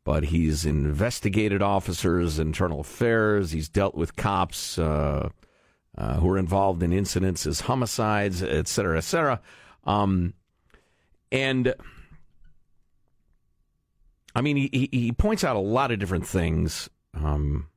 but 0.04 0.24
he's 0.24 0.64
investigated 0.64 1.62
officers, 1.62 2.38
internal 2.38 2.80
affairs. 2.80 3.50
He's 3.50 3.68
dealt 3.68 3.94
with 3.94 4.16
cops 4.16 4.78
uh, 4.78 5.30
uh, 5.98 6.14
who 6.14 6.30
are 6.30 6.38
involved 6.38 6.82
in 6.82 6.92
incidents 6.92 7.46
as 7.46 7.60
homicides, 7.60 8.42
et 8.42 8.68
cetera, 8.68 8.98
et 8.98 9.04
cetera. 9.04 9.40
Um, 9.84 10.34
and 11.32 11.74
I 14.34 14.40
mean, 14.42 14.56
he, 14.56 14.88
he 14.92 15.12
points 15.12 15.42
out 15.42 15.56
a 15.56 15.60
lot 15.60 15.90
of 15.90 15.98
different 15.98 16.26
things, 16.26 16.88
um, 17.14 17.68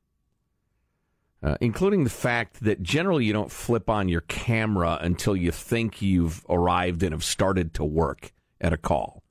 uh, 1.42 1.56
including 1.60 2.04
the 2.04 2.10
fact 2.10 2.64
that 2.64 2.82
generally 2.82 3.24
you 3.24 3.32
don't 3.32 3.52
flip 3.52 3.90
on 3.90 4.08
your 4.08 4.22
camera 4.22 4.98
until 5.00 5.36
you 5.36 5.50
think 5.50 6.00
you've 6.00 6.44
arrived 6.48 7.02
and 7.02 7.12
have 7.12 7.24
started 7.24 7.74
to 7.74 7.84
work 7.84 8.32
at 8.60 8.72
a 8.72 8.78
call. 8.78 9.22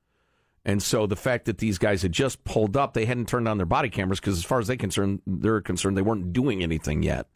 And 0.65 0.81
so 0.81 1.07
the 1.07 1.15
fact 1.15 1.45
that 1.45 1.57
these 1.57 1.77
guys 1.77 2.03
had 2.03 2.11
just 2.11 2.43
pulled 2.43 2.77
up, 2.77 2.93
they 2.93 3.05
hadn't 3.05 3.27
turned 3.27 3.47
on 3.47 3.57
their 3.57 3.65
body 3.65 3.89
cameras 3.89 4.19
because, 4.19 4.37
as 4.37 4.45
far 4.45 4.59
as 4.59 4.67
they 4.67 4.77
concerned, 4.77 5.21
they're 5.27 5.59
concerned, 5.59 5.97
they 5.97 6.01
weren't 6.01 6.31
doing 6.31 6.63
anything 6.63 7.03
yet. 7.03 7.27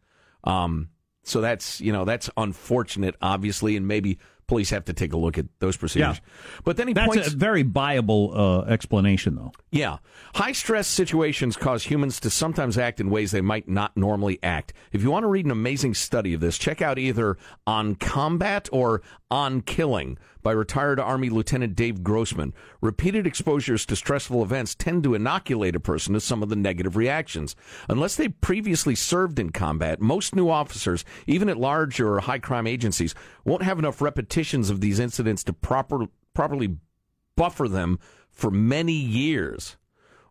Um, 0.44 0.90
so 1.24 1.42
that's 1.42 1.82
you 1.82 1.92
know 1.92 2.06
that's 2.06 2.30
unfortunate, 2.38 3.16
obviously, 3.22 3.76
and 3.76 3.88
maybe 3.88 4.18
police 4.48 4.70
have 4.70 4.86
to 4.86 4.94
take 4.94 5.14
a 5.14 5.18
look 5.18 5.38
at 5.38 5.46
those 5.60 5.76
procedures. 5.78 6.22
But 6.64 6.78
then 6.78 6.88
he 6.88 6.94
That's 6.94 7.08
points. 7.08 7.34
a 7.34 7.36
very 7.38 7.64
viable 7.64 8.32
uh, 8.34 8.62
explanation, 8.62 9.36
though. 9.36 9.52
Yeah. 9.72 9.98
High 10.36 10.54
stress 10.54 10.88
situations 10.88 11.58
cause 11.58 11.84
humans 11.84 12.20
to 12.22 12.30
sometimes 12.30 12.78
act 12.78 13.00
in 13.00 13.10
ways 13.10 13.32
they 13.32 13.42
might 13.42 13.68
not 13.68 13.96
normally 13.98 14.40
act. 14.42 14.74
If 14.92 15.04
you 15.04 15.12
want 15.12 15.24
to 15.24 15.28
read 15.28 15.46
an 15.46 15.52
amazing 15.52 15.94
study 15.96 16.34
of 16.34 16.40
this, 16.40 16.58
check 16.58 16.82
out 16.82 16.98
either 16.98 17.38
On 17.66 17.96
Combat 17.96 18.70
or 18.72 19.02
On 19.30 19.60
Killing 19.60 20.18
by 20.42 20.54
retired 20.54 21.02
Army 21.02 21.30
Lieutenant 21.30 21.76
Dave 21.76 22.02
Grossman. 22.02 22.54
Repeated 22.80 23.28
exposures 23.28 23.86
to 23.86 23.96
stressful 23.98 24.42
events 24.42 24.74
tend 24.74 25.04
to 25.04 25.16
inoculate 25.16 25.76
a 25.76 25.82
person 25.82 26.14
to 26.14 26.22
some 26.22 26.42
of 26.42 26.48
the 26.48 26.56
negative 26.56 26.96
reactions. 26.96 27.54
Unless 27.90 28.16
they 28.16 28.30
previously 28.30 28.96
served 28.96 29.38
in 29.38 29.50
combat, 29.50 30.00
most 30.00 30.34
new 30.34 30.50
officers, 30.50 31.04
even 31.26 31.50
at 31.50 31.58
large 31.58 32.00
or 32.00 32.22
high 32.22 32.40
crime 32.40 32.68
agencies, 32.68 33.14
won't 33.44 33.64
have 33.64 33.80
enough 33.80 34.02
repetitions 34.02 34.70
of 34.70 34.80
these 34.80 34.98
incidents 34.98 35.44
to 35.44 35.52
proper, 35.52 36.06
properly 36.34 36.78
buffer 37.36 37.68
them 37.68 38.00
for 38.30 38.50
many 38.50 38.94
years. 38.94 39.76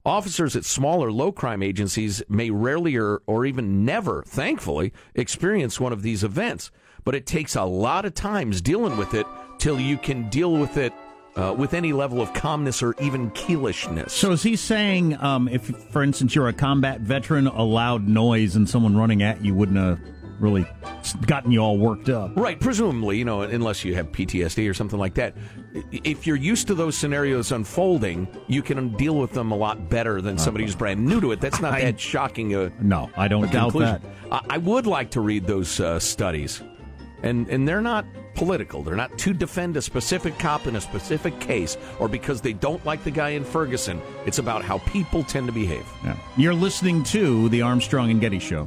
Officers 0.06 0.56
at 0.56 0.64
smaller 0.64 1.12
low 1.12 1.32
crime 1.32 1.62
agencies 1.62 2.22
may 2.30 2.48
rarely 2.48 2.96
or, 2.96 3.20
or 3.26 3.44
even 3.44 3.84
never, 3.84 4.22
thankfully, 4.26 4.92
experience 5.14 5.78
one 5.78 5.92
of 5.92 6.02
these 6.02 6.24
events. 6.24 6.70
But 7.06 7.14
it 7.14 7.24
takes 7.24 7.54
a 7.56 7.62
lot 7.64 8.04
of 8.04 8.12
times 8.14 8.60
dealing 8.60 8.96
with 8.98 9.14
it 9.14 9.26
till 9.58 9.80
you 9.80 9.96
can 9.96 10.28
deal 10.28 10.52
with 10.52 10.76
it 10.76 10.92
uh, 11.36 11.54
with 11.56 11.72
any 11.72 11.92
level 11.92 12.20
of 12.20 12.34
calmness 12.34 12.82
or 12.82 12.94
even 13.00 13.30
keelishness. 13.30 14.10
So 14.10 14.32
is 14.32 14.42
he 14.42 14.56
saying, 14.56 15.16
um, 15.22 15.48
if, 15.48 15.62
for 15.92 16.02
instance, 16.02 16.34
you're 16.34 16.48
a 16.48 16.52
combat 16.52 17.00
veteran, 17.00 17.46
a 17.46 17.62
loud 17.62 18.08
noise 18.08 18.56
and 18.56 18.68
someone 18.68 18.96
running 18.96 19.22
at 19.22 19.42
you 19.44 19.54
wouldn't 19.54 19.78
have 19.78 20.00
really 20.40 20.66
gotten 21.26 21.52
you 21.52 21.60
all 21.60 21.78
worked 21.78 22.08
up? 22.08 22.36
Right, 22.36 22.58
presumably, 22.58 23.18
you 23.18 23.24
know, 23.24 23.42
unless 23.42 23.84
you 23.84 23.94
have 23.94 24.10
PTSD 24.12 24.68
or 24.68 24.74
something 24.74 24.98
like 24.98 25.14
that. 25.14 25.34
If 25.92 26.26
you're 26.26 26.36
used 26.36 26.66
to 26.68 26.74
those 26.74 26.96
scenarios 26.96 27.52
unfolding, 27.52 28.26
you 28.48 28.62
can 28.62 28.96
deal 28.96 29.14
with 29.16 29.32
them 29.32 29.52
a 29.52 29.56
lot 29.56 29.88
better 29.88 30.20
than 30.20 30.38
somebody 30.38 30.64
who's 30.64 30.74
brand 30.74 31.04
new 31.06 31.20
to 31.20 31.30
it. 31.32 31.40
That's 31.40 31.60
not 31.60 31.74
I- 31.74 31.82
that 31.82 32.00
shocking 32.00 32.54
a, 32.54 32.70
No, 32.80 33.10
I 33.16 33.28
don't 33.28 33.52
doubt 33.52 33.70
conclusion. 33.72 34.02
that. 34.30 34.32
I, 34.50 34.54
I 34.56 34.58
would 34.58 34.86
like 34.86 35.10
to 35.12 35.20
read 35.20 35.46
those 35.46 35.78
uh, 35.80 36.00
studies, 36.00 36.62
and 37.22 37.48
and 37.48 37.66
they're 37.66 37.80
not 37.80 38.06
political. 38.34 38.82
They're 38.82 38.96
not 38.96 39.16
to 39.18 39.32
defend 39.32 39.76
a 39.76 39.82
specific 39.82 40.38
cop 40.38 40.66
in 40.66 40.76
a 40.76 40.80
specific 40.80 41.38
case 41.40 41.76
or 41.98 42.08
because 42.08 42.40
they 42.40 42.52
don't 42.52 42.84
like 42.84 43.02
the 43.04 43.10
guy 43.10 43.30
in 43.30 43.44
Ferguson. 43.44 44.00
It's 44.26 44.38
about 44.38 44.64
how 44.64 44.78
people 44.78 45.24
tend 45.24 45.46
to 45.46 45.52
behave. 45.52 45.86
Yeah. 46.04 46.16
You're 46.36 46.54
listening 46.54 47.02
to 47.04 47.48
the 47.48 47.62
Armstrong 47.62 48.10
and 48.10 48.20
Getty 48.20 48.38
Show. 48.38 48.64